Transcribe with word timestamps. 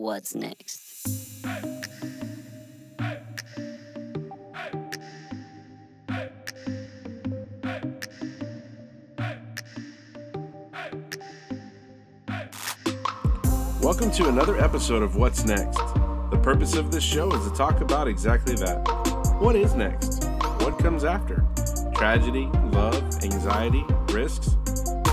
what's 0.00 0.34
next. 0.34 0.80
Welcome 13.82 14.10
to 14.12 14.28
another 14.28 14.58
episode 14.58 15.02
of 15.02 15.16
What's 15.16 15.44
Next. 15.44 15.76
The 16.30 16.40
purpose 16.42 16.74
of 16.74 16.90
this 16.90 17.04
show 17.04 17.30
is 17.32 17.50
to 17.50 17.54
talk 17.54 17.80
about 17.80 18.08
exactly 18.08 18.54
that. 18.56 18.78
What 19.38 19.54
is 19.56 19.74
next? 19.74 20.24
What 20.60 20.78
comes 20.78 21.04
after? 21.04 21.44
Tragedy, 21.94 22.46
love, 22.72 23.02
anxiety, 23.22 23.84
risks? 24.12 24.56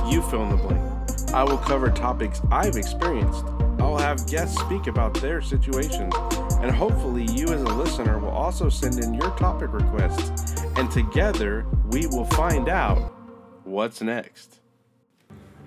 You 0.10 0.22
fill 0.22 0.44
in 0.44 0.50
the 0.50 0.58
blank. 0.58 0.97
I 1.34 1.44
will 1.44 1.58
cover 1.58 1.92
topics 1.92 2.42
I've 2.52 2.76
experienced. 2.76 3.46
I'll 3.80 3.98
have 3.98 4.26
guests 4.28 4.60
speak 4.60 4.88
about 4.88 5.14
their 5.16 5.42
situations, 5.42 6.14
and 6.62 6.72
hopefully, 6.72 7.26
you 7.32 7.46
as 7.48 7.62
a 7.62 7.66
listener 7.66 8.18
will 8.18 8.30
also 8.30 8.70
send 8.70 9.04
in 9.04 9.14
your 9.14 9.30
topic 9.38 9.72
requests, 9.72 10.64
and 10.78 10.90
together 10.90 11.66
we 11.92 12.08
will 12.08 12.26
find 12.26 12.70
out 12.70 13.14
what's 13.64 14.02
next. 14.02 14.60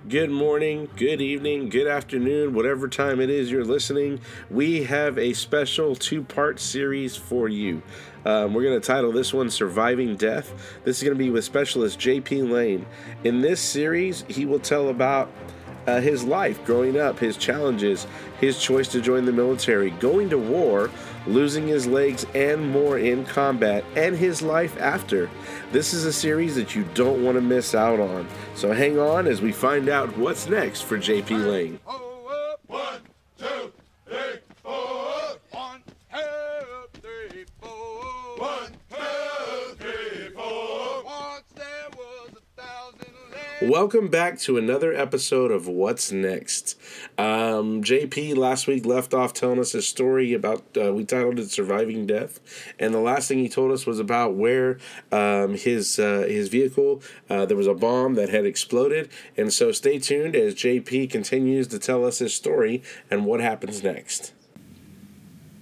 Good 0.08 0.30
morning, 0.30 0.88
good 0.96 1.20
evening, 1.20 1.68
good 1.68 1.86
afternoon, 1.86 2.54
whatever 2.54 2.88
time 2.88 3.20
it 3.20 3.28
is 3.28 3.50
you're 3.50 3.66
listening. 3.66 4.20
We 4.48 4.84
have 4.84 5.18
a 5.18 5.34
special 5.34 5.94
two 5.94 6.22
part 6.22 6.58
series 6.58 7.16
for 7.16 7.50
you. 7.50 7.82
Um, 8.24 8.54
we're 8.54 8.62
going 8.62 8.80
to 8.80 8.86
title 8.86 9.12
this 9.12 9.34
one 9.34 9.50
Surviving 9.50 10.16
Death. 10.16 10.80
This 10.84 10.96
is 10.96 11.02
going 11.02 11.18
to 11.18 11.22
be 11.22 11.28
with 11.28 11.44
specialist 11.44 12.00
JP 12.00 12.50
Lane. 12.50 12.86
In 13.24 13.42
this 13.42 13.60
series, 13.60 14.24
he 14.26 14.46
will 14.46 14.58
tell 14.58 14.88
about 14.88 15.30
uh, 15.86 16.00
his 16.00 16.24
life 16.24 16.64
growing 16.64 16.98
up, 16.98 17.18
his 17.18 17.36
challenges, 17.36 18.06
his 18.40 18.58
choice 18.58 18.88
to 18.88 19.02
join 19.02 19.26
the 19.26 19.32
military, 19.32 19.90
going 19.90 20.30
to 20.30 20.38
war, 20.38 20.90
losing 21.26 21.66
his 21.66 21.86
legs, 21.86 22.26
and 22.34 22.70
more 22.70 22.98
in 22.98 23.24
combat, 23.24 23.84
and 23.96 24.16
his 24.16 24.42
life 24.42 24.78
after. 24.80 25.30
This 25.72 25.92
is 25.92 26.04
a 26.04 26.12
series 26.12 26.54
that 26.56 26.74
you 26.74 26.84
don't 26.94 27.24
want 27.24 27.36
to 27.36 27.40
miss 27.40 27.74
out 27.74 28.00
on. 28.00 28.26
So 28.54 28.72
hang 28.72 28.98
on 28.98 29.26
as 29.26 29.40
we 29.40 29.52
find 29.52 29.88
out 29.88 30.16
what's 30.16 30.48
next 30.48 30.82
for 30.82 30.98
JP 30.98 31.46
Lane. 31.46 31.80
One, 32.66 33.00
two, 33.00 33.09
Welcome 43.62 44.08
back 44.08 44.38
to 44.40 44.56
another 44.56 44.94
episode 44.94 45.50
of 45.50 45.68
What's 45.68 46.10
Next. 46.10 46.78
Um, 47.18 47.82
JP 47.82 48.34
last 48.38 48.66
week 48.66 48.86
left 48.86 49.12
off 49.12 49.34
telling 49.34 49.58
us 49.58 49.74
a 49.74 49.82
story 49.82 50.32
about, 50.32 50.64
uh, 50.82 50.94
we 50.94 51.04
titled 51.04 51.38
it 51.38 51.50
Surviving 51.50 52.06
Death. 52.06 52.40
And 52.78 52.94
the 52.94 53.00
last 53.00 53.28
thing 53.28 53.38
he 53.38 53.50
told 53.50 53.70
us 53.72 53.84
was 53.84 53.98
about 53.98 54.34
where 54.34 54.78
um, 55.12 55.56
his, 55.56 55.98
uh, 55.98 56.24
his 56.26 56.48
vehicle, 56.48 57.02
uh, 57.28 57.44
there 57.44 57.56
was 57.56 57.66
a 57.66 57.74
bomb 57.74 58.14
that 58.14 58.30
had 58.30 58.46
exploded. 58.46 59.10
And 59.36 59.52
so 59.52 59.72
stay 59.72 59.98
tuned 59.98 60.34
as 60.34 60.54
JP 60.54 61.10
continues 61.10 61.66
to 61.68 61.78
tell 61.78 62.06
us 62.06 62.20
his 62.20 62.32
story 62.32 62.82
and 63.10 63.26
what 63.26 63.40
happens 63.40 63.82
next. 63.82 64.32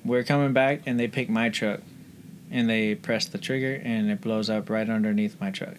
we're 0.04 0.22
coming 0.22 0.52
back 0.52 0.82
and 0.86 1.00
they 1.00 1.08
pick 1.08 1.28
my 1.28 1.48
truck 1.48 1.80
and 2.48 2.70
they 2.70 2.94
press 2.94 3.26
the 3.26 3.38
trigger 3.38 3.80
and 3.84 4.08
it 4.08 4.20
blows 4.20 4.48
up 4.48 4.70
right 4.70 4.88
underneath 4.88 5.38
my 5.40 5.50
truck 5.50 5.74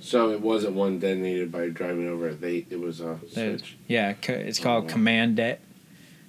So 0.00 0.30
it 0.30 0.40
wasn't 0.40 0.74
one 0.74 0.98
detonated 0.98 1.52
by 1.52 1.68
driving 1.68 2.08
over 2.08 2.28
it. 2.28 2.40
They 2.40 2.64
it 2.70 2.80
was 2.80 3.00
a 3.00 3.20
There's- 3.34 3.62
yeah 3.86 4.14
co- 4.14 4.32
it's 4.32 4.58
Oh, 4.60 4.62
called 4.62 4.84
wow. 4.84 4.90
command 4.90 5.36
det 5.36 5.60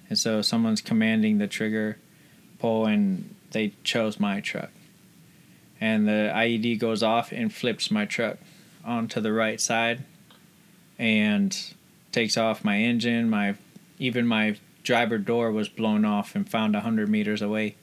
and 0.08 0.18
so 0.18 0.42
someone's 0.42 0.80
commanding 0.82 1.38
the 1.38 1.46
trigger 1.46 1.96
pull 2.58 2.86
and 2.86 3.34
they 3.52 3.72
chose 3.82 4.20
my 4.20 4.40
truck 4.40 4.70
and 5.80 6.06
the 6.06 6.30
ied 6.34 6.78
goes 6.78 7.02
off 7.02 7.32
and 7.32 7.52
flips 7.52 7.90
my 7.90 8.04
truck 8.04 8.36
onto 8.84 9.20
the 9.20 9.32
right 9.32 9.60
side 9.60 10.04
and 10.98 11.72
takes 12.12 12.36
off 12.36 12.62
my 12.64 12.78
engine 12.78 13.28
my 13.30 13.54
even 13.98 14.26
my 14.26 14.56
driver 14.82 15.16
door 15.18 15.50
was 15.50 15.68
blown 15.68 16.04
off 16.04 16.34
and 16.34 16.48
found 16.48 16.74
100 16.74 17.08
meters 17.08 17.40
away 17.42 17.74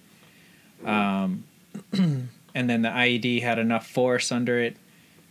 um, 0.86 1.44
and 1.94 2.30
then 2.70 2.82
the 2.84 2.90
ied 2.90 3.42
had 3.42 3.58
enough 3.60 3.88
force 3.88 4.32
under 4.32 4.60
it 4.60 4.76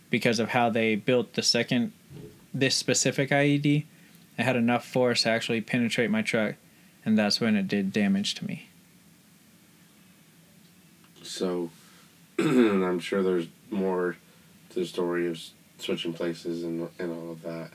because 0.09 0.39
of 0.39 0.49
how 0.49 0.69
they 0.69 0.95
built 0.95 1.33
the 1.33 1.43
second 1.43 1.91
this 2.53 2.75
specific 2.75 3.29
ied 3.29 3.85
it 4.37 4.43
had 4.43 4.55
enough 4.55 4.85
force 4.85 5.23
to 5.23 5.29
actually 5.29 5.61
penetrate 5.61 6.09
my 6.09 6.21
truck 6.21 6.55
and 7.05 7.17
that's 7.17 7.39
when 7.39 7.55
it 7.55 7.67
did 7.67 7.91
damage 7.93 8.35
to 8.35 8.45
me 8.45 8.67
So, 11.21 11.69
I'm 12.39 12.99
sure 12.99 13.21
there's 13.21 13.47
more 13.69 14.17
to 14.71 14.79
the 14.79 14.85
story 14.85 15.27
of 15.27 15.39
switching 15.77 16.13
places 16.13 16.63
and 16.63 16.89
and 16.97 17.11
all 17.11 17.31
of 17.31 17.41
that. 17.43 17.69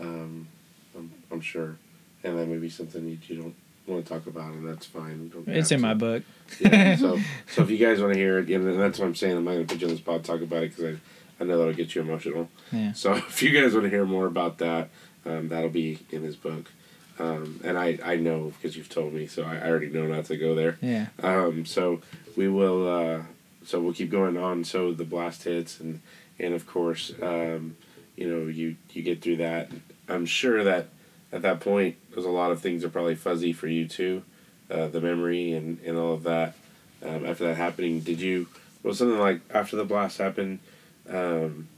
Um, 0.00 0.48
I'm, 0.96 1.12
I'm 1.30 1.40
sure, 1.40 1.76
and 2.24 2.38
that 2.38 2.46
may 2.46 2.56
be 2.56 2.70
something 2.70 3.04
that 3.04 3.28
you 3.28 3.42
don't 3.42 3.54
want 3.86 4.06
to 4.06 4.12
talk 4.12 4.26
about, 4.26 4.52
and 4.52 4.66
that's 4.66 4.86
fine. 4.86 5.30
It's 5.46 5.70
in 5.70 5.80
my 5.80 5.94
book 5.94 6.22
Yeah. 6.60 6.96
So, 6.96 7.18
so 7.54 7.62
if 7.62 7.70
you 7.70 7.78
guys 7.78 8.00
want 8.00 8.14
to 8.14 8.18
hear 8.18 8.38
it, 8.38 8.48
and 8.48 8.80
that's 8.80 8.98
what 8.98 9.06
I'm 9.06 9.14
saying, 9.14 9.36
I'm 9.36 9.44
not 9.44 9.52
going 9.52 9.66
to 9.66 9.74
put 9.74 9.80
you 9.82 9.88
on 9.88 9.92
the 9.92 9.98
spot 9.98 10.24
to 10.24 10.32
talk 10.32 10.40
about 10.40 10.62
it 10.62 10.74
because 10.76 10.96
I, 10.96 11.00
I 11.40 11.44
know 11.44 11.58
that'll 11.58 11.72
get 11.74 11.94
you 11.94 12.00
emotional. 12.02 12.48
Yeah. 12.72 12.92
So 12.92 13.14
if 13.16 13.42
you 13.42 13.50
guys 13.50 13.72
want 13.74 13.84
to 13.84 13.90
hear 13.90 14.04
more 14.04 14.26
about 14.26 14.58
that, 14.58 14.90
um, 15.24 15.48
that'll 15.48 15.70
be 15.70 15.98
in 16.10 16.22
his 16.22 16.36
book. 16.36 16.70
Um, 17.18 17.60
and 17.64 17.76
I, 17.76 17.98
I 18.04 18.16
know 18.16 18.52
because 18.56 18.76
you've 18.76 18.88
told 18.88 19.12
me, 19.12 19.26
so 19.26 19.42
I, 19.42 19.56
I 19.56 19.68
already 19.68 19.88
know 19.88 20.06
not 20.06 20.26
to 20.26 20.36
go 20.36 20.54
there. 20.54 20.78
yeah 20.80 21.06
Um, 21.22 21.66
so 21.66 22.00
we 22.36 22.48
will. 22.48 22.88
Uh, 22.88 23.22
so 23.64 23.80
we'll 23.80 23.92
keep 23.92 24.10
going 24.10 24.36
on. 24.36 24.64
So 24.64 24.92
the 24.92 25.04
blast 25.04 25.44
hits, 25.44 25.80
and 25.80 26.00
and 26.38 26.54
of 26.54 26.66
course, 26.66 27.12
um, 27.20 27.76
you 28.16 28.28
know, 28.28 28.46
you 28.46 28.76
you 28.92 29.02
get 29.02 29.20
through 29.20 29.36
that. 29.36 29.70
I'm 30.08 30.26
sure 30.26 30.64
that 30.64 30.88
at 31.32 31.42
that 31.42 31.60
point, 31.60 31.96
there's 32.12 32.24
a 32.24 32.30
lot 32.30 32.50
of 32.50 32.60
things 32.60 32.84
are 32.84 32.88
probably 32.88 33.14
fuzzy 33.14 33.52
for 33.52 33.66
you 33.66 33.86
too, 33.86 34.22
uh, 34.70 34.86
the 34.86 35.00
memory 35.00 35.52
and 35.52 35.80
and 35.84 35.98
all 35.98 36.14
of 36.14 36.22
that. 36.22 36.54
Um, 37.02 37.26
after 37.26 37.44
that 37.44 37.56
happening, 37.56 38.00
did 38.00 38.20
you? 38.20 38.46
Was 38.82 38.98
something 38.98 39.18
like 39.18 39.40
after 39.52 39.76
the 39.76 39.84
blast 39.84 40.18
happened? 40.18 40.60
Um, 41.08 41.68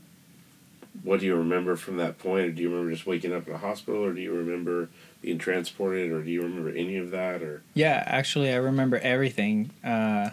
what 1.03 1.21
do 1.21 1.27
you 1.27 1.37
remember 1.37 1.77
from 1.77 1.97
that 1.99 2.19
point? 2.19 2.47
Or 2.47 2.51
do 2.53 2.63
you 2.63 2.69
remember 2.71 2.93
just 2.93 3.07
waking 3.07 3.33
up 3.33 3.47
in 3.47 3.55
a 3.55 3.59
hospital, 3.59 4.05
or 4.05 4.13
do 4.13 4.21
you 4.21 4.35
remember 4.35 4.89
being 5.23 5.39
transported, 5.39 6.11
or 6.11 6.23
do 6.23 6.31
you 6.31 6.43
remember 6.43 6.71
any 6.71 6.97
of 6.97 7.11
that, 7.11 7.43
or? 7.43 7.63
Yeah, 7.75 8.03
actually, 8.07 8.53
I 8.53 8.57
remember 8.57 8.99
everything 8.99 9.71
uh, 9.85 10.31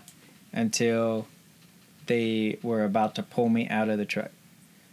until 0.51 1.27
they 2.07 2.57
were 2.63 2.83
about 2.83 3.15
to 3.15 3.23
pull 3.23 3.49
me 3.49 3.67
out 3.69 3.89
of 3.89 3.97
the 3.97 4.05
truck. 4.05 4.31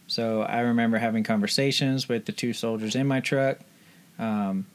So 0.06 0.42
I 0.42 0.60
remember 0.60 0.98
having 0.98 1.24
conversations 1.24 2.08
with 2.08 2.26
the 2.26 2.32
two 2.32 2.52
soldiers 2.52 2.94
in 2.94 3.06
my 3.06 3.20
truck. 3.20 3.58
Um, 4.18 4.66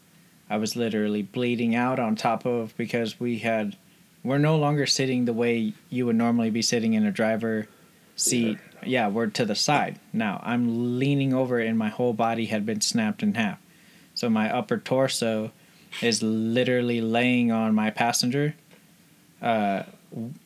I 0.50 0.58
was 0.58 0.76
literally 0.76 1.22
bleeding 1.22 1.76
out 1.76 2.00
on 2.00 2.16
top 2.16 2.46
of 2.46 2.76
because 2.76 3.20
we 3.20 3.40
had, 3.40 3.78
we're 4.24 4.40
no 4.40 4.58
longer 4.58 4.88
sitting 4.88 5.26
the 5.26 5.34
way 5.34 5.74
you 5.90 6.06
would 6.08 6.16
normally 6.16 6.50
be 6.50 6.64
sitting 6.64 6.94
in 6.94 7.06
a 7.06 7.12
driver 7.12 7.68
seat. 8.16 8.58
Yeah, 8.58 8.69
we're 8.86 9.28
to 9.28 9.46
the 9.46 9.56
side 9.56 10.00
now. 10.14 10.42
I'm 10.44 11.00
leaning 11.00 11.34
over, 11.34 11.60
and 11.60 11.78
my 11.78 11.90
whole 11.90 12.14
body 12.14 12.46
had 12.46 12.66
been 12.66 12.82
snapped 12.82 13.24
in 13.24 13.36
half. 13.36 13.60
So 14.16 14.30
my 14.30 14.52
upper 14.54 14.78
torso 14.78 15.52
is 16.02 16.22
literally 16.22 17.02
laying 17.02 17.52
on 17.52 17.74
my 17.76 17.90
passenger, 17.90 18.56
uh, 19.42 19.84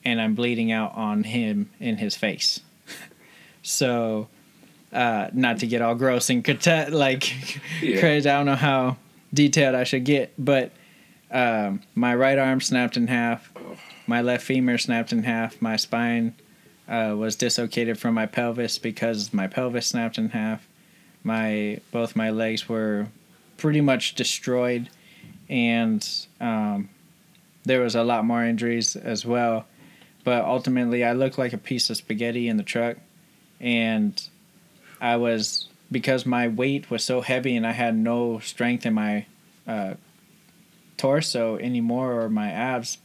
and 0.06 0.22
I'm 0.22 0.36
bleeding 0.36 0.72
out 0.72 0.96
on 0.96 1.24
him 1.24 1.70
in 1.80 1.98
his 1.98 2.16
face. 2.16 2.60
so, 3.62 4.28
uh, 4.92 5.30
not 5.34 5.60
to 5.60 5.68
get 5.68 5.82
all 5.82 5.96
gross 5.96 6.30
and 6.30 6.44
cata- 6.44 6.90
like 6.92 7.34
Yeah. 7.82 8.00
crazy. 8.00 8.30
I 8.30 8.38
don't 8.38 8.46
know 8.46 8.56
how 8.56 8.98
detailed 9.34 9.76
I 9.76 9.84
should 9.84 10.04
get, 10.06 10.34
but 10.38 10.72
um, 11.32 11.82
my 11.96 12.14
right 12.14 12.38
arm 12.38 12.62
snapped 12.62 12.96
in 12.98 13.08
half, 13.08 13.52
my 14.06 14.22
left 14.22 14.44
femur 14.46 14.78
snapped 14.78 15.12
in 15.12 15.24
half, 15.24 15.60
my 15.62 15.76
spine 15.78 16.36
uh, 16.88 17.16
was 17.18 17.36
dislocated 17.36 17.98
from 17.98 18.14
my 18.14 18.26
pelvis 18.26 18.78
because 18.78 19.34
my 19.34 19.48
pelvis 19.48 19.88
snapped 19.88 20.18
in 20.18 20.30
half. 20.30 20.68
My 21.24 21.80
both 21.92 22.16
my 22.16 22.30
legs 22.30 22.68
were 22.68 23.08
pretty 23.58 23.82
much 23.82 24.16
destroyed, 24.16 24.90
and 25.50 26.08
um, 26.42 26.90
there 27.64 27.82
was 27.82 27.96
a 27.96 28.04
lot 28.04 28.26
more 28.26 28.44
injuries 28.44 28.96
as 28.96 29.26
well. 29.26 29.66
But 30.24 30.44
ultimately, 30.44 31.04
I 31.04 31.14
looked 31.14 31.38
like 31.38 31.54
a 31.54 31.58
piece 31.58 31.90
of 31.90 31.98
spaghetti 31.98 32.48
in 32.48 32.58
the 32.58 32.64
truck, 32.64 32.98
and 33.60 34.22
I 35.00 35.18
was 35.18 35.68
because 35.94 36.26
my 36.26 36.48
weight 36.48 36.90
was 36.90 37.06
so 37.06 37.22
heavy 37.22 37.56
and 37.56 37.66
I 37.66 37.72
had 37.72 37.96
no 37.96 38.40
strength 38.40 38.86
in 38.86 38.96
my 38.96 39.26
uh, 39.68 39.94
torso 40.98 41.58
anymore 41.58 42.20
or 42.20 42.30
my 42.30 42.50
abs 42.50 42.98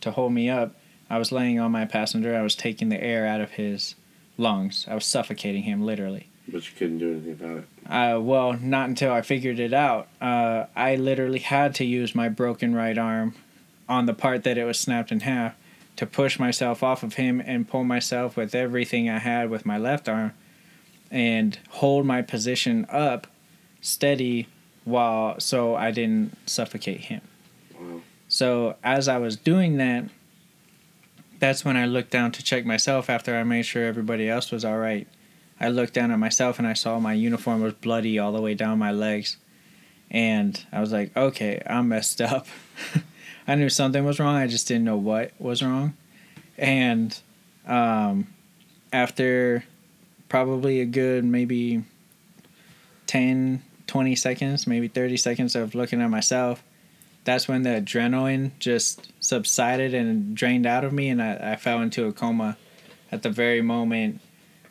to 0.00 0.12
hold 0.12 0.32
me 0.32 0.48
up. 0.48 0.74
I 1.08 1.18
was 1.18 1.32
laying 1.32 1.58
on 1.60 1.72
my 1.72 1.84
passenger. 1.84 2.34
I 2.34 2.42
was 2.42 2.54
taking 2.54 2.88
the 2.88 3.02
air 3.02 3.26
out 3.26 3.40
of 3.40 3.52
his 3.52 3.94
lungs. 4.36 4.86
I 4.88 4.94
was 4.94 5.04
suffocating 5.04 5.62
him 5.62 5.82
literally. 5.82 6.28
But 6.48 6.66
you 6.68 6.76
couldn't 6.76 6.98
do 6.98 7.12
anything 7.12 7.32
about 7.32 7.58
it. 7.58 7.64
Uh, 7.90 8.20
well, 8.20 8.52
not 8.52 8.88
until 8.88 9.12
I 9.12 9.22
figured 9.22 9.58
it 9.58 9.72
out. 9.72 10.08
Uh, 10.20 10.66
I 10.76 10.96
literally 10.96 11.40
had 11.40 11.74
to 11.76 11.84
use 11.84 12.14
my 12.14 12.28
broken 12.28 12.74
right 12.74 12.96
arm 12.96 13.34
on 13.88 14.06
the 14.06 14.14
part 14.14 14.44
that 14.44 14.58
it 14.58 14.64
was 14.64 14.78
snapped 14.78 15.10
in 15.10 15.20
half 15.20 15.54
to 15.96 16.06
push 16.06 16.38
myself 16.38 16.82
off 16.82 17.02
of 17.02 17.14
him 17.14 17.40
and 17.44 17.68
pull 17.68 17.84
myself 17.84 18.36
with 18.36 18.54
everything 18.54 19.08
I 19.08 19.18
had 19.18 19.50
with 19.50 19.64
my 19.64 19.78
left 19.78 20.08
arm 20.08 20.34
and 21.10 21.58
hold 21.70 22.04
my 22.04 22.22
position 22.22 22.86
up 22.90 23.26
steady 23.80 24.48
while 24.84 25.40
so 25.40 25.74
I 25.74 25.90
didn't 25.90 26.36
suffocate 26.48 27.02
him. 27.02 27.22
Wow. 27.78 28.00
So 28.28 28.76
as 28.84 29.08
I 29.08 29.18
was 29.18 29.36
doing 29.36 29.78
that, 29.78 30.04
that's 31.38 31.64
when 31.64 31.76
I 31.76 31.86
looked 31.86 32.10
down 32.10 32.32
to 32.32 32.42
check 32.42 32.64
myself 32.64 33.10
after 33.10 33.36
I 33.36 33.44
made 33.44 33.62
sure 33.62 33.84
everybody 33.84 34.28
else 34.28 34.50
was 34.50 34.64
all 34.64 34.78
right. 34.78 35.06
I 35.58 35.68
looked 35.68 35.94
down 35.94 36.10
at 36.10 36.18
myself 36.18 36.58
and 36.58 36.68
I 36.68 36.74
saw 36.74 36.98
my 36.98 37.14
uniform 37.14 37.62
was 37.62 37.74
bloody 37.74 38.18
all 38.18 38.32
the 38.32 38.40
way 38.40 38.54
down 38.54 38.78
my 38.78 38.92
legs. 38.92 39.36
And 40.10 40.62
I 40.72 40.80
was 40.80 40.92
like, 40.92 41.16
okay, 41.16 41.62
I'm 41.66 41.88
messed 41.88 42.20
up. 42.20 42.46
I 43.48 43.54
knew 43.54 43.68
something 43.68 44.04
was 44.04 44.18
wrong. 44.18 44.36
I 44.36 44.46
just 44.46 44.68
didn't 44.68 44.84
know 44.84 44.96
what 44.96 45.32
was 45.38 45.62
wrong. 45.62 45.96
And 46.58 47.18
um, 47.66 48.28
after 48.92 49.64
probably 50.28 50.80
a 50.80 50.86
good 50.86 51.24
maybe 51.24 51.84
10, 53.06 53.62
20 53.86 54.16
seconds, 54.16 54.66
maybe 54.66 54.88
30 54.88 55.16
seconds 55.16 55.54
of 55.54 55.74
looking 55.74 56.00
at 56.00 56.10
myself, 56.10 56.62
that's 57.26 57.48
when 57.48 57.62
the 57.62 57.70
adrenaline 57.70 58.52
just 58.58 59.12
subsided 59.20 59.92
and 59.92 60.34
drained 60.34 60.64
out 60.64 60.84
of 60.84 60.92
me, 60.92 61.08
and 61.08 61.20
I, 61.20 61.52
I 61.52 61.56
fell 61.56 61.82
into 61.82 62.06
a 62.06 62.12
coma 62.12 62.56
at 63.12 63.22
the 63.22 63.30
very 63.30 63.60
moment. 63.60 64.20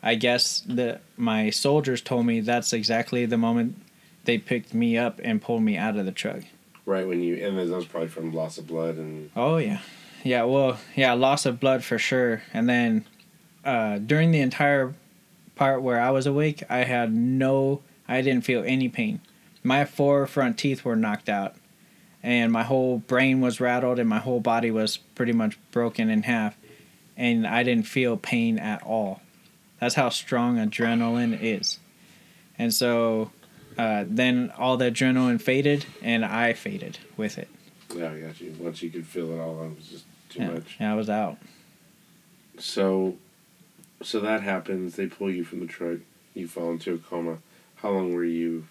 I 0.02 0.14
guess 0.14 0.60
the 0.60 1.00
my 1.16 1.50
soldiers 1.50 2.00
told 2.00 2.26
me 2.26 2.40
that's 2.40 2.72
exactly 2.72 3.26
the 3.26 3.36
moment 3.36 3.76
they 4.24 4.38
picked 4.38 4.74
me 4.74 4.96
up 4.96 5.20
and 5.22 5.40
pulled 5.40 5.62
me 5.62 5.76
out 5.76 5.96
of 5.96 6.06
the 6.06 6.12
truck. 6.12 6.40
Right 6.86 7.06
when 7.06 7.22
you 7.22 7.36
and 7.46 7.58
that 7.58 7.68
was 7.68 7.86
probably 7.86 8.08
from 8.08 8.32
loss 8.32 8.58
of 8.58 8.66
blood 8.66 8.96
and 8.96 9.30
Oh 9.36 9.58
yeah, 9.58 9.80
yeah. 10.24 10.44
Well, 10.44 10.78
yeah, 10.94 11.12
loss 11.12 11.44
of 11.44 11.60
blood 11.60 11.84
for 11.84 11.98
sure. 11.98 12.42
And 12.54 12.68
then 12.68 13.04
uh, 13.64 13.98
during 13.98 14.30
the 14.30 14.40
entire 14.40 14.94
part 15.56 15.82
where 15.82 16.00
I 16.00 16.10
was 16.10 16.26
awake, 16.26 16.62
I 16.70 16.78
had 16.78 17.12
no, 17.12 17.82
I 18.08 18.22
didn't 18.22 18.44
feel 18.44 18.62
any 18.64 18.88
pain. 18.88 19.20
My 19.62 19.84
four 19.84 20.26
front 20.28 20.56
teeth 20.56 20.84
were 20.84 20.94
knocked 20.94 21.28
out, 21.28 21.55
and 22.26 22.50
my 22.52 22.64
whole 22.64 22.98
brain 22.98 23.40
was 23.40 23.60
rattled, 23.60 24.00
and 24.00 24.08
my 24.08 24.18
whole 24.18 24.40
body 24.40 24.72
was 24.72 24.96
pretty 24.96 25.30
much 25.32 25.56
broken 25.70 26.10
in 26.10 26.24
half, 26.24 26.56
and 27.16 27.46
I 27.46 27.62
didn't 27.62 27.86
feel 27.86 28.16
pain 28.16 28.58
at 28.58 28.82
all. 28.82 29.20
That's 29.80 29.94
how 29.94 30.08
strong 30.08 30.56
adrenaline 30.56 31.38
is. 31.40 31.78
And 32.58 32.74
so 32.74 33.30
uh, 33.78 34.04
then 34.08 34.52
all 34.58 34.76
the 34.76 34.90
adrenaline 34.90 35.40
faded, 35.40 35.86
and 36.02 36.24
I 36.24 36.52
faded 36.52 36.98
with 37.16 37.38
it. 37.38 37.48
yeah, 37.94 38.10
I 38.10 38.18
got 38.18 38.40
you. 38.40 38.56
Once 38.58 38.82
you 38.82 38.90
could 38.90 39.06
feel 39.06 39.30
it 39.30 39.38
all, 39.40 39.62
it 39.62 39.76
was 39.76 39.86
just 39.86 40.04
too 40.30 40.40
yeah, 40.40 40.50
much. 40.50 40.76
yeah, 40.80 40.92
I 40.92 40.96
was 40.96 41.08
out. 41.08 41.36
So, 42.58 43.16
so 44.02 44.18
that 44.20 44.42
happens. 44.42 44.96
They 44.96 45.06
pull 45.06 45.30
you 45.30 45.44
from 45.44 45.60
the 45.60 45.66
truck. 45.66 45.98
You 46.34 46.48
fall 46.48 46.72
into 46.72 46.94
a 46.94 46.98
coma. 46.98 47.38
How 47.76 47.90
long 47.90 48.12
were 48.14 48.24
you 48.24 48.66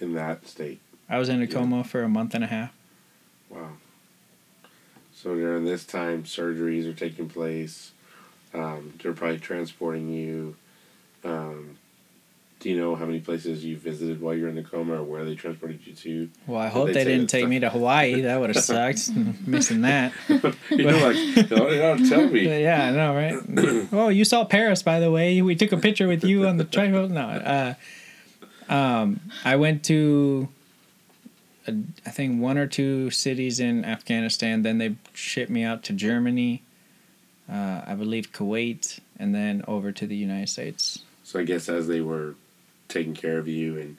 in 0.00 0.12
that 0.14 0.46
state? 0.46 0.80
I 1.08 1.18
was 1.18 1.28
in 1.28 1.40
a 1.40 1.44
Yeah. 1.46 1.52
coma 1.52 1.84
for 1.84 2.02
a 2.02 2.08
month 2.08 2.34
and 2.34 2.44
a 2.44 2.48
half. 2.48 2.72
Wow. 3.50 3.70
So 5.12 5.34
during 5.34 5.64
this 5.64 5.84
time, 5.84 6.22
surgeries 6.24 6.88
are 6.88 6.94
taking 6.94 7.28
place. 7.28 7.92
Um, 8.54 8.94
they're 9.02 9.12
probably 9.12 9.38
transporting 9.38 10.08
you. 10.08 10.56
Um, 11.24 11.76
do 12.60 12.68
you 12.68 12.78
know 12.78 12.94
how 12.94 13.06
many 13.06 13.20
places 13.20 13.64
you 13.64 13.76
visited 13.78 14.20
while 14.20 14.34
you're 14.34 14.48
in 14.48 14.54
the 14.54 14.62
coma, 14.62 15.00
or 15.00 15.02
where 15.02 15.24
they 15.24 15.34
transported 15.34 15.80
you 15.86 15.94
to? 15.94 16.30
Well, 16.46 16.60
I 16.60 16.64
Did 16.64 16.72
hope 16.72 16.86
they 16.88 16.92
they, 16.92 17.04
didn't 17.04 17.28
take 17.28 17.48
me 17.48 17.58
to 17.60 17.70
Hawaii. 17.70 18.20
That 18.20 18.38
would 18.38 18.54
have 18.54 18.64
sucked. 18.64 19.10
Missing 19.46 19.80
that. 19.80 20.12
you 20.28 20.84
know, 20.84 21.08
like, 21.08 21.50
no, 21.50 21.70
don't 21.70 22.08
tell 22.08 22.26
me. 22.28 22.62
yeah, 22.62 22.88
I 22.88 22.90
know, 22.90 23.14
right? 23.14 23.88
oh, 23.92 24.08
you 24.08 24.26
saw 24.26 24.44
Paris, 24.44 24.82
by 24.82 25.00
the 25.00 25.10
way. 25.10 25.40
We 25.40 25.54
took 25.56 25.72
a 25.72 25.78
picture 25.78 26.06
with 26.06 26.22
you 26.22 26.46
on 26.46 26.58
the 26.58 26.64
tripod. 26.64 27.10
No, 27.10 27.22
uh, 27.22 27.74
um, 28.72 29.20
I 29.42 29.56
went 29.56 29.82
to, 29.86 30.48
uh, 31.66 31.72
I 32.06 32.10
think 32.10 32.40
one 32.40 32.58
or 32.58 32.66
two 32.66 33.10
cities 33.10 33.60
in 33.60 33.84
Afghanistan. 33.84 34.62
Then 34.62 34.78
they 34.78 34.96
shipped 35.14 35.50
me 35.50 35.62
out 35.62 35.82
to 35.84 35.92
Germany, 35.92 36.62
uh, 37.50 37.82
I 37.86 37.94
believe 37.94 38.32
Kuwait, 38.32 39.00
and 39.18 39.34
then 39.34 39.64
over 39.66 39.92
to 39.92 40.06
the 40.06 40.16
United 40.16 40.48
States. 40.48 41.00
So 41.24 41.38
I 41.38 41.44
guess 41.44 41.68
as 41.68 41.86
they 41.86 42.00
were 42.00 42.34
taking 42.88 43.14
care 43.14 43.38
of 43.38 43.46
you 43.46 43.78
and 43.78 43.96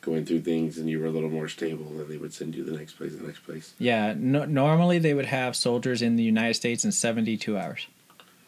going 0.00 0.24
through 0.24 0.40
things, 0.40 0.78
and 0.78 0.88
you 0.88 0.98
were 0.98 1.06
a 1.06 1.10
little 1.10 1.28
more 1.28 1.46
stable, 1.46 1.84
then 1.90 2.08
they 2.08 2.16
would 2.16 2.32
send 2.32 2.54
you 2.54 2.64
the 2.64 2.72
next 2.72 2.94
place, 2.94 3.14
the 3.14 3.26
next 3.26 3.40
place. 3.40 3.74
Yeah, 3.78 4.14
no, 4.16 4.46
normally 4.46 4.98
they 4.98 5.12
would 5.12 5.26
have 5.26 5.54
soldiers 5.54 6.00
in 6.00 6.16
the 6.16 6.22
United 6.22 6.54
States 6.54 6.86
in 6.86 6.92
seventy-two 6.92 7.58
hours, 7.58 7.86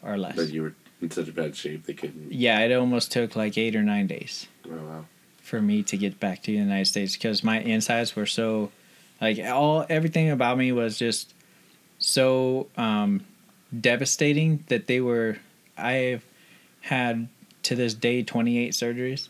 or 0.02 0.16
less. 0.16 0.36
But 0.36 0.48
you 0.48 0.62
were 0.62 0.74
in 1.02 1.10
such 1.10 1.28
a 1.28 1.32
bad 1.32 1.54
shape 1.54 1.84
they 1.84 1.92
couldn't. 1.92 2.32
Yeah, 2.32 2.60
it 2.60 2.72
almost 2.72 3.12
took 3.12 3.36
like 3.36 3.58
eight 3.58 3.76
or 3.76 3.82
nine 3.82 4.06
days. 4.06 4.46
Oh 4.66 4.76
wow. 4.76 5.04
For 5.52 5.60
me 5.60 5.82
to 5.82 5.99
get 5.99 6.19
back 6.19 6.40
to 6.40 6.50
the 6.50 6.56
United 6.56 6.87
States 6.87 7.12
because 7.12 7.44
my 7.44 7.60
insides 7.60 8.16
were 8.16 8.25
so 8.25 8.72
like 9.20 9.38
all 9.38 9.84
everything 9.90 10.31
about 10.31 10.56
me 10.56 10.72
was 10.72 10.99
just 10.99 11.34
so 11.99 12.69
um, 12.78 13.22
devastating 13.78 14.64
that 14.69 14.87
they 14.87 14.99
were 14.99 15.37
I've 15.76 16.25
had 16.81 17.28
to 17.64 17.76
this 17.76 17.93
day 17.93 18.22
28 18.22 18.72
surgeries. 18.72 19.28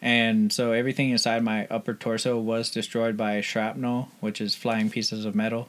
And 0.00 0.50
so 0.50 0.72
everything 0.72 1.10
inside 1.10 1.42
my 1.42 1.66
upper 1.66 1.92
torso 1.92 2.38
was 2.38 2.70
destroyed 2.70 3.18
by 3.18 3.42
shrapnel 3.42 4.08
which 4.20 4.40
is 4.40 4.54
flying 4.54 4.88
pieces 4.88 5.26
of 5.26 5.34
metal 5.34 5.68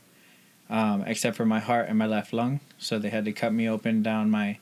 um, 0.70 1.04
except 1.06 1.36
for 1.36 1.46
my 1.46 1.60
heart 1.60 1.90
and 1.90 2.00
my 2.00 2.06
left 2.06 2.32
lung. 2.32 2.62
So 2.78 2.98
they 2.98 3.10
had 3.10 3.26
to 3.26 3.34
cut 3.34 3.52
me 3.52 3.68
open 3.68 4.04
down 4.04 4.30
my 4.30 4.58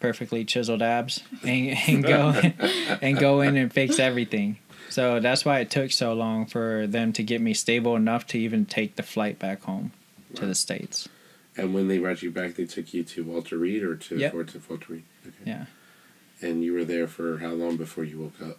perfectly 0.00 0.44
chiseled 0.44 0.82
abs 0.82 1.22
and, 1.42 1.76
and 1.86 2.02
go 2.04 2.30
and 3.02 3.18
go 3.18 3.40
in 3.42 3.56
and 3.56 3.72
fix 3.72 3.98
everything. 3.98 4.58
So 4.88 5.20
that's 5.20 5.44
why 5.44 5.60
it 5.60 5.70
took 5.70 5.92
so 5.92 6.12
long 6.14 6.46
for 6.46 6.86
them 6.86 7.12
to 7.12 7.22
get 7.22 7.40
me 7.40 7.54
stable 7.54 7.94
enough 7.94 8.26
to 8.28 8.38
even 8.38 8.66
take 8.66 8.96
the 8.96 9.04
flight 9.04 9.38
back 9.38 9.62
home 9.62 9.92
to 10.34 10.46
the 10.46 10.54
states. 10.54 11.08
And 11.56 11.74
when 11.74 11.88
they 11.88 11.98
brought 11.98 12.22
you 12.22 12.30
back, 12.30 12.54
they 12.54 12.64
took 12.66 12.92
you 12.92 13.04
to 13.04 13.22
Walter 13.24 13.56
Reed 13.58 13.82
or 13.82 13.94
to 13.96 14.16
Yep. 14.16 14.32
Fort 14.32 14.48
to 14.48 14.62
Walter 14.68 14.94
Reed. 14.94 15.04
Okay. 15.26 15.36
Yeah. 15.44 15.66
And 16.42 16.64
you 16.64 16.72
were 16.72 16.84
there 16.84 17.06
for 17.06 17.38
how 17.38 17.50
long 17.50 17.76
before 17.76 18.02
you 18.04 18.18
woke 18.18 18.40
up? 18.50 18.58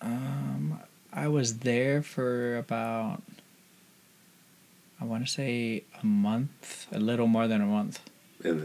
Um, 0.00 0.80
I 1.12 1.28
was 1.28 1.58
there 1.58 2.02
for 2.02 2.56
about 2.56 3.22
I 5.00 5.04
want 5.04 5.26
to 5.26 5.30
say 5.30 5.84
a 6.02 6.06
month, 6.06 6.86
a 6.92 6.98
little 6.98 7.26
more 7.26 7.46
than 7.46 7.60
a 7.60 7.66
month 7.66 8.00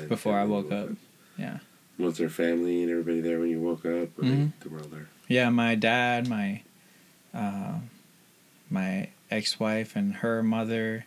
before 0.08 0.38
I 0.39 0.46
woke 0.46 0.72
up. 0.72 0.89
Yeah. 1.38 1.60
Was 2.00 2.18
there 2.18 2.29
family 2.29 2.82
and 2.82 2.89
everybody 2.89 3.20
there 3.20 3.39
when 3.39 3.50
you 3.50 3.60
woke 3.60 3.86
up? 3.86 4.18
Or 4.18 4.24
Mhm. 4.24 4.51
they, 4.62 4.70
they 4.70 4.74
were 4.75 4.79
all 4.82 4.88
there? 4.88 5.10
Yeah, 5.27 5.50
my 5.50 5.75
dad, 5.75 6.27
my 6.27 6.63
uh, 7.34 7.79
my 8.72 9.10
ex-wife 9.29 9.96
and 9.96 10.15
her 10.15 10.41
mother, 10.41 11.06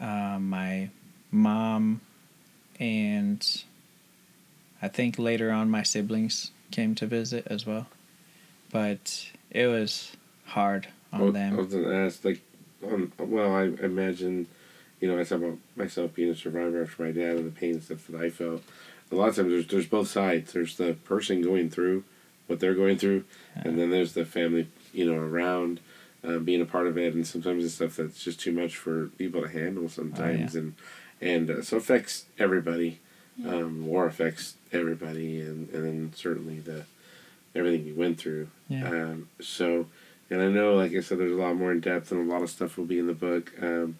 uh, 0.00 0.38
my 0.38 0.90
mom, 1.32 2.00
and 2.78 3.64
I 4.80 4.86
think 4.88 5.18
later 5.18 5.50
on 5.50 5.68
my 5.70 5.82
siblings 5.82 6.52
came 6.70 6.94
to 6.96 7.06
visit 7.06 7.46
as 7.48 7.66
well. 7.66 7.88
But 8.70 9.30
it 9.50 9.66
was 9.66 10.12
hard 10.44 10.88
on 11.12 11.20
Well, 11.20 11.28
I 11.30 11.32
them. 11.32 11.56
was 11.56 11.66
gonna 11.68 11.94
ask, 12.06 12.24
like, 12.24 12.40
on, 12.84 13.12
well, 13.18 13.52
I 13.54 13.64
imagine, 13.64 14.46
you 15.00 15.08
know, 15.08 15.18
I 15.18 15.24
talk 15.24 15.38
about 15.38 15.58
myself 15.76 16.14
being 16.14 16.30
a 16.30 16.36
survivor 16.36 16.82
after 16.82 17.02
my 17.02 17.10
dad 17.10 17.36
and 17.36 17.46
the 17.46 17.50
pain 17.50 17.74
and 17.74 17.82
stuff 17.82 18.06
that 18.08 18.20
I 18.20 18.30
felt. 18.30 18.62
A 19.12 19.14
lot 19.14 19.28
of 19.28 19.36
times, 19.36 19.50
there's 19.50 19.66
there's 19.66 19.86
both 19.86 20.08
sides. 20.08 20.52
There's 20.52 20.76
the 20.76 20.94
person 20.94 21.42
going 21.42 21.68
through 21.70 22.04
what 22.46 22.60
they're 22.60 22.74
going 22.74 22.98
through, 22.98 23.24
and 23.54 23.78
then 23.78 23.90
there's 23.90 24.14
the 24.14 24.24
family, 24.24 24.68
you 24.92 25.04
know, 25.04 25.20
around, 25.20 25.80
uh, 26.26 26.38
being 26.38 26.60
a 26.60 26.66
part 26.66 26.86
of 26.86 26.98
it, 26.98 27.14
and 27.14 27.26
sometimes 27.26 27.64
it's 27.64 27.74
stuff 27.74 27.96
that's 27.96 28.22
just 28.24 28.40
too 28.40 28.52
much 28.52 28.76
for 28.76 29.08
people 29.18 29.42
to 29.42 29.48
handle 29.48 29.88
sometimes, 29.88 30.54
and 30.54 30.74
and 31.20 31.50
uh, 31.50 31.62
so 31.62 31.76
affects 31.76 32.24
everybody. 32.38 32.98
Um, 33.46 33.86
war 33.86 34.06
affects 34.06 34.56
everybody, 34.72 35.40
and 35.40 35.68
and 35.70 35.84
then 35.84 36.12
certainly 36.14 36.58
the 36.60 36.84
everything 37.54 37.86
you 37.86 37.94
went 37.94 38.18
through. 38.18 38.48
Yeah. 38.68 38.86
Um, 38.88 39.28
so, 39.40 39.86
and 40.30 40.40
I 40.42 40.48
know, 40.48 40.74
like 40.74 40.92
I 40.94 41.00
said, 41.00 41.18
there's 41.18 41.32
a 41.32 41.36
lot 41.36 41.56
more 41.56 41.72
in 41.72 41.80
depth, 41.80 42.12
and 42.12 42.30
a 42.30 42.32
lot 42.32 42.42
of 42.42 42.50
stuff 42.50 42.76
will 42.76 42.84
be 42.84 42.98
in 42.98 43.06
the 43.06 43.14
book. 43.14 43.52
Um, 43.60 43.98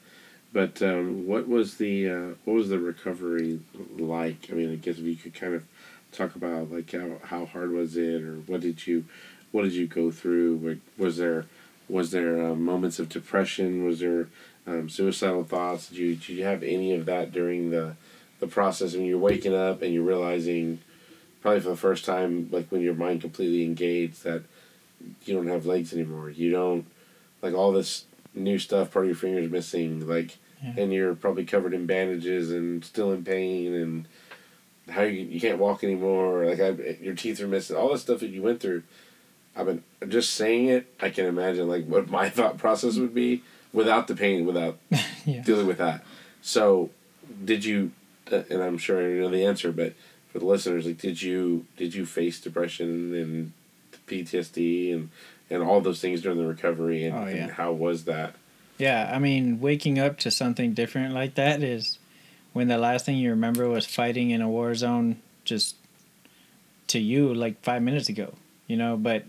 but 0.52 0.82
um, 0.82 1.26
what 1.26 1.49
was 1.49 1.76
the 1.76 2.11
uh, 2.11 2.28
what 2.44 2.54
was 2.54 2.68
the 2.68 2.78
recovery 2.78 3.61
like? 3.99 4.49
I 4.50 4.54
mean, 4.54 4.73
I 4.73 4.76
guess 4.76 4.99
if 4.99 5.04
you 5.04 5.16
could 5.16 5.35
kind 5.35 5.54
of 5.54 5.64
talk 6.12 6.37
about 6.37 6.71
like 6.71 6.92
how, 6.92 7.16
how 7.25 7.47
hard 7.47 7.73
was 7.73 7.97
it, 7.97 8.23
or 8.23 8.37
what 8.47 8.61
did 8.61 8.87
you 8.87 9.04
what 9.50 9.62
did 9.62 9.73
you 9.73 9.87
go 9.87 10.11
through? 10.11 10.78
Was 10.99 11.16
there 11.16 11.47
was 11.88 12.11
there 12.11 12.44
uh, 12.44 12.54
moments 12.54 12.99
of 12.99 13.09
depression? 13.09 13.85
Was 13.85 14.00
there 14.00 14.28
um, 14.66 14.88
suicidal 14.88 15.44
thoughts? 15.44 15.88
Did 15.88 15.99
you 15.99 16.16
did 16.16 16.28
you 16.28 16.44
have 16.44 16.62
any 16.62 16.94
of 16.94 17.06
that 17.06 17.32
during 17.32 17.71
the 17.71 17.97
the 18.40 18.47
process? 18.47 18.94
when 18.94 19.06
you're 19.06 19.18
waking 19.18 19.54
up 19.54 19.80
and 19.80 19.94
you're 19.94 20.02
realizing, 20.02 20.80
probably 21.40 21.61
for 21.61 21.71
the 21.71 21.76
first 21.76 22.04
time, 22.04 22.49
like 22.52 22.71
when 22.71 22.82
your 22.82 22.94
mind 22.94 23.23
completely 23.23 23.64
engaged, 23.64 24.23
that 24.25 24.42
you 25.25 25.35
don't 25.35 25.49
have 25.49 25.66
legs 25.66 25.92
anymore. 25.92 26.28
You 26.30 26.50
don't 26.50 26.87
like 27.40 27.54
all 27.54 27.73
this 27.73 28.04
new 28.35 28.59
stuff. 28.59 28.92
Part 28.92 29.06
of 29.06 29.09
your 29.09 29.16
fingers 29.16 29.50
missing. 29.50 30.06
Like 30.06 30.37
Yeah. 30.62 30.75
and 30.76 30.92
you're 30.92 31.14
probably 31.14 31.45
covered 31.45 31.75
in 31.75 31.87
bandages 31.87 32.50
and 32.52 32.85
still 32.85 33.12
in 33.12 33.25
pain 33.25 33.75
and 33.75 34.07
how 34.95 35.02
you 35.02 35.21
you 35.25 35.40
can't 35.40 35.59
walk 35.59 35.83
anymore. 35.85 36.45
Like 36.47 36.61
I, 36.61 36.71
your 37.00 37.14
teeth 37.14 37.40
are 37.40 37.49
missing. 37.49 37.76
All 37.76 37.90
the 37.92 37.99
stuff 37.99 38.21
that 38.21 38.31
you 38.31 38.42
went 38.42 38.61
through. 38.61 38.83
I've 39.57 39.66
been 39.66 39.83
just 40.09 40.31
saying 40.35 40.66
it. 40.69 40.87
I 41.00 41.11
can 41.11 41.26
imagine 41.26 41.69
like 41.69 41.87
what 41.87 42.09
my 42.09 42.28
thought 42.37 42.59
process 42.59 42.97
would 42.97 43.14
be 43.14 43.42
without 43.73 44.07
the 44.09 44.14
pain, 44.16 44.47
without 44.47 44.78
Yeah. 45.26 45.42
dealing 45.42 45.66
with 45.66 45.78
that. 45.78 46.04
So, 46.42 46.90
did 47.45 47.64
you? 47.64 47.92
uh, 48.31 48.42
And 48.50 48.62
I'm 48.62 48.78
sure 48.78 48.99
I 48.99 49.21
know 49.21 49.28
the 49.28 49.45
answer, 49.45 49.71
but 49.73 49.92
for 50.33 50.38
the 50.38 50.47
listeners, 50.47 50.87
like, 50.87 50.99
did 50.99 51.21
you 51.23 51.66
did 51.76 51.95
you 51.95 52.07
face 52.07 52.40
depression 52.40 53.14
and 53.14 53.52
PTSD 54.07 54.92
and 54.95 55.11
and 55.50 55.62
all 55.62 55.81
those 55.81 56.00
things 56.00 56.23
during 56.23 56.38
the 56.38 56.47
recovery? 56.47 57.04
And, 57.04 57.14
Oh, 57.16 57.26
yeah. 57.26 57.45
and 57.45 57.52
how 57.52 57.73
was 57.73 58.04
that? 58.04 58.35
Yeah, 58.82 59.12
I 59.14 59.20
mean, 59.20 59.60
waking 59.60 60.00
up 60.00 60.18
to 60.18 60.30
something 60.32 60.74
different 60.74 61.14
like 61.14 61.36
that 61.36 61.62
is 61.62 62.00
when 62.52 62.66
the 62.66 62.78
last 62.78 63.06
thing 63.06 63.16
you 63.16 63.30
remember 63.30 63.68
was 63.68 63.86
fighting 63.86 64.30
in 64.30 64.42
a 64.42 64.48
war 64.48 64.74
zone 64.74 65.22
just 65.44 65.76
to 66.88 66.98
you 66.98 67.32
like 67.32 67.62
five 67.62 67.80
minutes 67.80 68.08
ago, 68.08 68.34
you 68.66 68.76
know, 68.76 68.96
but 68.96 69.22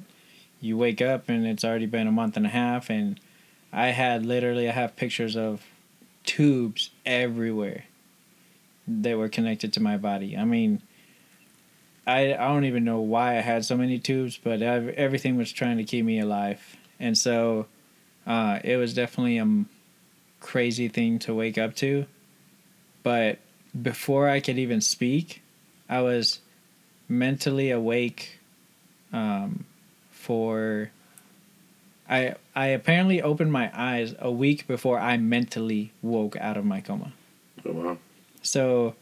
you 0.60 0.76
wake 0.76 1.04
up 1.04 1.30
and 1.30 1.46
it's 1.46 1.64
already 1.64 1.86
been 1.86 2.08
a 2.08 2.12
month 2.12 2.36
and 2.36 2.48
a 2.48 2.50
half 2.50 2.90
and 2.90 3.20
I 3.72 3.90
had 3.90 4.26
literally 4.26 4.68
I 4.68 4.72
have 4.72 4.96
pictures 4.96 5.38
of 5.38 5.62
tubes 6.26 6.90
everywhere 7.06 7.84
that 8.88 9.20
were 9.20 9.30
connected 9.30 9.72
to 9.74 9.80
my 9.80 9.98
body. 9.98 10.36
I 10.36 10.46
mean, 10.46 10.82
I 12.08 12.34
I 12.34 12.48
don't 12.48 12.66
even 12.66 12.86
know 12.86 13.02
why 13.02 13.38
I 13.38 13.42
had 13.42 13.66
so 13.66 13.78
many 13.78 14.00
tubes, 14.00 14.36
but 14.44 14.64
ev- 14.64 14.96
everything 14.98 15.38
was 15.38 15.52
trying 15.54 15.78
to 15.78 15.84
keep 15.84 16.06
me 16.06 16.18
alive. 16.18 16.76
And 17.00 17.16
so 17.16 17.68
uh, 18.26 18.60
it 18.64 18.78
was 18.78 18.94
definitely 18.94 19.38
a 19.38 19.66
crazy 20.40 20.88
thing 20.88 21.20
to 21.20 21.34
wake 21.34 21.58
up 21.58 21.76
to. 21.78 22.06
But 23.04 23.40
before 23.80 24.30
I 24.30 24.40
could 24.40 24.58
even 24.58 24.82
speak, 24.82 25.42
I 25.90 26.02
was 26.02 26.40
mentally 27.10 27.72
awake 27.72 28.40
um, 29.12 29.66
for. 30.12 30.92
I 32.10 32.36
I 32.56 32.68
apparently 32.68 33.22
opened 33.22 33.52
my 33.52 33.72
eyes 33.74 34.14
a 34.20 34.32
week 34.32 34.68
before 34.68 35.00
I 35.00 35.18
mentally 35.18 35.92
woke 36.02 36.36
out 36.38 36.58
of 36.58 36.66
my 36.66 36.82
coma. 36.82 37.14
Oh 37.66 37.72
wow! 37.72 37.98
So, 38.42 38.96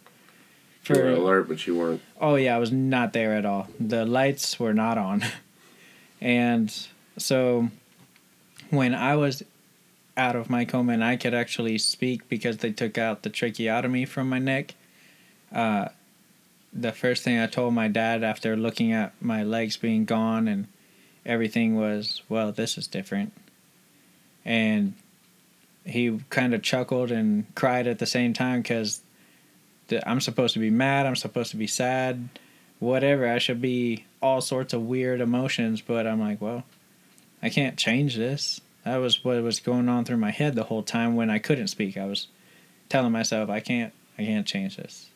You 0.88 0.96
were 0.96 1.01
for 1.01 1.10
alert, 1.10 1.48
but 1.48 1.66
you 1.66 1.78
weren't. 1.78 2.01
Oh 2.20 2.36
yeah, 2.36 2.56
I 2.56 2.60
was 2.60 2.72
not 2.72 3.13
there 3.13 3.34
at 3.34 3.46
all. 3.46 3.68
The 3.80 4.06
lights 4.06 4.60
were 4.60 4.74
not 4.74 4.98
on. 4.98 5.24
and 6.22 6.74
so 7.18 7.70
when 8.72 8.96
I 8.96 9.16
was 9.16 9.44
out 10.18 10.36
of 10.36 10.50
my 10.50 10.66
coma 10.66 10.94
and 10.94 11.04
I 11.04 11.18
could 11.18 11.34
actually 11.34 11.78
speak 11.78 12.28
because 12.28 12.58
they 12.58 12.72
took 12.72 12.98
out 12.98 13.24
the 13.24 13.30
tracheotomy 13.30 14.06
from 14.06 14.30
my 14.30 14.40
neck, 14.40 14.74
uh, 15.54 15.90
the 16.74 16.94
first 16.94 17.24
thing 17.24 17.38
I 17.38 17.48
told 17.48 17.74
my 17.74 17.90
dad 17.90 18.24
after 18.24 18.56
looking 18.56 18.94
at 18.94 19.13
my 19.22 19.44
legs 19.44 19.75
being 19.78 20.06
gone 20.06 20.48
and 20.48 20.68
everything 21.25 21.75
was, 21.75 22.24
well, 22.30 22.51
this 22.51 22.78
is 22.78 22.88
different. 22.88 23.34
And 24.46 24.94
he 25.86 26.20
kind 26.30 26.54
of 26.54 26.62
chuckled 26.62 27.12
and 27.12 27.54
cried 27.56 27.88
at 27.88 28.00
the 28.00 28.06
same 28.06 28.34
time 28.34 28.62
because 28.62 29.01
I'm 30.06 30.22
supposed 30.22 30.54
to 30.54 30.60
be 30.60 30.70
mad, 30.70 31.06
I'm 31.06 31.18
supposed 31.18 31.51
to 31.51 31.58
be 31.58 31.68
sad, 31.68 32.30
whatever. 32.80 33.28
I 33.28 33.38
should 33.38 33.62
be 33.62 34.06
all 34.22 34.40
sorts 34.40 34.74
of 34.74 34.84
weird 34.84 35.20
emotions, 35.20 35.82
but 35.82 36.08
I'm 36.08 36.22
like, 36.22 36.40
well, 36.40 36.63
I 37.42 37.50
can't 37.50 37.78
change 37.78 38.16
this. 38.16 38.62
That 38.86 38.98
was 38.98 39.24
what 39.24 39.42
was 39.44 39.60
going 39.60 39.90
on 39.90 40.06
through 40.06 40.18
my 40.18 40.32
head 40.32 40.56
the 40.56 40.64
whole 40.64 40.84
time 40.84 41.16
when 41.16 41.30
I 41.30 41.40
couldn't 41.40 41.68
speak. 41.68 41.98
I 41.98 42.06
was 42.06 42.28
telling 42.90 43.12
myself, 43.12 43.50
I 43.50 43.60
can't, 43.60 43.94
I 44.18 44.24
can't 44.24 44.48
change 44.48 44.78
this. 44.78 45.10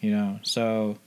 You 0.00 0.10
know, 0.10 0.40
so, 0.42 0.98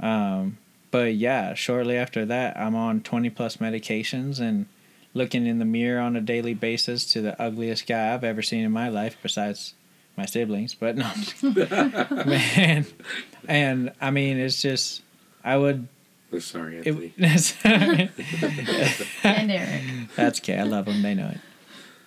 um, 0.00 0.58
but 0.90 1.14
yeah, 1.14 1.54
shortly 1.54 1.96
after 1.96 2.26
that, 2.26 2.58
I'm 2.58 2.74
on 2.74 3.00
20 3.00 3.30
plus 3.30 3.56
medications 3.56 4.40
and 4.40 4.66
looking 5.14 5.46
in 5.46 5.58
the 5.58 5.64
mirror 5.64 6.00
on 6.00 6.16
a 6.16 6.20
daily 6.20 6.54
basis 6.54 7.06
to 7.06 7.20
the 7.20 7.40
ugliest 7.40 7.86
guy 7.86 8.12
I've 8.12 8.24
ever 8.24 8.42
seen 8.42 8.64
in 8.64 8.72
my 8.72 8.88
life, 8.88 9.16
besides 9.22 9.74
my 10.16 10.26
siblings. 10.26 10.74
But 10.74 10.96
no, 10.96 11.10
man, 12.24 12.86
and 13.46 13.92
I 14.00 14.10
mean, 14.10 14.38
it's 14.38 14.60
just 14.60 15.02
I 15.44 15.56
would. 15.56 15.88
Oh, 16.32 16.38
Sorry, 16.38 16.78
Anthony. 16.78 17.12
It, 17.18 19.06
And 19.24 19.50
Eric. 19.50 19.82
that's 20.14 20.40
okay. 20.40 20.58
I 20.58 20.62
love 20.64 20.84
them. 20.86 21.02
They 21.02 21.14
know 21.14 21.28
it. 21.28 21.38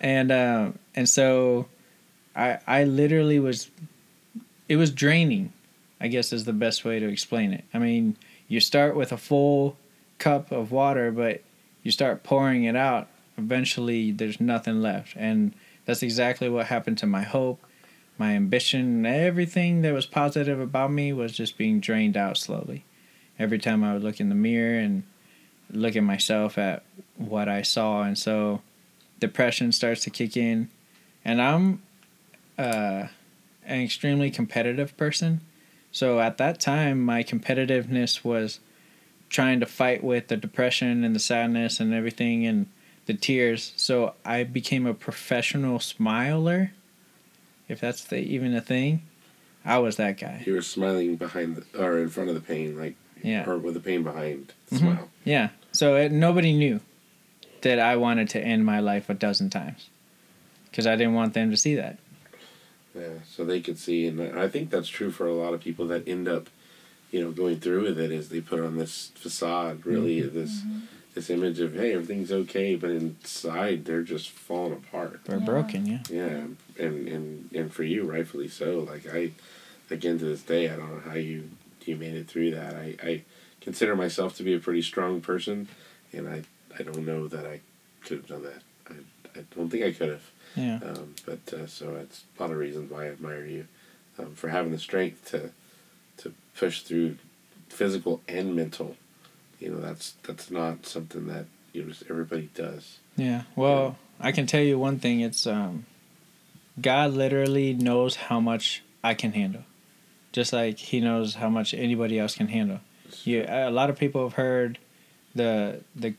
And 0.00 0.30
um, 0.32 0.78
and 0.94 1.08
so, 1.08 1.66
I 2.36 2.58
I 2.66 2.84
literally 2.84 3.38
was. 3.38 3.70
It 4.68 4.76
was 4.76 4.90
draining, 4.90 5.52
I 6.00 6.08
guess 6.08 6.32
is 6.32 6.44
the 6.44 6.52
best 6.52 6.84
way 6.84 6.98
to 6.98 7.06
explain 7.08 7.52
it. 7.52 7.64
I 7.74 7.78
mean, 7.78 8.16
you 8.48 8.58
start 8.60 8.96
with 8.96 9.12
a 9.12 9.16
full 9.18 9.76
cup 10.18 10.50
of 10.50 10.70
water, 10.72 11.10
but 11.10 11.42
you 11.82 11.90
start 11.90 12.22
pouring 12.22 12.64
it 12.64 12.76
out. 12.76 13.08
Eventually, 13.36 14.12
there's 14.12 14.40
nothing 14.40 14.80
left, 14.80 15.14
and 15.16 15.52
that's 15.84 16.02
exactly 16.02 16.48
what 16.48 16.66
happened 16.66 16.96
to 16.98 17.06
my 17.06 17.22
hope, 17.22 17.60
my 18.18 18.32
ambition, 18.32 19.04
everything 19.04 19.82
that 19.82 19.92
was 19.92 20.06
positive 20.06 20.60
about 20.60 20.92
me 20.92 21.12
was 21.12 21.32
just 21.32 21.58
being 21.58 21.80
drained 21.80 22.16
out 22.16 22.36
slowly. 22.36 22.84
Every 23.42 23.58
time 23.58 23.82
I 23.82 23.92
would 23.92 24.04
look 24.04 24.20
in 24.20 24.28
the 24.28 24.36
mirror 24.36 24.78
and 24.78 25.02
look 25.68 25.96
at 25.96 26.04
myself 26.04 26.58
at 26.58 26.84
what 27.16 27.48
I 27.48 27.62
saw, 27.62 28.02
and 28.02 28.16
so 28.16 28.62
depression 29.18 29.72
starts 29.72 30.02
to 30.04 30.10
kick 30.10 30.36
in, 30.36 30.68
and 31.24 31.42
I'm 31.42 31.82
uh, 32.56 33.08
an 33.66 33.80
extremely 33.80 34.30
competitive 34.30 34.96
person. 34.96 35.40
So 35.90 36.20
at 36.20 36.38
that 36.38 36.60
time, 36.60 37.04
my 37.04 37.24
competitiveness 37.24 38.24
was 38.24 38.60
trying 39.28 39.58
to 39.60 39.66
fight 39.66 40.04
with 40.04 40.28
the 40.28 40.36
depression 40.36 41.02
and 41.02 41.16
the 41.16 41.20
sadness 41.20 41.80
and 41.80 41.92
everything 41.92 42.46
and 42.46 42.66
the 43.06 43.14
tears. 43.14 43.72
So 43.76 44.14
I 44.24 44.44
became 44.44 44.86
a 44.86 44.94
professional 44.94 45.80
smiler, 45.80 46.72
if 47.68 47.80
that's 47.80 48.04
the, 48.04 48.18
even 48.18 48.54
a 48.54 48.60
thing. 48.60 49.02
I 49.64 49.78
was 49.78 49.96
that 49.96 50.18
guy. 50.18 50.42
You 50.44 50.54
were 50.54 50.62
smiling 50.62 51.16
behind 51.16 51.56
the, 51.56 51.82
or 51.82 51.98
in 51.98 52.08
front 52.08 52.28
of 52.28 52.34
the 52.34 52.40
pain, 52.40 52.78
like 52.78 52.94
Yeah. 53.22 53.48
or 53.48 53.58
with 53.58 53.74
the 53.74 53.80
pain 53.80 54.02
behind 54.02 54.52
the 54.68 54.76
Mhm. 54.76 54.78
smile. 54.80 55.08
Yeah. 55.24 55.48
So 55.72 55.96
it, 55.96 56.12
nobody 56.12 56.52
knew 56.52 56.80
that 57.62 57.78
I 57.78 57.96
wanted 57.96 58.28
to 58.30 58.40
end 58.40 58.64
my 58.66 58.80
life 58.80 59.08
a 59.08 59.14
dozen 59.14 59.48
times 59.50 59.88
because 60.70 60.86
I 60.86 60.96
didn't 60.96 61.14
want 61.14 61.34
them 61.34 61.50
to 61.50 61.56
see 61.56 61.74
that. 61.76 61.98
Yeah, 62.94 63.20
so 63.26 63.44
they 63.44 63.60
could 63.60 63.78
see, 63.78 64.06
and 64.06 64.20
I 64.38 64.48
think 64.48 64.68
that's 64.70 64.88
true 64.88 65.10
for 65.10 65.26
a 65.26 65.34
lot 65.34 65.54
of 65.54 65.60
people 65.62 65.86
that 65.86 66.06
end 66.06 66.28
up, 66.28 66.50
you 67.10 67.20
know, 67.22 67.30
going 67.30 67.58
through 67.58 67.84
with 67.84 67.98
it. 67.98 68.10
Is 68.10 68.28
they 68.28 68.40
put 68.42 68.60
on 68.60 68.76
this 68.76 69.12
facade, 69.14 69.86
really, 69.86 70.20
mm-hmm. 70.20 70.34
this 70.38 70.60
mm-hmm. 70.60 70.80
this 71.14 71.30
image 71.30 71.58
of 71.60 71.74
hey, 71.74 71.94
everything's 71.94 72.30
okay, 72.32 72.74
but 72.76 72.90
inside 72.90 73.86
they're 73.86 74.02
just 74.02 74.28
falling 74.28 74.72
apart. 74.74 75.20
We're 75.26 75.38
Yeah. 75.38 75.44
broken, 75.44 75.86
yeah. 75.86 76.00
Yeah, 76.10 76.44
and 76.78 77.08
and 77.08 77.48
and 77.54 77.72
for 77.72 77.82
you, 77.84 78.02
rightfully 78.04 78.48
so. 78.48 78.80
Like 78.80 79.06
I, 79.10 79.30
again 79.90 80.18
to 80.18 80.26
this 80.26 80.42
day, 80.42 80.68
I 80.68 80.76
don't 80.76 80.92
know 80.92 81.10
how 81.10 81.16
you 81.16 81.48
you 81.88 81.96
made 81.96 82.14
it 82.14 82.28
through 82.28 82.52
that. 82.52 82.74
I 82.74 82.96
I 83.02 83.22
consider 83.60 83.96
myself 83.96 84.36
to 84.36 84.42
be 84.42 84.54
a 84.54 84.58
pretty 84.58 84.82
strong 84.82 85.20
person, 85.20 85.68
and 86.12 86.28
I 86.28 86.42
I 86.78 86.82
don't 86.82 87.04
know 87.06 87.28
that 87.28 87.46
I 87.46 87.60
could 88.04 88.18
have 88.18 88.28
done 88.28 88.42
that. 88.42 88.62
I 88.90 89.38
I 89.38 89.44
don't 89.54 89.70
think 89.70 89.84
I 89.84 89.92
could 89.92 90.10
have. 90.10 90.30
Yeah. 90.56 90.80
Um, 90.84 91.14
but 91.24 91.54
uh, 91.54 91.66
so 91.66 91.96
it's 91.96 92.24
a 92.38 92.42
lot 92.42 92.50
of 92.50 92.58
reasons 92.58 92.90
why 92.90 93.04
I 93.04 93.10
admire 93.10 93.44
you 93.44 93.66
um, 94.18 94.34
for 94.34 94.48
having 94.48 94.72
the 94.72 94.78
strength 94.78 95.30
to 95.30 95.50
to 96.18 96.34
push 96.56 96.82
through 96.82 97.16
physical 97.68 98.20
and 98.28 98.54
mental. 98.54 98.96
You 99.58 99.70
know, 99.70 99.80
that's 99.80 100.14
that's 100.22 100.50
not 100.50 100.86
something 100.86 101.26
that 101.28 101.46
you 101.72 101.82
know 101.82 101.88
just 101.88 102.04
everybody 102.10 102.50
does. 102.54 102.98
Yeah. 103.16 103.42
Well, 103.56 103.96
I 104.20 104.32
can 104.32 104.46
tell 104.46 104.62
you 104.62 104.78
one 104.78 104.98
thing. 104.98 105.20
It's 105.20 105.46
um, 105.46 105.86
God 106.80 107.12
literally 107.12 107.74
knows 107.74 108.16
how 108.16 108.40
much 108.40 108.82
I 109.04 109.14
can 109.14 109.32
handle, 109.32 109.62
just 110.32 110.52
like 110.52 110.78
He 110.78 111.00
knows 111.00 111.34
how 111.34 111.48
much 111.48 111.74
anybody 111.74 112.18
else 112.18 112.34
can 112.34 112.48
handle. 112.48 112.80
You, 113.24 113.44
a 113.48 113.70
lot 113.70 113.90
of 113.90 113.98
people 113.98 114.22
have 114.24 114.34
heard 114.34 114.78
the 115.34 115.80
the 115.94 116.14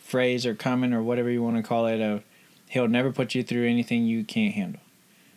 phrase 0.00 0.46
or 0.46 0.54
comment 0.54 0.94
or 0.94 1.02
whatever 1.02 1.30
you 1.30 1.42
want 1.42 1.56
to 1.56 1.62
call 1.62 1.86
it 1.86 2.00
of 2.00 2.22
He'll 2.68 2.88
never 2.88 3.12
put 3.12 3.34
you 3.34 3.42
through 3.42 3.66
anything 3.66 4.04
you 4.04 4.24
can't 4.24 4.54
handle. 4.54 4.82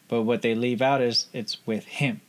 But 0.07 0.23
what 0.23 0.41
they 0.41 0.55
leave 0.55 0.81
out 0.81 1.01
is 1.01 1.27
it's 1.31 1.57
with 1.65 1.85
Him. 1.85 2.21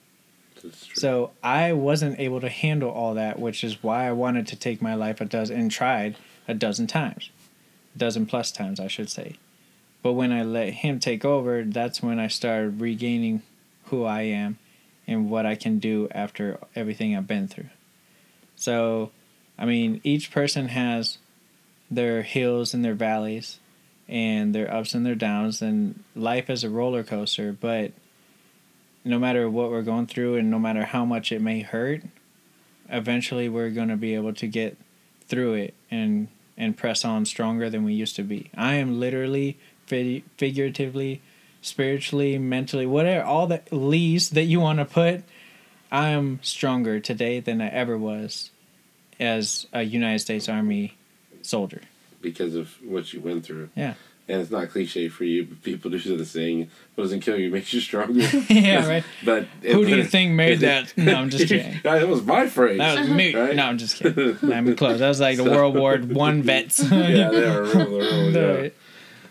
So 0.95 1.33
I 1.43 1.73
wasn't 1.73 2.21
able 2.21 2.41
to 2.41 2.49
handle 2.49 2.91
all 2.91 3.15
that, 3.15 3.39
which 3.39 3.65
is 3.65 3.83
why 3.83 4.07
I 4.07 4.13
wanted 4.13 4.47
to 4.49 4.57
take 4.57 4.81
my 4.81 4.95
life 4.95 5.21
a 5.21 5.25
dozen 5.25 5.59
and 5.59 5.71
tried 5.71 6.17
a 6.47 6.55
dozen 6.55 6.87
times, 6.87 7.31
a 7.97 7.99
dozen 7.99 8.27
plus 8.27 8.53
times, 8.53 8.79
I 8.79 8.87
should 8.87 9.11
say. 9.11 9.37
But 10.03 10.13
when 10.13 10.33
I 10.33 10.43
let 10.43 10.75
him 10.75 11.01
take 11.01 11.25
over, 11.25 11.65
that's 11.65 12.03
when 12.03 12.19
I 12.19 12.29
started 12.29 12.81
regaining 12.81 13.43
who 13.87 14.05
I 14.05 14.23
am 14.23 14.59
and 15.07 15.31
what 15.31 15.47
I 15.47 15.55
can 15.55 15.79
do 15.79 16.09
after 16.13 16.59
everything 16.75 17.17
I've 17.17 17.27
been 17.27 17.49
through. 17.49 17.71
So, 18.57 19.11
I 19.59 19.65
mean, 19.65 20.01
each 20.05 20.31
person 20.31 20.69
has 20.69 21.19
their 21.91 22.23
hills 22.23 22.75
and 22.75 22.85
their 22.85 22.95
valleys 22.95 23.59
and 24.09 24.55
their 24.55 24.73
ups 24.73 24.95
and 24.95 25.07
their 25.07 25.15
downs, 25.15 25.63
and 25.63 26.03
life 26.15 26.51
is 26.51 26.65
a 26.65 26.71
roller 26.71 27.03
coaster, 27.03 27.53
but 27.53 27.93
no 29.05 29.19
matter 29.19 29.49
what 29.49 29.71
we're 29.71 29.83
going 29.83 30.07
through 30.07 30.37
and 30.37 30.51
no 30.51 30.59
matter 30.59 30.85
how 30.85 31.05
much 31.05 31.33
it 31.33 31.41
may 31.41 31.61
hurt, 31.61 32.03
eventually 32.89 33.49
we're 33.49 33.71
going 33.71 33.89
to 33.89 33.97
be 33.97 34.15
able 34.15 34.35
to 34.35 34.47
get 34.47 34.77
through 35.27 35.55
it 35.55 35.75
and 35.91 36.29
and 36.57 36.77
press 36.77 37.05
on 37.05 37.25
stronger 37.25 37.71
than 37.71 37.83
we 37.83 37.95
used 37.95 38.15
to 38.15 38.23
be. 38.23 38.51
I 38.55 38.75
am 38.75 39.01
literally 39.01 39.57
fi- 39.87 40.23
figuratively, 40.37 41.23
spiritually, 41.63 42.37
mentally, 42.39 42.85
whatever 42.87 43.25
all 43.25 43.47
the 43.47 43.63
lees 43.71 44.31
that 44.31 44.45
you 44.45 44.61
want 44.61 44.79
to 44.81 44.85
put, 44.85 45.23
I 45.91 46.09
am 46.11 46.41
stronger 46.43 47.01
today 47.01 47.41
than 47.41 47.61
I 47.63 47.69
ever 47.69 47.97
was 47.97 48.51
as 49.19 49.67
a 49.73 49.83
United 49.83 50.19
States 50.19 50.49
Army 50.49 50.95
soldier. 51.43 51.81
because 52.21 52.55
of 52.55 52.69
what 52.85 53.13
you 53.13 53.21
went 53.21 53.45
through. 53.45 53.71
Yeah. 53.75 53.95
And 54.29 54.41
it's 54.41 54.51
not 54.53 54.71
cliche 54.71 55.09
for 55.09 55.25
you, 55.25 55.45
but 55.45 55.63
people 55.65 55.91
do 55.91 55.99
the 55.99 56.25
saying, 56.25 56.71
"What 56.95 57.05
doesn't 57.05 57.21
kill 57.21 57.37
you 57.39 57.51
makes 57.51 57.73
you 57.75 57.81
stronger." 57.81 58.21
yeah, 58.49 58.87
right. 58.89 59.05
But 59.25 59.47
Who 59.63 59.85
do 59.85 59.97
you 59.97 60.05
think 60.05 60.33
made 60.35 60.61
that? 60.61 60.97
No, 60.97 61.17
I'm 61.17 61.29
just 61.29 61.49
kidding. 61.49 61.81
that 61.83 62.07
was 62.09 62.23
my 62.23 62.47
phrase. 62.47 62.79
That 62.79 63.01
was 63.01 63.09
me. 63.11 63.35
Right? 63.35 63.57
No, 63.57 63.65
I'm 63.67 63.79
just 63.79 63.97
kidding. 63.97 64.39
Let 64.41 64.63
me 64.63 64.75
close. 64.75 65.01
That 65.01 65.09
was 65.09 65.21
like 65.21 65.39
the 65.39 65.45
So- 65.45 65.51
World 65.51 65.75
War 65.77 65.99
One 65.99 66.41
vets. 66.43 66.81
yeah, 66.89 67.31
they 67.31 67.51
were 67.51 67.65
real, 67.65 67.99
real, 67.99 68.31
yeah. 68.63 68.69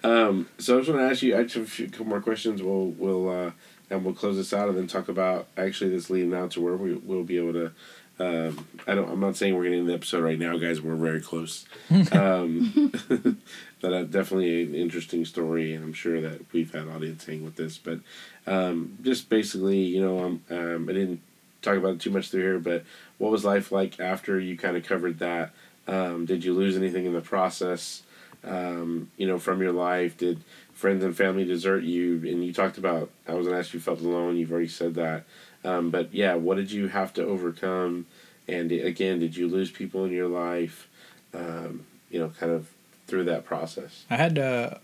Right. 0.03 0.11
Um, 0.11 0.49
so 0.57 0.75
I 0.75 0.79
just 0.79 0.89
want 0.89 1.01
to 1.01 1.09
ask 1.09 1.21
you, 1.21 1.37
I 1.37 1.43
just 1.43 1.55
have 1.55 1.63
a 1.65 1.67
few, 1.67 1.87
couple 1.89 2.07
more 2.07 2.21
questions. 2.21 2.61
We'll 2.61 2.87
we'll 2.87 3.29
uh, 3.29 3.51
and 3.89 4.05
we'll 4.05 4.13
close 4.13 4.37
this 4.37 4.53
out 4.53 4.69
and 4.69 4.77
then 4.77 4.87
talk 4.87 5.09
about 5.09 5.47
actually 5.57 5.91
this 5.91 6.09
leading 6.09 6.33
out 6.33 6.51
to 6.51 6.61
where 6.61 6.75
we 6.75 6.93
will 6.95 7.23
be 7.23 7.37
able 7.37 7.53
to. 7.53 7.71
Um, 8.19 8.67
I 8.87 8.95
don't. 8.95 9.09
I'm 9.09 9.19
not 9.19 9.35
saying 9.35 9.55
we're 9.55 9.63
getting 9.63 9.85
the 9.85 9.93
episode 9.93 10.23
right 10.23 10.39
now, 10.39 10.57
guys. 10.57 10.81
We're 10.81 10.95
very 10.95 11.21
close. 11.21 11.65
Um, 12.11 12.93
but 13.81 13.93
uh, 13.93 14.03
definitely 14.03 14.63
an 14.63 14.75
interesting 14.75 15.25
story, 15.25 15.73
and 15.73 15.83
I'm 15.83 15.93
sure 15.93 16.21
that 16.21 16.41
we've 16.53 16.71
had 16.71 16.87
audience 16.87 17.25
hang 17.25 17.43
with 17.43 17.55
this. 17.55 17.77
But 17.77 17.99
um, 18.47 18.97
just 19.01 19.29
basically, 19.29 19.79
you 19.79 20.01
know, 20.01 20.19
um, 20.19 20.43
um, 20.49 20.89
I 20.89 20.93
didn't 20.93 21.21
talk 21.61 21.77
about 21.77 21.95
it 21.95 21.99
too 21.99 22.11
much 22.11 22.29
through 22.29 22.41
here, 22.41 22.59
but 22.59 22.83
what 23.17 23.31
was 23.31 23.43
life 23.43 23.71
like 23.71 23.99
after 23.99 24.39
you 24.39 24.57
kind 24.57 24.77
of 24.77 24.83
covered 24.83 25.19
that? 25.19 25.51
Um, 25.87 26.25
did 26.25 26.43
you 26.45 26.53
lose 26.53 26.77
anything 26.77 27.05
in 27.05 27.13
the 27.13 27.21
process? 27.21 28.03
Um, 28.43 29.11
you 29.17 29.27
know, 29.27 29.37
from 29.37 29.61
your 29.61 29.71
life, 29.71 30.17
did 30.17 30.43
friends 30.73 31.03
and 31.03 31.15
family 31.15 31.45
desert 31.45 31.83
you? 31.83 32.15
And 32.27 32.43
you 32.43 32.53
talked 32.53 32.77
about 32.77 33.09
I 33.27 33.33
was 33.33 33.47
gonna 33.47 33.59
ask 33.59 33.73
you 33.73 33.79
felt 33.79 34.01
alone. 34.01 34.37
You've 34.37 34.51
already 34.51 34.67
said 34.67 34.95
that. 34.95 35.25
Um, 35.63 35.91
but 35.91 36.13
yeah, 36.13 36.35
what 36.35 36.57
did 36.57 36.71
you 36.71 36.87
have 36.87 37.13
to 37.13 37.23
overcome? 37.23 38.07
And 38.47 38.71
again, 38.71 39.19
did 39.19 39.35
you 39.35 39.47
lose 39.47 39.71
people 39.71 40.05
in 40.05 40.11
your 40.11 40.27
life? 40.27 40.89
Um, 41.33 41.85
you 42.09 42.19
know, 42.19 42.29
kind 42.39 42.51
of 42.51 42.69
through 43.07 43.25
that 43.25 43.45
process. 43.45 44.05
I 44.09 44.15
had 44.17 44.35
to 44.35 44.79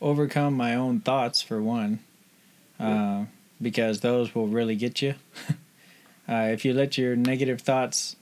overcome 0.00 0.54
my 0.54 0.74
own 0.74 1.00
thoughts 1.00 1.42
for 1.42 1.62
one, 1.62 2.00
uh, 2.80 3.24
because 3.60 4.00
those 4.00 4.34
will 4.34 4.48
really 4.48 4.76
get 4.76 5.02
you. 5.02 5.14
uh, 6.28 6.48
if 6.52 6.64
you 6.64 6.72
let 6.72 6.98
your 6.98 7.16
negative 7.16 7.60
thoughts 7.60 8.16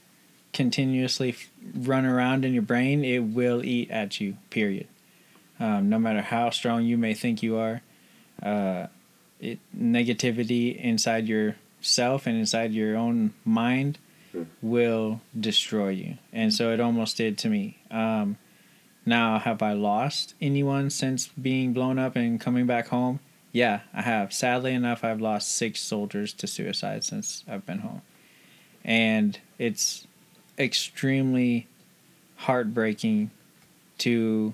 continuously 0.53 1.29
f- 1.29 1.49
run 1.75 2.05
around 2.05 2.45
in 2.45 2.53
your 2.53 2.63
brain, 2.63 3.03
it 3.03 3.19
will 3.19 3.63
eat 3.63 3.91
at 3.91 4.21
you. 4.21 4.37
Period. 4.49 4.87
Um, 5.59 5.89
no 5.89 5.99
matter 5.99 6.21
how 6.21 6.49
strong 6.49 6.85
you 6.85 6.97
may 6.97 7.13
think 7.13 7.43
you 7.43 7.57
are, 7.57 7.81
uh, 8.41 8.87
it 9.39 9.59
negativity 9.77 10.75
inside 10.79 11.27
yourself 11.27 12.25
and 12.27 12.37
inside 12.37 12.71
your 12.73 12.95
own 12.95 13.33
mind 13.45 13.99
will 14.61 15.21
destroy 15.39 15.89
you, 15.89 16.17
and 16.31 16.51
so 16.53 16.71
it 16.71 16.79
almost 16.79 17.17
did 17.17 17.37
to 17.37 17.49
me. 17.49 17.77
Um, 17.91 18.37
now, 19.05 19.37
have 19.37 19.61
I 19.61 19.73
lost 19.73 20.33
anyone 20.41 20.89
since 20.89 21.27
being 21.27 21.73
blown 21.73 21.99
up 21.99 22.15
and 22.15 22.39
coming 22.39 22.65
back 22.65 22.87
home? 22.87 23.19
Yeah, 23.51 23.81
I 23.93 24.01
have. 24.01 24.33
Sadly 24.33 24.73
enough, 24.73 25.03
I've 25.03 25.21
lost 25.21 25.51
six 25.51 25.81
soldiers 25.81 26.33
to 26.33 26.47
suicide 26.47 27.03
since 27.03 27.43
I've 27.47 27.65
been 27.65 27.79
home. 27.79 28.01
And 28.83 29.39
it's 29.59 30.07
extremely 30.57 31.67
heartbreaking 32.37 33.31
to 33.99 34.53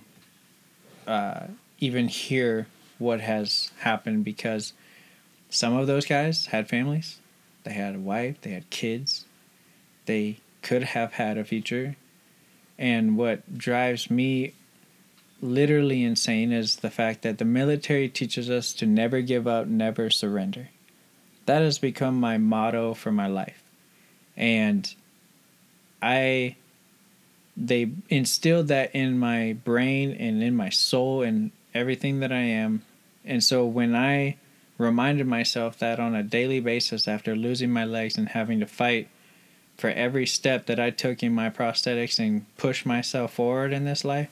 uh, 1.07 1.47
even 1.79 2.07
hear 2.07 2.67
what 2.97 3.21
has 3.21 3.71
happened 3.79 4.23
because 4.23 4.73
some 5.49 5.75
of 5.75 5.87
those 5.87 6.05
guys 6.05 6.47
had 6.47 6.69
families, 6.69 7.17
they 7.63 7.73
had 7.73 7.95
a 7.95 7.99
wife, 7.99 8.39
they 8.41 8.51
had 8.51 8.69
kids, 8.69 9.25
they 10.05 10.37
could 10.61 10.83
have 10.83 11.13
had 11.13 11.37
a 11.37 11.43
future. 11.43 11.95
And 12.77 13.17
what 13.17 13.57
drives 13.57 14.11
me 14.11 14.53
literally 15.41 16.03
insane 16.03 16.51
is 16.51 16.77
the 16.77 16.89
fact 16.89 17.21
that 17.23 17.37
the 17.37 17.45
military 17.45 18.09
teaches 18.09 18.49
us 18.49 18.73
to 18.73 18.85
never 18.85 19.21
give 19.21 19.47
up, 19.47 19.67
never 19.67 20.09
surrender. 20.09 20.69
That 21.45 21.61
has 21.61 21.79
become 21.79 22.19
my 22.19 22.37
motto 22.37 22.93
for 22.93 23.11
my 23.11 23.27
life. 23.27 23.63
And 24.37 24.93
I 26.01 26.55
they 27.55 27.91
instilled 28.07 28.69
that 28.69 28.95
in 28.95 29.19
my 29.19 29.53
brain 29.65 30.11
and 30.11 30.41
in 30.41 30.55
my 30.55 30.69
soul 30.69 31.21
and 31.21 31.51
everything 31.73 32.21
that 32.21 32.31
I 32.31 32.41
am. 32.41 32.83
And 33.25 33.43
so 33.43 33.65
when 33.65 33.95
I 33.95 34.37
reminded 34.77 35.27
myself 35.27 35.77
that 35.79 35.99
on 35.99 36.15
a 36.15 36.23
daily 36.23 36.61
basis 36.61 37.07
after 37.07 37.35
losing 37.35 37.69
my 37.69 37.83
legs 37.83 38.17
and 38.17 38.29
having 38.29 38.61
to 38.61 38.65
fight 38.65 39.09
for 39.77 39.89
every 39.89 40.25
step 40.25 40.67
that 40.67 40.79
I 40.79 40.89
took 40.89 41.21
in 41.21 41.33
my 41.33 41.49
prosthetics 41.49 42.17
and 42.17 42.45
push 42.57 42.85
myself 42.85 43.33
forward 43.33 43.73
in 43.73 43.83
this 43.83 44.05
life, 44.05 44.29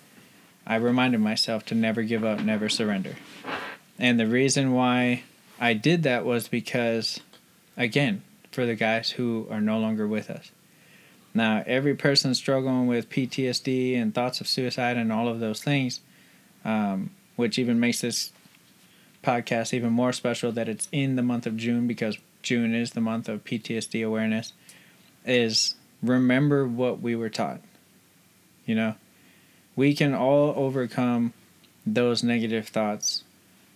I 0.65 0.75
reminded 0.75 1.19
myself 1.19 1.65
to 1.65 1.75
never 1.75 2.03
give 2.03 2.23
up, 2.23 2.39
never 2.39 2.69
surrender. 2.69 3.15
And 3.99 4.19
the 4.19 4.27
reason 4.27 4.71
why 4.71 5.23
I 5.59 5.73
did 5.73 6.03
that 6.03 6.25
was 6.25 6.47
because, 6.47 7.19
again, 7.75 8.23
for 8.51 8.65
the 8.65 8.75
guys 8.75 9.11
who 9.11 9.47
are 9.49 9.61
no 9.61 9.79
longer 9.79 10.07
with 10.07 10.29
us. 10.29 10.51
Now, 11.37 11.63
every 11.67 11.93
person 11.93 12.33
struggling 12.33 12.87
with 12.87 13.11
PTSD 13.11 13.95
and 13.95 14.11
thoughts 14.11 14.41
of 14.41 14.47
suicide 14.47 14.97
and 14.97 15.13
all 15.13 15.27
of 15.27 15.39
those 15.39 15.61
things, 15.61 16.01
um, 16.65 17.11
which 17.35 17.59
even 17.59 17.79
makes 17.79 18.01
this 18.01 18.31
podcast 19.23 19.71
even 19.71 19.93
more 19.93 20.13
special 20.13 20.51
that 20.53 20.67
it's 20.67 20.87
in 20.91 21.15
the 21.15 21.21
month 21.21 21.45
of 21.45 21.55
June 21.55 21.85
because 21.85 22.17
June 22.41 22.73
is 22.73 22.89
the 22.91 23.01
month 23.01 23.29
of 23.29 23.43
PTSD 23.43 24.03
awareness, 24.03 24.53
is 25.27 25.75
remember 26.01 26.67
what 26.67 27.01
we 27.01 27.15
were 27.15 27.29
taught. 27.29 27.61
You 28.65 28.73
know, 28.73 28.95
we 29.75 29.93
can 29.93 30.15
all 30.15 30.55
overcome 30.57 31.33
those 31.85 32.23
negative 32.23 32.69
thoughts 32.69 33.23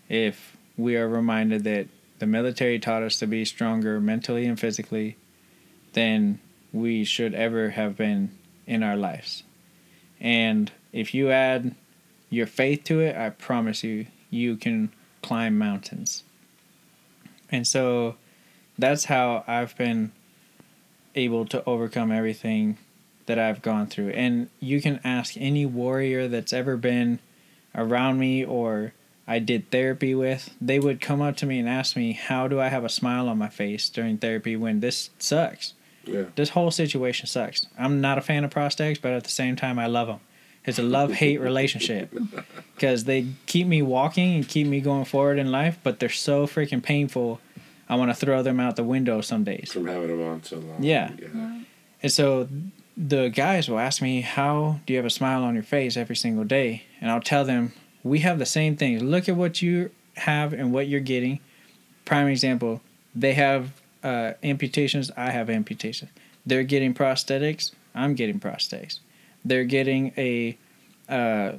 if 0.10 0.58
we 0.78 0.96
are 0.98 1.08
reminded 1.08 1.64
that 1.66 1.86
the 2.18 2.26
military 2.26 2.80
taught 2.80 3.04
us 3.04 3.20
to 3.20 3.28
be 3.28 3.46
stronger 3.46 4.02
mentally 4.02 4.48
and 4.48 4.60
physically 4.60 5.16
than 5.94 6.40
we 6.74 7.04
should 7.04 7.34
ever 7.34 7.72
have 7.72 7.98
been 7.98 8.32
in 8.66 8.84
our 8.84 8.96
lives. 8.96 9.44
And 10.20 10.72
if 10.92 11.14
you 11.14 11.32
add 11.32 11.76
your 12.30 12.48
faith 12.48 12.84
to 12.86 13.00
it, 13.00 13.16
I 13.16 13.30
promise 13.30 13.84
you, 13.84 14.08
you 14.30 14.56
can 14.56 14.92
climb 15.22 15.58
mountains. 15.58 16.24
And 17.52 17.68
so 17.68 18.16
that's 18.78 19.06
how 19.06 19.44
I've 19.48 19.78
been 19.78 20.12
able 21.16 21.46
to 21.48 21.64
overcome 21.66 22.12
everything 22.12 22.78
that 23.26 23.38
I've 23.38 23.62
gone 23.62 23.88
through. 23.88 24.10
And 24.10 24.50
you 24.60 24.82
can 24.82 25.00
ask 25.04 25.36
any 25.38 25.66
warrior 25.66 26.28
that's 26.28 26.54
ever 26.54 26.78
been 26.78 27.20
around 27.76 28.20
me 28.20 28.44
or 28.44 28.94
I 29.28 29.40
did 29.40 29.72
therapy 29.72 30.16
with, 30.16 30.56
they 30.60 30.80
would 30.80 31.00
come 31.00 31.22
up 31.22 31.38
to 31.38 31.46
me 31.46 31.60
and 31.60 31.70
ask 31.70 31.96
me, 31.96 32.14
How 32.14 32.48
do 32.48 32.60
I 32.60 32.68
have 32.68 32.84
a 32.84 32.90
smile 32.90 33.30
on 33.30 33.38
my 33.38 33.50
face 33.50 33.90
during 33.90 34.18
therapy 34.18 34.56
when 34.56 34.80
this 34.80 35.10
sucks? 35.20 35.74
Yeah. 36.06 36.24
This 36.36 36.50
whole 36.50 36.72
situation 36.72 37.28
sucks. 37.28 37.68
I'm 37.78 38.02
not 38.02 38.18
a 38.18 38.22
fan 38.22 38.44
of 38.44 38.52
prosthetics, 38.52 39.02
but 39.02 39.12
at 39.14 39.24
the 39.24 39.30
same 39.30 39.56
time, 39.56 39.78
I 39.80 39.88
love 39.88 40.08
them. 40.08 40.20
It's 40.66 40.80
a 40.80 40.84
love 40.84 41.12
hate 41.14 41.40
relationship 41.50 42.14
because 42.76 43.06
they 43.06 43.28
keep 43.46 43.68
me 43.68 43.82
walking 43.82 44.36
and 44.36 44.48
keep 44.48 44.68
me 44.68 44.80
going 44.82 45.06
forward 45.06 45.40
in 45.40 45.52
life, 45.52 45.78
but 45.84 46.00
they're 46.00 46.10
so 46.10 46.46
freaking 46.46 46.84
painful. 46.84 47.40
I 47.90 47.96
want 47.96 48.12
to 48.12 48.16
throw 48.16 48.42
them 48.44 48.60
out 48.60 48.76
the 48.76 48.84
window 48.84 49.22
some 49.22 49.44
days. 49.44 49.72
From 49.74 49.88
having 49.88 50.08
them 50.08 50.22
on 50.22 50.44
so 50.44 50.58
long. 50.58 50.82
Yeah. 50.82 51.12
Yeah. 51.20 51.62
And 52.04 52.12
so 52.12 52.48
the 52.96 53.30
guys 53.30 53.70
will 53.70 53.80
ask 53.80 54.02
me, 54.02 54.22
How 54.22 54.80
do 54.86 54.94
you 54.94 54.98
have 54.98 55.06
a 55.06 55.12
smile 55.12 55.44
on 55.44 55.56
your 55.56 55.64
face 55.64 55.98
every 55.98 56.16
single 56.16 56.44
day? 56.44 56.84
And 57.00 57.12
I'll 57.12 57.22
tell 57.22 57.44
them, 57.44 57.74
We 58.04 58.20
have 58.20 58.40
the 58.40 58.46
same 58.46 58.76
things. 58.78 59.02
Look 59.02 59.28
at 59.28 59.36
what 59.36 59.62
you 59.62 59.92
have 60.16 60.54
and 60.54 60.72
what 60.74 60.88
you're 60.88 61.00
getting. 61.00 61.40
Prime 62.06 62.28
example, 62.28 62.82
they 63.16 63.34
have 63.34 63.81
uh, 64.04 64.34
amputations, 64.44 65.12
I 65.16 65.32
have 65.32 65.50
amputations. 65.50 66.12
They're 66.46 66.64
getting 66.64 66.94
prosthetics, 66.94 67.72
I'm 67.94 68.16
getting 68.16 68.40
prosthetics. 68.40 69.00
They're 69.44 69.64
getting 69.64 70.14
a, 70.18 70.58
uh, 71.10 71.54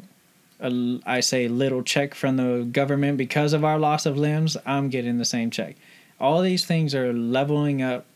a, 0.60 1.00
I 1.04 1.20
say, 1.20 1.48
little 1.48 1.82
check 1.82 2.14
from 2.14 2.36
the 2.36 2.64
government 2.70 3.18
because 3.18 3.52
of 3.52 3.64
our 3.64 3.78
loss 3.78 4.06
of 4.06 4.16
limbs, 4.16 4.56
I'm 4.64 4.88
getting 4.88 5.18
the 5.18 5.24
same 5.24 5.50
check. 5.50 5.76
All 6.20 6.40
these 6.40 6.64
things 6.64 6.94
are 6.94 7.12
leveling 7.12 7.82
up 7.82 8.06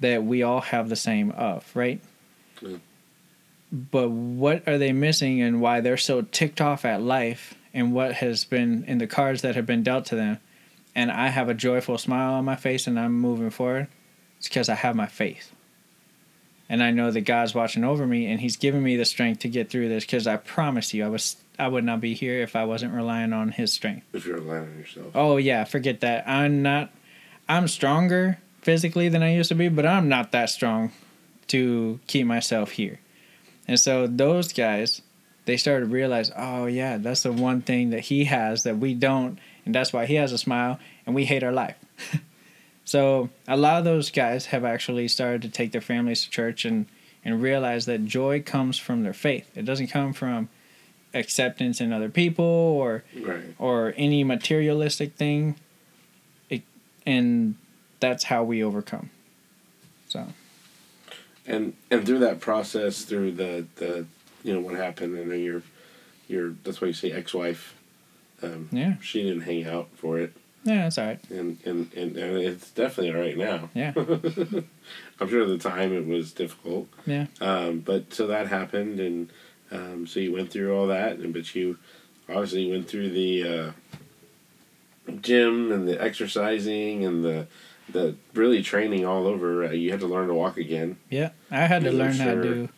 that 0.00 0.24
we 0.24 0.42
all 0.42 0.60
have 0.60 0.88
the 0.88 0.96
same 0.96 1.30
of, 1.32 1.70
right? 1.74 2.00
Yeah. 2.60 2.78
But 3.70 4.10
what 4.10 4.66
are 4.68 4.78
they 4.78 4.92
missing 4.92 5.40
and 5.40 5.60
why 5.60 5.80
they're 5.80 5.96
so 5.96 6.22
ticked 6.22 6.60
off 6.60 6.84
at 6.84 7.00
life 7.00 7.54
and 7.72 7.94
what 7.94 8.14
has 8.14 8.44
been 8.44 8.84
in 8.84 8.98
the 8.98 9.06
cards 9.06 9.42
that 9.42 9.54
have 9.54 9.66
been 9.66 9.82
dealt 9.82 10.06
to 10.06 10.16
them 10.16 10.38
and 10.94 11.10
I 11.10 11.28
have 11.28 11.48
a 11.48 11.54
joyful 11.54 11.98
smile 11.98 12.34
on 12.34 12.44
my 12.44 12.56
face 12.56 12.86
and 12.86 12.98
I'm 12.98 13.18
moving 13.18 13.50
forward, 13.50 13.88
it's 14.38 14.48
because 14.48 14.68
I 14.68 14.74
have 14.74 14.96
my 14.96 15.06
faith. 15.06 15.52
And 16.68 16.82
I 16.82 16.90
know 16.90 17.10
that 17.10 17.22
God's 17.22 17.54
watching 17.54 17.84
over 17.84 18.06
me 18.06 18.26
and 18.30 18.40
He's 18.40 18.56
giving 18.56 18.82
me 18.82 18.96
the 18.96 19.04
strength 19.04 19.40
to 19.40 19.48
get 19.48 19.68
through 19.68 19.88
this 19.88 20.04
because 20.04 20.26
I 20.26 20.36
promise 20.36 20.94
you 20.94 21.04
I 21.04 21.08
was 21.08 21.36
I 21.58 21.68
would 21.68 21.84
not 21.84 22.00
be 22.00 22.14
here 22.14 22.42
if 22.42 22.56
I 22.56 22.64
wasn't 22.64 22.94
relying 22.94 23.32
on 23.32 23.50
His 23.50 23.72
strength. 23.72 24.06
If 24.12 24.26
you're 24.26 24.38
relying 24.38 24.70
on 24.72 24.78
yourself. 24.78 25.12
Oh 25.14 25.36
yeah, 25.36 25.64
forget 25.64 26.00
that. 26.00 26.26
I'm 26.26 26.62
not 26.62 26.90
I'm 27.48 27.68
stronger 27.68 28.38
physically 28.62 29.08
than 29.08 29.22
I 29.22 29.34
used 29.34 29.48
to 29.50 29.54
be, 29.54 29.68
but 29.68 29.84
I'm 29.84 30.08
not 30.08 30.32
that 30.32 30.48
strong 30.48 30.92
to 31.48 32.00
keep 32.06 32.26
myself 32.26 32.70
here. 32.70 33.00
And 33.68 33.78
so 33.78 34.06
those 34.06 34.52
guys, 34.52 35.02
they 35.44 35.56
started 35.56 35.86
to 35.86 35.92
realize, 35.92 36.30
oh 36.36 36.66
yeah, 36.66 36.96
that's 36.96 37.24
the 37.24 37.32
one 37.32 37.60
thing 37.60 37.90
that 37.90 38.00
he 38.00 38.24
has 38.24 38.62
that 38.62 38.78
we 38.78 38.94
don't, 38.94 39.38
and 39.64 39.74
that's 39.74 39.92
why 39.92 40.06
he 40.06 40.14
has 40.16 40.32
a 40.32 40.38
smile 40.38 40.78
and 41.06 41.14
we 41.14 41.24
hate 41.24 41.42
our 41.42 41.52
life. 41.52 41.76
so 42.84 43.28
a 43.46 43.56
lot 43.56 43.78
of 43.78 43.84
those 43.84 44.10
guys 44.10 44.46
have 44.46 44.64
actually 44.64 45.08
started 45.08 45.42
to 45.42 45.48
take 45.48 45.72
their 45.72 45.80
families 45.80 46.24
to 46.24 46.30
church 46.30 46.64
and 46.64 46.86
and 47.24 47.40
realize 47.40 47.86
that 47.86 48.04
joy 48.04 48.42
comes 48.42 48.78
from 48.78 49.04
their 49.04 49.12
faith. 49.12 49.48
It 49.56 49.64
doesn't 49.64 49.86
come 49.86 50.12
from 50.12 50.48
acceptance 51.14 51.80
in 51.80 51.92
other 51.92 52.08
people 52.08 52.44
or 52.44 53.04
Right. 53.20 53.44
or 53.58 53.94
any 53.96 54.24
materialistic 54.24 55.14
thing. 55.14 55.54
It, 56.50 56.62
and 57.06 57.54
that's 58.00 58.24
how 58.24 58.42
we 58.42 58.62
overcome. 58.64 59.10
So 60.08 60.26
And 61.46 61.74
and 61.90 62.04
through 62.04 62.18
that 62.20 62.40
process, 62.40 63.02
through 63.02 63.32
the 63.32 63.66
the 63.76 64.06
you 64.42 64.52
know 64.54 64.60
what 64.60 64.74
happened, 64.74 65.16
I 65.16 65.22
know 65.22 65.34
your 65.34 65.62
your 66.28 66.54
that's 66.64 66.80
why 66.80 66.88
you 66.88 66.94
say 66.94 67.12
ex 67.12 67.32
wife. 67.32 67.74
Um, 68.42 68.68
yeah, 68.72 68.94
She 69.00 69.22
didn't 69.22 69.42
hang 69.42 69.66
out 69.66 69.88
for 69.94 70.18
it, 70.18 70.32
yeah, 70.64 70.82
that's 70.84 70.98
all 70.98 71.06
right. 71.06 71.20
and 71.30 71.58
and 71.64 71.92
and, 71.94 72.16
and 72.16 72.36
it's 72.38 72.70
definitely 72.70 73.12
all 73.14 73.20
right 73.20 73.36
now. 73.36 73.70
Yeah, 73.74 73.92
I'm 75.20 75.28
sure 75.28 75.42
at 75.42 75.48
the 75.48 75.58
time 75.58 75.92
it 75.92 76.06
was 76.06 76.32
difficult. 76.32 76.88
yeah, 77.06 77.26
Um, 77.40 77.80
but 77.80 78.12
so 78.14 78.26
that 78.26 78.48
happened, 78.48 78.98
and 79.00 79.30
um, 79.70 80.06
so 80.06 80.20
you 80.20 80.32
went 80.32 80.50
through 80.50 80.76
all 80.76 80.86
that, 80.88 81.18
and 81.18 81.32
but 81.32 81.54
you 81.54 81.78
obviously 82.28 82.70
went 82.70 82.88
through 82.88 83.10
the 83.10 83.48
uh, 83.48 83.70
gym 85.20 85.72
and 85.72 85.88
the 85.88 86.00
exercising 86.02 87.04
and 87.04 87.24
the 87.24 87.46
the 87.88 88.14
really 88.34 88.62
training 88.62 89.04
all 89.04 89.26
over. 89.26 89.64
Uh, 89.64 89.70
you 89.70 89.90
had 89.90 90.00
to 90.00 90.06
learn 90.06 90.28
to 90.28 90.34
walk 90.34 90.56
again. 90.56 90.96
yeah. 91.10 91.30
I 91.50 91.66
had 91.66 91.82
to 91.84 91.92
learn 91.92 92.14
how 92.14 92.34
to. 92.34 92.68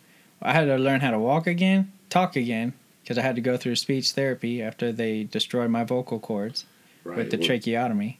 I 0.42 0.53
had 0.53 0.64
to 0.66 0.77
learn 0.77 1.00
how 1.00 1.11
to 1.11 1.18
walk 1.18 1.46
again, 1.46 1.92
talk 2.11 2.37
again, 2.37 2.72
because 3.05 3.19
I 3.19 3.23
had 3.23 3.35
to 3.37 3.40
go 3.43 3.57
through 3.59 3.77
speech 3.77 4.12
therapy 4.12 4.62
after 4.62 4.90
they 4.90 5.25
destroyed 5.25 5.71
my 5.71 5.85
vocal 5.85 6.19
cords 6.19 6.64
Right. 7.05 7.19
with 7.19 7.31
the 7.31 7.37
Wh- 7.37 7.45
tracheotomy. 7.47 8.19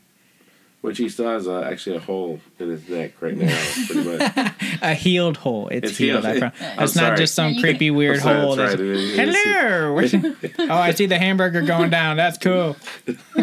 Which 0.83 0.99
he 0.99 1.09
still 1.09 1.29
has 1.31 1.49
uh, 1.49 1.63
actually 1.63 1.97
a 1.97 2.01
hole 2.01 2.41
in 2.59 2.69
his 2.69 2.87
neck 2.91 3.13
right 3.23 3.35
now, 3.35 3.59
pretty 3.87 4.05
much. 4.19 4.53
A 4.83 4.93
healed 4.93 5.39
hole. 5.39 5.69
It's, 5.69 5.89
It's 5.93 5.97
healed. 5.99 6.27
healed. 6.27 6.37
I 6.45 6.51
pro- 6.51 6.67
I'm 6.67 6.85
it's 6.85 6.95
not 6.95 7.03
sorry. 7.03 7.17
just 7.17 7.35
some 7.35 7.57
creepy 7.57 7.91
weird 7.91 8.17
I'm 8.17 8.23
sorry, 8.23 8.41
hole. 8.43 8.57
that's 8.57 8.73
That's, 8.73 8.83
right, 8.83 8.91
it 8.91 9.29
is- 9.31 10.13
Hello. 10.59 10.69
oh, 10.71 10.75
I 10.79 10.91
see 10.91 11.07
the 11.07 11.17
hamburger 11.19 11.63
going 11.63 11.89
down. 11.89 12.19
That's 12.19 12.37
cool. 12.37 12.77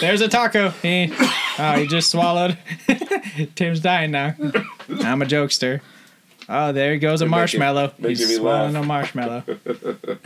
There's 0.00 0.20
a 0.20 0.28
taco. 0.28 0.70
He, 0.70 1.12
oh, 1.58 1.72
he 1.76 1.88
just 1.88 2.10
swallowed. 2.12 2.56
Tim's 3.56 3.80
dying 3.80 4.12
now. 4.12 4.34
I'm 5.00 5.22
a 5.22 5.26
jokester. 5.26 5.80
Oh, 6.52 6.72
there 6.72 6.92
he 6.92 6.98
goes 6.98 7.20
a 7.20 7.24
You're 7.24 7.30
making- 7.30 7.60
marshmallow. 7.60 7.92
making 7.98 8.16
He's 8.16 8.36
swallowing 8.36 8.72
laugh. 8.74 8.82
a 8.84 8.86
marshmallow. 8.86 9.44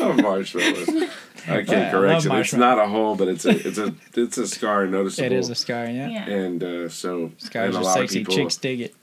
Oh, 0.00 0.12
marshmallows. 0.14 0.88
I 0.88 1.62
can't 1.64 1.68
Yeah, 1.68 1.88
I 1.88 1.90
correct 1.90 2.26
love 2.26 2.36
it. 2.38 2.40
It's 2.40 2.52
not 2.54 2.78
a 2.78 2.86
hole, 2.86 3.16
but 3.16 3.28
it's 3.28 3.44
a 3.44 3.50
it's 3.50 3.78
a 3.78 3.94
it's 4.14 4.36
a 4.38 4.46
scar 4.46 4.86
noticeable. 4.86 5.26
It 5.26 5.32
is 5.32 5.48
a 5.48 5.54
scar, 5.54 5.86
yeah. 5.86 6.08
Yeah. 6.08 6.28
and 6.28 6.62
uh, 6.62 6.88
so 6.88 7.32
Scars 7.38 7.74
and 7.74 7.76
a 7.76 7.78
are 7.78 7.84
lot 7.84 7.94
sexy. 7.98 8.20
of 8.20 8.26
people, 8.28 8.34
Chicks 8.44 8.56
dig 8.56 8.80
it. 8.82 8.94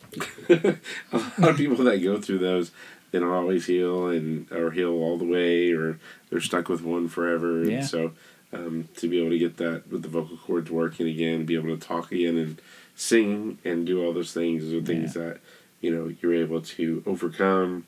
a 1.11 1.17
lot 1.39 1.49
of 1.51 1.57
people 1.57 1.77
that 1.85 2.01
go 2.03 2.21
through 2.21 2.39
those, 2.39 2.71
they 3.11 3.19
don't 3.19 3.31
always 3.31 3.65
heal 3.65 4.07
and 4.07 4.51
or 4.51 4.71
heal 4.71 4.91
all 4.91 5.17
the 5.17 5.25
way, 5.25 5.71
or 5.71 5.99
they're 6.29 6.39
stuck 6.41 6.69
with 6.69 6.81
one 6.83 7.07
forever. 7.07 7.61
And 7.63 7.83
so 7.85 8.11
um, 8.55 8.89
to 8.97 9.07
be 9.07 9.19
able 9.19 9.31
to 9.31 9.39
get 9.39 9.57
that 9.57 9.89
with 9.89 10.01
the 10.01 10.07
vocal 10.07 10.37
cords 10.37 10.71
working 10.71 11.07
again, 11.07 11.45
be 11.45 11.55
able 11.55 11.75
to 11.75 11.87
talk 11.87 12.11
again 12.11 12.37
and 12.37 12.61
sing 12.95 13.57
and 13.65 13.85
do 13.85 14.03
all 14.03 14.13
those 14.13 14.33
things 14.33 14.71
are 14.73 14.81
things 14.81 15.13
that 15.13 15.39
you 15.81 15.93
know 15.93 16.13
you're 16.21 16.33
able 16.33 16.61
to 16.61 17.03
overcome. 17.05 17.85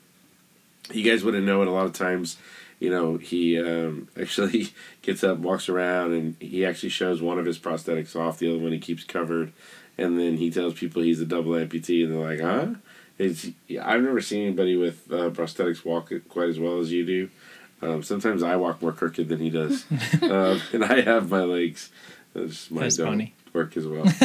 You 0.92 1.08
guys 1.08 1.24
wouldn't 1.24 1.46
know 1.46 1.62
it 1.62 1.68
a 1.68 1.72
lot 1.72 1.86
of 1.86 1.92
times. 1.92 2.36
You 2.78 2.90
know, 2.90 3.16
he 3.16 3.58
um, 3.58 4.08
actually 4.20 4.72
gets 5.02 5.24
up, 5.24 5.38
walks 5.38 5.68
around, 5.68 6.12
and 6.12 6.36
he 6.40 6.64
actually 6.64 6.90
shows 6.90 7.20
one 7.20 7.38
of 7.38 7.46
his 7.46 7.58
prosthetics 7.58 8.14
off. 8.14 8.38
The 8.38 8.50
other 8.50 8.62
one 8.62 8.72
he 8.72 8.78
keeps 8.78 9.04
covered, 9.04 9.52
and 9.96 10.18
then 10.18 10.36
he 10.36 10.50
tells 10.50 10.74
people 10.74 11.02
he's 11.02 11.20
a 11.20 11.26
double 11.26 11.52
amputee, 11.52 12.04
and 12.04 12.14
they're 12.14 12.24
like, 12.24 12.40
"Huh?" 12.40 12.74
It's 13.18 13.48
I've 13.82 14.02
never 14.02 14.20
seen 14.20 14.46
anybody 14.46 14.76
with 14.76 15.10
uh, 15.10 15.30
prosthetics 15.30 15.84
walk 15.84 16.12
it 16.12 16.28
quite 16.28 16.48
as 16.48 16.60
well 16.60 16.78
as 16.78 16.92
you 16.92 17.04
do. 17.04 17.30
Um, 17.80 18.02
sometimes 18.02 18.42
I 18.42 18.56
walk 18.56 18.82
more 18.82 18.92
crooked 18.92 19.28
than 19.28 19.38
he 19.38 19.50
does, 19.50 19.84
um, 20.22 20.60
and 20.72 20.84
I 20.84 21.00
have 21.00 21.30
my 21.30 21.42
legs. 21.42 21.90
That's 22.34 22.70
mine 22.70 22.82
That's 22.82 22.96
don't 22.96 23.06
funny. 23.08 23.34
work 23.52 23.76
as 23.76 23.86
well. 23.86 24.04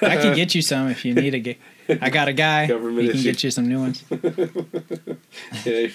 But 0.00 0.02
I 0.10 0.16
can 0.16 0.34
get 0.34 0.54
you 0.54 0.62
some 0.62 0.88
if 0.88 1.04
you 1.04 1.14
need 1.14 1.34
a. 1.34 1.58
I 2.00 2.10
got 2.10 2.28
a 2.28 2.32
guy. 2.32 2.66
Government 2.66 3.02
He 3.02 3.08
can 3.08 3.16
issue. 3.18 3.30
get 3.32 3.44
you 3.44 3.50
some 3.50 3.68
new 3.68 3.80
ones. 3.80 4.04
yeah, 5.64 5.86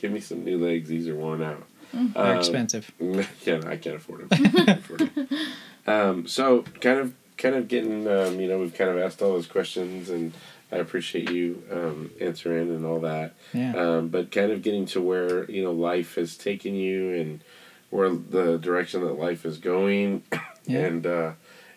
give 0.00 0.10
me 0.12 0.20
some 0.20 0.44
new 0.44 0.58
legs. 0.58 0.88
These 0.88 1.08
are 1.08 1.14
worn 1.14 1.42
out. 1.42 1.62
They're 1.92 2.32
Um, 2.32 2.38
expensive. 2.38 2.90
Yeah, 3.44 3.60
I 3.66 3.76
can't 3.76 3.96
afford 3.96 4.28
them. 4.28 4.28
I 4.32 4.48
can't 4.48 4.68
afford 4.80 5.10
'em. 5.16 5.28
um, 5.86 6.26
so 6.26 6.62
kind 6.80 6.98
of, 7.00 7.12
kind 7.36 7.54
of 7.54 7.68
getting, 7.68 8.08
um, 8.08 8.40
you 8.40 8.48
know, 8.48 8.58
we've 8.58 8.74
kind 8.74 8.90
of 8.90 8.98
asked 8.98 9.20
all 9.22 9.32
those 9.34 9.46
questions, 9.46 10.08
and 10.10 10.32
I 10.72 10.76
appreciate 10.76 11.30
you 11.30 11.62
um, 11.70 12.10
answering 12.20 12.70
and 12.70 12.86
all 12.86 13.00
that. 13.00 13.34
Yeah. 13.52 13.74
Um, 13.76 14.08
but 14.08 14.30
kind 14.32 14.50
of 14.50 14.62
getting 14.62 14.86
to 14.86 15.00
where 15.02 15.48
you 15.50 15.62
know 15.62 15.72
life 15.72 16.14
has 16.14 16.36
taken 16.36 16.74
you, 16.74 17.10
and 17.14 17.40
where 17.90 18.08
the 18.08 18.56
direction 18.58 19.02
that 19.02 19.18
life 19.18 19.44
is 19.44 19.58
going, 19.58 20.22
Yeah. 20.66 20.78
and 20.86 21.06
uh, 21.06 21.32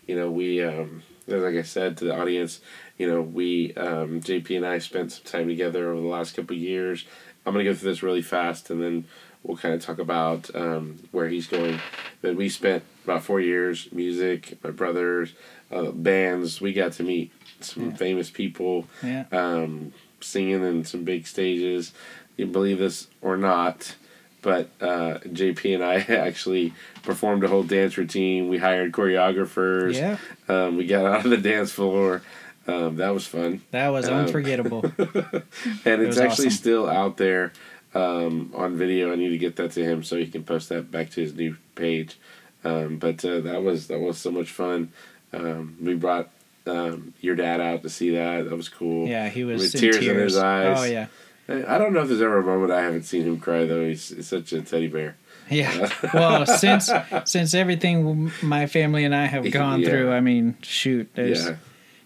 you 0.07 0.15
know, 0.15 0.31
we, 0.31 0.63
um, 0.63 1.03
like 1.27 1.55
I 1.55 1.63
said 1.63 1.97
to 1.97 2.05
the 2.05 2.15
audience, 2.15 2.61
you 2.97 3.09
know, 3.09 3.21
we, 3.21 3.73
um, 3.73 4.21
JP 4.21 4.55
and 4.57 4.65
I 4.65 4.77
spent 4.77 5.11
some 5.11 5.23
time 5.25 5.47
together 5.47 5.91
over 5.91 5.99
the 6.01 6.07
last 6.07 6.35
couple 6.35 6.55
of 6.55 6.61
years. 6.61 7.05
I'm 7.45 7.53
gonna 7.53 7.63
go 7.65 7.73
through 7.73 7.89
this 7.89 8.01
really 8.03 8.21
fast, 8.21 8.69
and 8.69 8.81
then 8.81 9.05
we'll 9.43 9.57
kind 9.57 9.73
of 9.75 9.81
talk 9.81 9.99
about 9.99 10.49
um, 10.55 10.99
where 11.11 11.27
he's 11.27 11.47
going. 11.47 11.79
But 12.21 12.35
we 12.35 12.47
spent 12.49 12.83
about 13.03 13.23
four 13.23 13.41
years, 13.41 13.89
music, 13.91 14.57
my 14.63 14.71
brothers, 14.71 15.33
uh, 15.71 15.91
bands. 15.91 16.61
We 16.61 16.71
got 16.73 16.93
to 16.93 17.03
meet 17.03 17.31
some 17.65 17.89
Yeah. 17.91 17.95
famous 17.97 18.29
people, 18.29 18.87
Yeah. 19.03 19.25
um, 19.31 19.93
singing 20.21 20.63
in 20.63 20.83
some 20.85 21.03
big 21.03 21.27
stages. 21.27 21.91
You 22.37 22.45
believe 22.47 22.79
this 22.79 23.07
or 23.21 23.37
not, 23.37 23.95
but 24.41 24.69
uh, 24.81 25.19
JP 25.25 25.75
and 25.75 25.83
I 25.83 25.95
actually 26.13 26.73
performed 27.03 27.43
a 27.43 27.47
whole 27.47 27.63
dance 27.63 27.97
routine. 27.97 28.49
We 28.49 28.57
hired 28.57 28.91
choreographers. 28.91 29.95
Yeah. 29.95 30.17
Um, 30.47 30.77
we 30.77 30.85
got 30.85 31.05
out 31.05 31.25
of 31.25 31.31
the 31.31 31.37
dance 31.37 31.71
floor. 31.71 32.21
Um, 32.67 32.95
that 32.95 33.13
was 33.13 33.27
fun 33.27 33.61
That 33.71 33.89
was 33.89 34.07
Um, 34.07 34.25
unforgettable. 34.25 34.83
and 34.97 36.01
it's 36.01 36.17
actually 36.17 36.47
awesome. 36.47 36.49
still 36.51 36.89
out 36.89 37.17
there 37.17 37.53
um, 37.93 38.51
on 38.55 38.75
video. 38.75 39.11
I 39.11 39.15
need 39.15 39.29
to 39.29 39.37
get 39.37 39.55
that 39.57 39.71
to 39.73 39.83
him 39.83 40.03
so 40.03 40.17
he 40.17 40.27
can 40.27 40.43
post 40.43 40.69
that 40.69 40.89
back 40.91 41.11
to 41.11 41.21
his 41.21 41.35
new 41.35 41.57
page. 41.75 42.17
Um, 42.63 42.97
but 42.97 43.23
uh, 43.23 43.41
that 43.41 43.61
was 43.63 43.87
that 43.87 43.99
was 43.99 44.17
so 44.17 44.31
much 44.31 44.49
fun. 44.49 44.91
Um, 45.31 45.77
we 45.81 45.93
brought 45.93 46.29
um, 46.67 47.13
your 47.21 47.35
dad 47.35 47.61
out 47.61 47.83
to 47.83 47.89
see 47.89 48.11
that. 48.11 48.49
That 48.49 48.55
was 48.55 48.69
cool. 48.69 49.07
Yeah, 49.07 49.29
he 49.29 49.43
was 49.43 49.61
With 49.61 49.71
tears 49.81 49.99
tears. 49.99 50.07
in 50.07 50.17
his 50.23 50.37
eyes. 50.37 50.77
Oh 50.79 50.83
yeah, 50.83 51.07
I 51.67 51.77
don't 51.77 51.93
know 51.93 52.01
if 52.01 52.07
there's 52.07 52.21
ever 52.21 52.39
a 52.39 52.43
moment 52.43 52.71
I 52.71 52.81
haven't 52.81 53.03
seen 53.03 53.23
him 53.23 53.39
cry 53.39 53.65
though. 53.65 53.85
He's, 53.87 54.09
he's 54.09 54.27
such 54.27 54.51
a 54.53 54.61
teddy 54.61 54.87
bear. 54.87 55.15
yeah. 55.49 55.89
well, 56.13 56.45
since 56.45 56.89
since 57.25 57.53
everything 57.53 58.31
my 58.41 58.65
family 58.65 59.03
and 59.05 59.13
I 59.15 59.25
have 59.25 59.49
gone 59.51 59.81
Yeah. 59.81 59.89
through, 59.89 60.11
I 60.11 60.19
mean, 60.21 60.57
shoot, 60.63 61.09
there's 61.13 61.45
Yeah. 61.45 61.55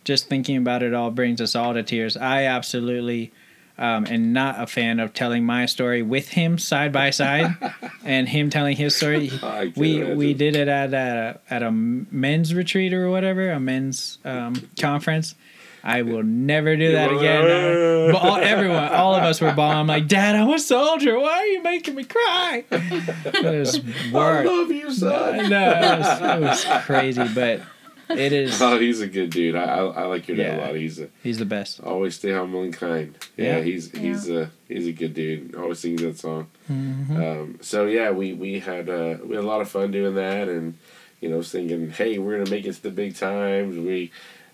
just 0.03 0.27
thinking 0.27 0.57
about 0.57 0.83
it 0.83 0.93
all 0.93 1.11
brings 1.11 1.39
us 1.39 1.55
all 1.55 1.73
to 1.73 1.83
tears. 1.83 2.17
I 2.17 2.43
absolutely 2.45 3.31
um, 3.79 4.05
am 4.07 4.33
not 4.33 4.61
a 4.61 4.67
fan 4.67 4.99
of 4.99 5.13
telling 5.13 5.45
my 5.45 5.65
story 5.65 6.01
with 6.01 6.29
him 6.29 6.57
side 6.57 6.91
by 6.91 7.09
side, 7.09 7.55
and 8.03 8.27
him 8.27 8.49
telling 8.49 8.75
his 8.75 8.95
story. 8.95 9.31
We 9.75 9.97
imagine. 9.97 10.17
we 10.17 10.33
did 10.33 10.55
it 10.55 10.67
at 10.67 10.93
a 10.93 11.39
at 11.49 11.63
a 11.63 11.71
men's 11.71 12.53
retreat 12.53 12.93
or 12.93 13.09
whatever, 13.09 13.49
a 13.49 13.59
men's 13.59 14.19
um, 14.25 14.69
conference. 14.79 15.33
I 15.81 16.01
will 16.01 16.23
never 16.23 16.75
do 16.75 16.91
that 16.91 17.09
again. 17.09 18.07
like, 18.07 18.13
But 18.13 18.21
all, 18.21 18.35
everyone, 18.35 18.89
all 18.89 19.15
of 19.15 19.23
us 19.23 19.39
were 19.39 19.53
bawling. 19.53 19.87
Like, 19.87 20.09
Dad, 20.09 20.35
I'm 20.35 20.49
a 20.49 20.59
soldier. 20.59 21.17
Why 21.17 21.29
are 21.29 21.45
you 21.45 21.63
making 21.63 21.95
me 21.95 22.03
cry? 22.03 22.65
It 22.69 23.59
was 23.59 23.79
I 24.13 24.43
love 24.43 24.71
you, 24.71 24.91
son. 24.91 25.49
know 25.49 25.69
it 25.69 25.99
was, 25.99 26.21
it 26.21 26.41
was 26.41 26.85
crazy, 26.85 27.25
but 27.33 27.61
It 28.09 28.33
is. 28.33 28.59
Oh, 28.61 28.79
he's 28.79 29.01
a 29.01 29.07
good 29.07 29.29
dude. 29.29 29.55
I 29.55 29.63
I, 29.63 29.83
I 29.85 30.05
like 30.05 30.27
your 30.27 30.37
dad 30.37 30.57
Yeah. 30.57 30.65
a 30.65 30.67
lot. 30.67 30.75
He's 30.75 30.99
a, 30.99 31.09
He's 31.23 31.37
the 31.37 31.45
best. 31.45 31.79
always 31.81 32.15
stay 32.15 32.31
humble 32.31 32.63
and 32.63 32.73
kind. 32.73 33.15
Yeah, 33.37 33.57
Yeah. 33.57 33.63
he's 33.63 33.91
he's 33.91 34.29
a 34.29 34.51
he's 34.67 34.87
a 34.87 34.91
good 34.93 35.13
dude. 35.13 35.55
Always 35.55 35.79
sings 35.79 36.01
that 36.01 36.17
song. 36.17 36.47
Mm-hmm. 36.71 37.15
Um, 37.23 37.59
so 37.61 37.85
yeah, 37.85 38.11
we 38.11 38.33
we 38.33 38.59
had 38.59 38.89
uh, 38.89 39.17
we 39.23 39.35
had 39.35 39.43
a 39.43 39.47
lot 39.47 39.61
of 39.61 39.69
fun 39.69 39.91
doing 39.91 40.15
that, 40.15 40.47
and 40.49 40.77
you 41.21 41.29
know, 41.29 41.37
was 41.37 41.51
thinking, 41.51 41.91
hey, 41.91 42.17
we're 42.17 42.37
gonna 42.37 42.49
make 42.49 42.65
it 42.65 42.73
to 42.73 42.81
the 42.83 42.91
big 42.91 43.15
times. 43.15 43.77
We 43.77 44.11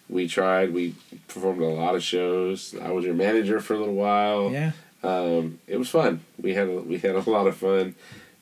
we 0.09 0.27
tried. 0.27 0.73
We 0.73 0.95
performed 1.27 1.61
a 1.61 1.65
lot 1.67 1.95
of 1.95 2.03
shows. 2.03 2.75
I 2.81 2.91
was 2.91 3.05
your 3.05 3.13
manager 3.15 3.59
for 3.59 3.73
a 3.75 3.79
little 3.79 3.95
while. 3.95 4.51
Yeah. 4.51 4.71
Um, 5.03 5.59
it 5.67 5.77
was 5.77 5.89
fun. 5.89 6.21
We 6.41 6.55
had 6.55 6.67
a, 6.67 6.81
we 6.81 6.97
had 6.97 7.15
a 7.15 7.29
lot 7.29 7.45
of 7.47 7.55
fun. 7.55 7.95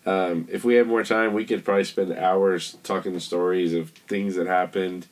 Um, 0.06 0.48
if 0.52 0.63
we 0.63 0.76
had 0.76 0.88
more 0.88 1.04
time, 1.04 1.34
we 1.34 1.46
could 1.46 1.63
probably 1.63 1.86
spend 1.86 2.13
hours 2.13 2.78
talking 2.84 3.18
stories 3.20 3.74
of 3.74 3.92
things 3.92 4.36
that 4.36 4.48
happened. 4.48 5.08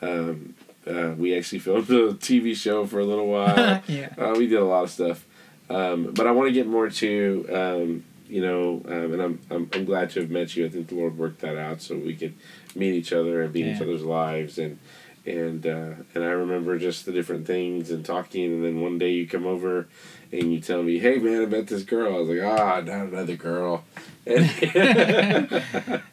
Um, 0.00 0.54
uh, 0.86 1.12
we 1.16 1.36
actually 1.36 1.58
filmed 1.58 1.90
a 1.90 2.14
TV 2.14 2.56
show 2.56 2.86
for 2.86 3.00
a 3.00 3.04
little 3.04 3.26
while. 3.26 3.82
Yeah. 3.86 4.14
Uh, 4.16 4.34
we 4.36 4.46
did 4.46 4.58
a 4.58 4.64
lot 4.64 4.84
of 4.84 4.90
stuff, 4.90 5.26
um, 5.68 6.12
but 6.14 6.26
I 6.26 6.30
want 6.32 6.48
to 6.48 6.52
get 6.52 6.66
more 6.66 6.88
to 6.88 7.46
um, 7.52 8.04
you 8.30 8.40
know, 8.40 8.80
um, 8.86 9.12
and 9.12 9.20
I'm, 9.20 9.40
I'm 9.50 9.70
I'm 9.74 9.84
glad 9.84 10.10
to 10.10 10.20
have 10.20 10.30
met 10.30 10.54
you. 10.56 10.64
I 10.64 10.68
think 10.68 10.88
the 10.88 10.94
Lord 10.94 11.18
worked 11.18 11.40
that 11.40 11.58
out 11.58 11.82
so 11.82 11.96
we 11.96 12.14
could 12.14 12.34
meet 12.76 12.94
each 12.94 13.12
other 13.12 13.42
and 13.42 13.52
be 13.52 13.62
in 13.62 13.74
each 13.74 13.82
other's 13.82 14.04
lives 14.04 14.56
and 14.56 14.78
and 15.26 15.66
uh, 15.66 15.94
and 16.14 16.24
I 16.24 16.28
remember 16.30 16.78
just 16.78 17.04
the 17.04 17.12
different 17.12 17.46
things 17.46 17.90
and 17.90 18.04
talking. 18.04 18.44
And 18.44 18.64
then 18.64 18.80
one 18.80 18.98
day 18.98 19.10
you 19.10 19.26
come 19.26 19.46
over 19.46 19.88
and 20.32 20.52
you 20.52 20.60
tell 20.60 20.82
me, 20.82 20.98
"Hey 20.98 21.18
man, 21.18 21.42
I 21.42 21.46
met 21.46 21.66
this 21.66 21.82
girl." 21.82 22.14
I 22.14 22.18
was 22.18 22.28
like, 22.28 22.40
"Ah, 22.42 22.80
not 22.80 23.06
another 23.08 23.36
girl." 23.36 23.84
And 24.26 24.44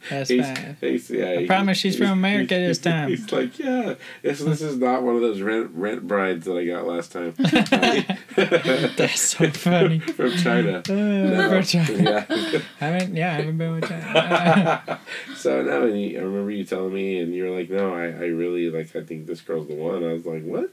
That's 0.09 0.29
he's, 0.29 0.45
fine. 0.45 0.77
he's, 0.79 1.09
yeah, 1.09 1.39
I 1.39 1.45
promise 1.45 1.77
she's 1.77 1.97
from 1.97 2.07
America 2.07 2.55
this 2.55 2.79
time. 2.79 3.09
He's 3.09 3.29
like, 3.31 3.59
yeah, 3.59 3.95
this, 4.21 4.39
this 4.39 4.61
is 4.61 4.77
not 4.77 5.03
one 5.03 5.15
of 5.15 5.21
those 5.21 5.41
rent 5.41 5.71
rent 5.73 6.07
brides 6.07 6.45
that 6.45 6.57
I 6.57 6.65
got 6.65 6.87
last 6.87 7.11
time 7.11 7.33
That's 8.97 9.21
so 9.21 9.49
funny. 9.51 9.99
from 9.99 10.31
China. 10.31 10.81
Uh, 10.89 10.93
No. 10.93 11.49
for 11.49 11.63
China. 11.67 12.25
Yeah. 12.29 12.59
haven't 12.79 13.15
yeah, 13.15 13.33
I 13.33 13.35
haven't 13.41 13.57
been 13.57 13.73
with 13.79 13.89
China. 13.89 14.99
so 15.35 15.61
no, 15.61 15.83
and 15.87 16.01
you, 16.01 16.19
I 16.19 16.23
remember 16.23 16.51
you 16.51 16.63
telling 16.63 16.93
me, 16.93 17.19
and 17.19 17.35
you 17.35 17.43
were 17.43 17.55
like, 17.57 17.69
"No, 17.69 17.93
I, 17.93 18.05
I 18.05 18.27
really 18.27 18.69
like. 18.71 18.95
I 18.95 19.03
think 19.03 19.27
this 19.27 19.41
girl's 19.41 19.67
the 19.67 19.75
one." 19.75 20.03
I 20.03 20.13
was 20.13 20.25
like, 20.25 20.43
"What? 20.43 20.71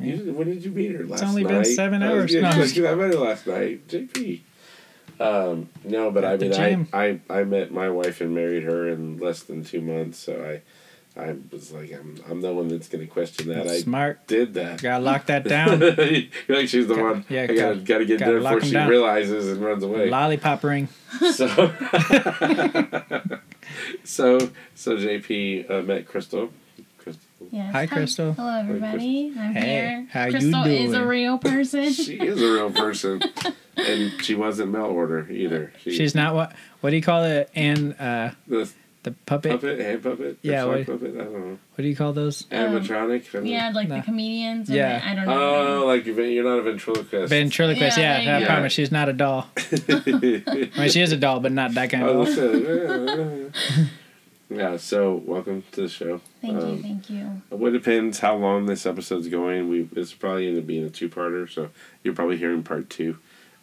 You, 0.00 0.32
when 0.32 0.48
did 0.48 0.64
you 0.64 0.70
meet 0.70 0.92
her? 0.92 1.04
Last 1.04 1.08
night? 1.08 1.14
It's 1.22 1.22
only 1.30 1.42
night? 1.44 1.50
been 1.64 1.64
seven 1.64 2.02
I 2.02 2.12
was- 2.14 2.34
hours. 2.36 2.76
No, 2.78 2.90
I 2.90 2.94
met 2.94 3.12
her 3.14 3.20
last 3.20 3.46
night. 3.46 3.86
JP. 3.88 4.40
Um, 5.20 5.68
no, 5.84 6.10
but 6.10 6.24
I 6.24 6.32
At 6.32 6.40
the 6.40 6.48
mean, 6.48 6.88
I. 6.92 7.20
I 7.30 7.40
I 7.40 7.44
met 7.44 7.70
my 7.70 7.88
wife 7.90 8.20
and 8.20 8.34
married 8.34 8.64
her 8.64 8.88
in 8.88 9.18
less 9.18 9.42
than 9.42 9.62
two 9.64 9.80
months. 9.80 10.18
So 10.18 10.32
I, 11.16 11.20
I 11.20 11.36
was 11.52 11.70
like, 11.70 11.92
I'm 11.92 12.18
I'm 12.28 12.40
the 12.40 12.52
one 12.52 12.66
that's 12.68 12.88
going 12.88 13.06
to 13.06 13.12
question 13.12 13.48
that. 13.50 13.66
I 13.68 13.78
Smart. 13.80 14.26
did 14.26 14.54
that. 14.54 14.80
Gotta 14.82 15.04
lock 15.04 15.26
that 15.26 15.44
down. 15.48 15.80
You're 15.80 16.56
like 16.58 16.68
she's 16.68 16.88
the 16.88 16.94
Got- 16.96 17.02
one. 17.04 17.24
yeah, 17.28 17.42
I 17.42 17.46
gotta 17.48 17.74
got- 17.76 17.84
gotta 17.84 18.04
get 18.06 18.18
gotta 18.20 18.32
done 18.40 18.42
before 18.42 18.60
she 18.62 18.72
down. 18.72 18.88
realizes 18.88 19.48
and 19.52 19.62
runs 19.64 19.84
away. 19.84 20.08
Lollipop 20.10 20.64
ring. 20.64 20.88
So, 21.32 21.46
so, 24.04 24.38
so 24.74 24.96
JP 24.96 25.70
uh, 25.70 25.82
met 25.82 26.06
Crystal. 26.06 26.50
Crystal. 27.52 27.58
Yes. 27.66 27.72
Hi, 27.72 27.86
Crystal. 27.86 28.32
Hello, 28.32 28.58
everybody. 28.60 29.32
I'm 29.38 29.52
Hey, 29.54 29.60
here. 29.66 30.06
how 30.10 30.24
you 30.26 30.30
Crystal 30.32 30.64
is 30.66 30.92
a 30.94 31.06
real 31.06 31.38
person. 31.38 31.92
She 31.92 32.14
is 32.18 32.40
a 32.40 32.50
real 32.52 32.70
person, 32.72 33.22
and 33.76 34.12
she 34.24 34.34
wasn't 34.34 34.72
mail 34.72 34.86
order 34.86 35.28
either. 35.30 35.72
She, 35.82 35.94
She's 35.96 36.14
not 36.14 36.34
what 36.34 36.54
what 36.80 36.90
do 36.90 36.96
you 36.96 37.02
call 37.02 37.24
it? 37.24 37.50
And 37.54 37.94
uh 38.00 38.30
the 38.46 38.70
the 39.02 39.10
puppet? 39.26 39.50
puppet, 39.52 39.80
hand 39.80 40.02
puppet, 40.02 40.38
Yeah, 40.42 40.64
what- 40.64 40.86
puppet. 40.86 41.14
I 41.14 41.24
don't 41.24 41.32
know. 41.32 41.58
What 41.74 41.82
do 41.82 41.88
you 41.88 41.96
call 41.96 42.12
those? 42.12 42.44
Animatronic. 42.44 43.28
I 43.30 43.32
don't 43.32 43.46
yeah, 43.46 43.70
like 43.74 43.88
No. 43.88 43.96
the 43.96 44.02
comedians. 44.02 44.70
or 44.70 44.74
Yeah. 44.74 44.98
the- 45.00 45.08
I 45.08 45.14
don't 45.16 45.26
know. 45.26 45.82
Oh, 45.82 45.86
like 45.86 46.06
you're 46.06 46.20
you're 46.22 46.44
not 46.44 46.58
a 46.60 46.62
ventriloquist. 46.62 47.28
Ventriloquist, 47.28 47.98
Yeah, 47.98 48.20
yeah. 48.20 48.24
there 48.24 48.36
I 48.36 48.40
you 48.40 48.46
promise 48.46 48.72
she's 48.72 48.92
not 48.92 49.08
a 49.08 49.12
doll. 49.12 49.48
I 49.56 50.70
mean 50.78 50.88
she 50.88 51.00
is 51.02 51.12
a 51.12 51.16
doll, 51.16 51.40
but 51.40 51.52
not 51.52 51.74
that 51.74 51.90
kind 51.90 52.04
of 52.04 52.26
doll. 52.26 53.86
Yeah. 54.54 54.76
So 54.76 55.14
welcome 55.26 55.64
to 55.72 55.82
the 55.82 55.88
show. 55.88 56.20
Thank 56.40 56.54
you, 56.54 56.60
Um, 56.60 56.82
thank 56.82 57.10
you. 57.10 57.42
Well, 57.50 57.74
it 57.74 57.78
depends 57.78 58.18
how 58.20 58.36
long 58.36 58.66
this 58.66 58.86
episode's 58.86 59.28
going. 59.28 59.68
We 59.68 59.88
it's 59.94 60.12
probably 60.12 60.48
end 60.48 60.58
up 60.58 60.66
being 60.66 60.84
a 60.84 60.90
two 60.90 61.08
parter, 61.08 61.50
so 61.50 61.70
you're 62.02 62.14
probably 62.14 62.36
hearing 62.36 62.62
part 62.62 62.90
two. 62.90 63.18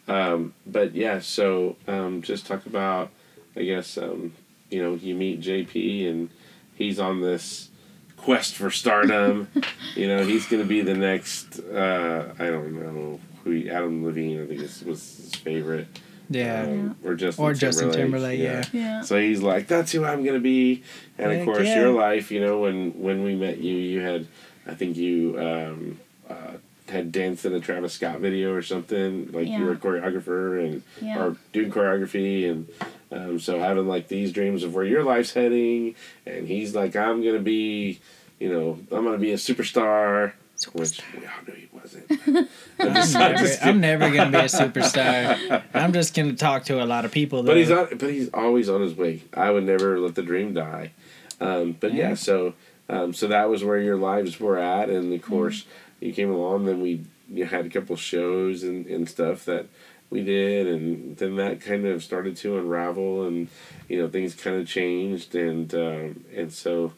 Um, 0.08 0.54
but 0.66 0.94
yeah, 0.94 1.20
so 1.20 1.76
um, 1.86 2.22
just 2.22 2.46
talk 2.46 2.66
about, 2.66 3.10
I 3.54 3.62
guess, 3.62 3.96
um, 3.96 4.32
you 4.70 4.82
know, 4.82 4.94
you 4.94 5.14
meet 5.14 5.40
JP 5.40 6.10
and 6.10 6.30
he's 6.74 6.98
on 6.98 7.20
this 7.20 7.68
quest 8.16 8.54
for 8.54 8.70
stardom. 8.70 9.48
you 9.94 10.08
know, 10.08 10.24
he's 10.24 10.46
going 10.46 10.62
to 10.62 10.68
be 10.68 10.80
the 10.80 10.94
next. 10.94 11.60
Uh, 11.60 12.32
I 12.38 12.46
don't 12.46 12.72
know 12.72 13.20
who 13.44 13.68
Adam 13.68 14.04
Levine. 14.04 14.42
I 14.42 14.46
think 14.46 14.60
this 14.60 14.82
was 14.82 15.16
his 15.16 15.34
favorite. 15.34 15.86
Yeah. 16.30 16.62
Um, 16.62 16.96
or 17.04 17.14
Justin 17.16 17.44
Or 17.44 17.54
Justin 17.54 17.90
Timberlake, 17.90 18.38
yeah. 18.38 18.64
Yeah. 18.72 19.02
so 19.02 19.18
he's 19.20 19.42
like, 19.42 19.66
"That's 19.66 19.90
who 19.92 20.04
I'm 20.04 20.24
gonna 20.24 20.38
be," 20.38 20.82
and 21.18 21.32
of 21.32 21.44
course, 21.44 21.66
yeah. 21.66 21.80
your 21.80 21.90
life. 21.92 22.30
You 22.30 22.40
know, 22.40 22.60
when 22.60 22.92
when 23.02 23.24
we 23.24 23.34
met 23.34 23.58
you, 23.58 23.74
you 23.74 24.00
had, 24.00 24.26
I 24.66 24.74
think 24.74 24.96
you 24.96 25.36
um, 25.40 25.98
uh, 26.28 26.52
had 26.88 27.10
danced 27.10 27.44
in 27.44 27.52
a 27.52 27.60
Travis 27.60 27.94
Scott 27.94 28.20
video 28.20 28.54
or 28.54 28.62
something. 28.62 29.30
Like 29.32 29.48
you 29.48 29.64
were 29.64 29.72
a 29.72 29.76
choreographer 29.76 30.64
and 30.64 30.82
Yeah. 31.02 31.18
or 31.20 31.36
doing 31.52 31.70
choreography, 31.72 32.48
and 32.48 32.68
um, 33.10 33.40
so 33.40 33.58
having 33.58 33.88
like 33.88 34.06
these 34.06 34.32
dreams 34.32 34.62
of 34.62 34.72
where 34.72 34.84
your 34.84 35.02
life's 35.02 35.34
heading, 35.34 35.96
and 36.24 36.46
he's 36.46 36.74
like, 36.76 36.94
"I'm 36.96 37.24
gonna 37.24 37.40
be." 37.40 37.98
You 38.38 38.50
know, 38.50 38.78
I'm 38.90 39.04
gonna 39.04 39.18
be 39.18 39.32
a 39.32 39.36
superstar, 39.36 40.32
which 40.66 41.00
we 41.18 41.26
all 41.26 41.32
knew 41.46 41.54
he 41.54 41.68
wasn't. 41.72 42.10
I'm 42.78 42.94
just- 42.94 43.16
I'm 43.16 43.22
I'm 43.22 43.32
never, 43.32 43.38
just 43.46 43.66
I'm 43.66 43.80
never 43.80 44.10
gonna 44.10 44.30
be 44.30 44.38
a 44.38 44.42
superstar. 44.44 45.62
I'm 45.74 45.92
just 45.92 46.14
gonna 46.14 46.34
talk 46.34 46.64
to 46.64 46.82
a 46.82 46.86
lot 46.86 47.04
of 47.04 47.12
people. 47.12 47.42
Though. 47.42 47.48
But 47.48 47.56
he's 47.56 47.70
on. 47.70 47.88
But 47.96 48.10
he's 48.10 48.28
always 48.30 48.68
on 48.68 48.82
his 48.82 48.94
way. 48.94 49.22
I 49.34 49.50
would 49.50 49.64
never 49.64 49.98
let 49.98 50.14
the 50.14 50.22
dream 50.22 50.54
die. 50.54 50.92
Um, 51.40 51.76
but 51.80 51.94
yeah, 51.94 52.10
Yeah. 52.10 52.14
so 52.14 52.54
um, 52.88 53.12
so 53.14 53.26
that 53.28 53.48
was 53.48 53.64
where 53.64 53.78
your 53.78 53.96
lives 53.96 54.38
were 54.40 54.58
at, 54.58 54.90
and 54.90 55.12
of 55.12 55.22
course 55.22 55.64
you 56.00 56.12
came 56.12 56.30
along. 56.30 56.66
Then 56.66 56.80
we 56.80 57.04
you 57.32 57.44
had 57.46 57.64
a 57.66 57.70
couple 57.70 57.96
shows 57.96 58.62
and, 58.62 58.86
and 58.86 59.08
stuff 59.08 59.44
that 59.46 59.66
we 60.10 60.22
did, 60.24 60.66
and 60.66 61.16
then 61.16 61.36
that 61.36 61.60
kind 61.60 61.86
of 61.86 62.02
started 62.02 62.36
to 62.38 62.58
unravel, 62.58 63.26
and 63.26 63.48
you 63.88 63.96
know 63.98 64.08
things 64.08 64.34
kind 64.34 64.56
of 64.60 64.66
changed, 64.66 65.34
and 65.34 65.72
um, 65.74 66.24
and 66.36 66.52
so 66.52 66.92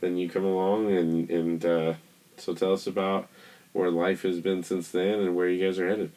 then 0.00 0.16
you 0.18 0.28
come 0.28 0.44
along, 0.44 0.92
and 0.92 1.30
and 1.30 1.64
uh, 1.64 1.94
so 2.38 2.54
tell 2.54 2.72
us 2.72 2.86
about 2.86 3.28
where 3.72 3.90
life 3.90 4.22
has 4.22 4.40
been 4.40 4.62
since 4.62 4.90
then, 4.90 5.20
and 5.20 5.36
where 5.36 5.48
you 5.48 5.64
guys 5.64 5.78
are 5.78 5.88
headed. 5.88 6.12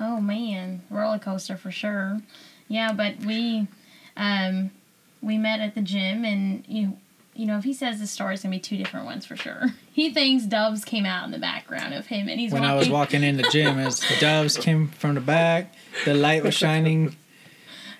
Oh 0.00 0.20
man, 0.20 0.82
roller 0.90 1.18
coaster 1.18 1.56
for 1.56 1.70
sure. 1.70 2.20
Yeah, 2.68 2.92
but 2.92 3.18
we 3.24 3.68
um 4.16 4.70
we 5.22 5.38
met 5.38 5.60
at 5.60 5.74
the 5.74 5.82
gym 5.82 6.24
and 6.24 6.64
you 6.66 6.96
you 7.36 7.44
know, 7.44 7.58
if 7.58 7.64
he 7.64 7.74
says 7.74 8.00
the 8.00 8.06
story, 8.06 8.34
it's 8.34 8.42
gonna 8.42 8.56
be 8.56 8.60
two 8.60 8.78
different 8.78 9.04
ones 9.06 9.26
for 9.26 9.36
sure. 9.36 9.66
He 9.96 10.12
thinks 10.12 10.44
doves 10.44 10.84
came 10.84 11.06
out 11.06 11.24
in 11.24 11.30
the 11.30 11.38
background 11.38 11.94
of 11.94 12.08
him, 12.08 12.28
and 12.28 12.38
he's 12.38 12.52
when 12.52 12.60
walking. 12.60 12.74
I 12.74 12.78
was 12.78 12.90
walking 12.90 13.22
in 13.22 13.38
the 13.38 13.44
gym, 13.44 13.78
as 13.78 14.02
doves 14.20 14.58
came 14.58 14.88
from 14.88 15.14
the 15.14 15.22
back, 15.22 15.74
the 16.04 16.12
light 16.12 16.42
was 16.44 16.52
shining. 16.52 17.16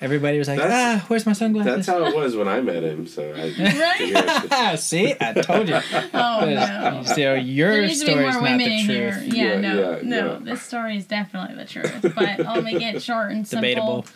Everybody 0.01 0.39
was 0.39 0.47
like, 0.49 0.59
That's- 0.59 1.03
"Ah, 1.03 1.05
where's 1.09 1.25
my 1.25 1.33
sunglasses?" 1.33 1.87
That's 1.87 1.89
how 1.89 2.05
it 2.05 2.15
was 2.15 2.37
when 2.37 2.49
I 2.49 2.61
met 2.61 2.83
him. 2.83 3.07
So 3.07 3.23
I 3.35 3.55
Right? 4.69 4.77
See, 4.79 5.15
I 5.21 5.33
told 5.33 5.69
you. 5.69 5.79
Oh 6.15 6.45
no. 6.45 7.03
So 7.05 7.15
There 7.15 7.37
your 7.37 7.83
needs 7.83 8.01
to 8.01 8.07
be 8.07 8.15
more 8.15 8.31
not 8.33 8.43
women 8.43 8.59
the 8.59 8.65
in 8.67 8.79
here. 8.85 9.13
truth. 9.13 9.33
Yeah, 9.35 9.45
Yeah, 9.55 9.61
no, 9.61 9.91
yeah, 9.93 9.99
no. 10.03 10.33
yeah. 10.33 10.39
This 10.43 10.63
story 10.63 10.97
is 10.97 11.07
definitely 11.07 11.57
the 11.57 11.65
truth, 11.65 12.13
but 12.15 12.45
I'll 12.47 12.63
make 12.63 12.81
it 12.83 13.03
short 13.03 13.31
and 13.33 13.47
simple. 13.47 13.63
Debatable. 13.69 14.07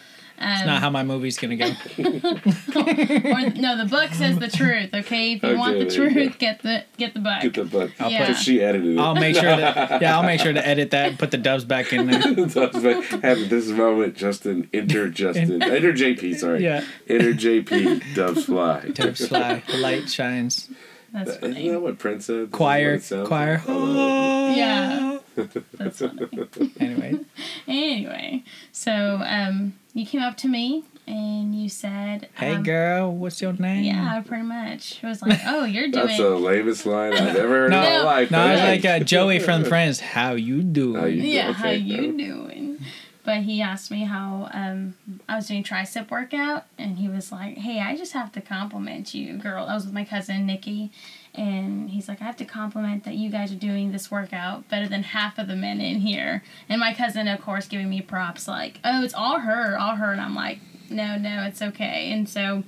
Um, 0.42 0.48
It's 0.52 0.64
not 0.64 0.80
how 0.80 0.88
my 0.90 1.02
movie's 1.02 1.38
gonna 1.38 1.56
go. 1.56 1.66
or 1.98 3.50
no, 3.50 3.76
the 3.76 3.86
book 3.90 4.12
says 4.14 4.38
the 4.38 4.48
truth. 4.48 4.88
Okay, 4.94 5.32
if 5.34 5.42
you 5.42 5.58
want 5.58 5.78
the 5.78 5.84
there 5.84 6.04
you 6.08 6.10
truth, 6.14 6.38
get 6.38 6.62
the 6.62 6.84
get 6.96 7.12
the 7.14 7.20
book. 7.20 7.40
get 7.42 7.54
the 7.54 7.64
book. 7.64 7.90
I'll 8.00 8.10
Yeah. 8.10 8.26
Because 8.26 8.42
she 8.42 8.62
edited 8.62 8.94
it. 8.94 8.98
I'll 8.98 9.14
make 9.14 9.34
sure 9.36 9.54
that 9.56 10.00
yeah, 10.02 10.16
I'll 10.16 10.22
make 10.22 10.40
sure 10.40 10.52
to 10.52 10.66
edit 10.66 10.92
that 10.92 11.08
and 11.10 11.18
put 11.18 11.30
the 11.30 11.36
doves 11.38 11.64
back 11.64 11.92
in 11.92 12.06
there. 12.06 12.48
So 12.48 12.64
I 12.64 12.66
was 12.70 12.82
like, 12.84 13.04
have 13.22 13.48
this 13.50 13.68
moment, 13.68 14.16
Justin. 14.16 14.68
Enter 14.72 15.08
Justin. 15.10 15.62
Enter 15.62 15.92
JP. 15.92 16.36
Sorry. 16.36 16.64
Yeah. 16.64 16.84
Enter 17.08 17.32
JP. 17.34 18.14
Doves 18.14 18.46
fly. 18.46 18.80
Doves 18.94 19.28
fly, 19.28 19.62
the 19.70 19.76
light 19.76 20.08
shines. 20.10 20.70
That's 21.12 21.30
Isn't 21.30 21.40
funny. 21.54 21.68
that 21.70 21.80
what 21.80 21.98
Prince 21.98 22.26
said? 22.26 22.34
This 22.34 22.42
is 22.44 22.50
what 22.52 22.56
Choir, 22.56 22.94
it 22.94 23.02
sounds 23.02 23.28
choir. 23.28 23.52
like? 23.58 23.64
Oh, 23.68 24.54
Yeah. 24.54 25.18
That's 25.36 25.98
funny. 25.98 26.28
Anyway, 26.80 27.18
Anyway, 27.66 28.42
so 28.72 29.20
um, 29.24 29.74
you 29.94 30.04
came 30.06 30.22
up 30.22 30.36
to 30.38 30.48
me 30.48 30.84
and 31.06 31.54
you 31.54 31.68
said, 31.68 32.28
hey 32.34 32.54
um, 32.54 32.62
girl, 32.62 33.12
what's 33.12 33.40
your 33.40 33.52
name? 33.54 33.84
Yeah, 33.84 34.22
pretty 34.26 34.42
much. 34.44 35.00
It 35.02 35.06
was 35.06 35.22
like, 35.22 35.40
oh, 35.46 35.64
you're 35.64 35.88
doing. 35.90 36.06
That's 36.06 36.18
the 36.18 36.30
lamest 36.36 36.86
line 36.86 37.12
I've 37.14 37.36
ever 37.36 37.48
heard 37.48 37.70
No, 37.70 37.78
in 37.82 37.84
my 37.84 38.02
life. 38.02 38.30
No, 38.30 38.38
but 38.38 38.50
it's 38.58 38.84
like 38.84 39.02
uh, 39.02 39.04
Joey 39.04 39.38
from 39.38 39.64
Friends. 39.64 40.00
How 40.00 40.32
you 40.32 40.62
doing? 40.62 41.00
How 41.00 41.06
you- 41.06 41.22
yeah, 41.22 41.52
how 41.52 41.68
okay, 41.68 41.76
you 41.76 42.12
no. 42.12 42.24
doing? 42.24 42.78
But 43.22 43.42
he 43.42 43.60
asked 43.60 43.90
me 43.90 44.04
how 44.04 44.48
um, 44.52 44.94
I 45.28 45.36
was 45.36 45.46
doing 45.46 45.62
tricep 45.62 46.10
workout, 46.10 46.64
and 46.78 46.98
he 46.98 47.06
was 47.08 47.30
like, 47.30 47.58
"Hey, 47.58 47.78
I 47.78 47.94
just 47.94 48.12
have 48.14 48.32
to 48.32 48.40
compliment 48.40 49.12
you, 49.14 49.34
girl." 49.36 49.66
I 49.66 49.74
was 49.74 49.84
with 49.84 49.92
my 49.94 50.04
cousin 50.06 50.46
Nikki, 50.46 50.90
and 51.34 51.90
he's 51.90 52.08
like, 52.08 52.20
I 52.20 52.24
have 52.24 52.36
to 52.38 52.44
compliment 52.44 53.04
that 53.04 53.14
you 53.14 53.30
guys 53.30 53.52
are 53.52 53.56
doing 53.56 53.92
this 53.92 54.10
workout 54.10 54.68
better 54.68 54.88
than 54.88 55.02
half 55.02 55.38
of 55.38 55.46
the 55.46 55.54
men 55.56 55.80
in 55.80 56.00
here. 56.00 56.42
And 56.68 56.80
my 56.80 56.92
cousin, 56.92 57.28
of 57.28 57.40
course, 57.40 57.68
giving 57.68 57.88
me 57.88 58.00
props 58.00 58.48
like, 58.48 58.80
oh, 58.84 59.02
it's 59.04 59.14
all 59.14 59.38
her, 59.40 59.78
all 59.78 59.96
her. 59.96 60.12
And 60.12 60.20
I'm 60.20 60.34
like, 60.34 60.58
no, 60.90 61.16
no, 61.16 61.44
it's 61.44 61.62
okay. 61.62 62.10
And 62.12 62.28
so, 62.28 62.64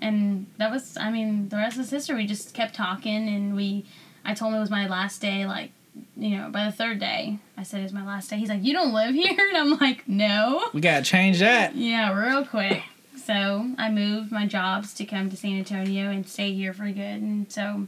and 0.00 0.46
that 0.58 0.70
was, 0.70 0.96
I 0.96 1.10
mean, 1.10 1.48
the 1.50 1.56
rest 1.56 1.78
of 1.78 1.88
history. 1.88 2.16
We 2.16 2.26
just 2.26 2.52
kept 2.52 2.74
talking, 2.74 3.28
and 3.28 3.54
we, 3.54 3.86
I 4.24 4.34
told 4.34 4.52
him 4.52 4.58
it 4.58 4.60
was 4.60 4.70
my 4.70 4.88
last 4.88 5.20
day, 5.20 5.46
like, 5.46 5.70
you 6.16 6.36
know, 6.36 6.50
by 6.50 6.64
the 6.64 6.72
third 6.72 6.98
day, 6.98 7.38
I 7.56 7.62
said 7.62 7.80
it 7.80 7.84
was 7.84 7.92
my 7.92 8.04
last 8.06 8.28
day. 8.30 8.36
He's 8.38 8.48
like, 8.48 8.64
you 8.64 8.72
don't 8.72 8.92
live 8.92 9.14
here? 9.14 9.36
And 9.38 9.56
I'm 9.56 9.78
like, 9.78 10.08
no. 10.08 10.68
We 10.72 10.80
gotta 10.80 11.04
change 11.04 11.38
that. 11.38 11.76
Yeah, 11.76 12.12
real 12.12 12.44
quick. 12.44 12.82
So 13.30 13.70
I 13.78 13.92
moved 13.92 14.32
my 14.32 14.44
jobs 14.44 14.92
to 14.94 15.04
come 15.04 15.30
to 15.30 15.36
San 15.36 15.56
Antonio 15.56 16.10
and 16.10 16.28
stay 16.28 16.52
here 16.52 16.72
for 16.72 16.90
good. 16.90 17.22
And 17.22 17.50
so, 17.52 17.86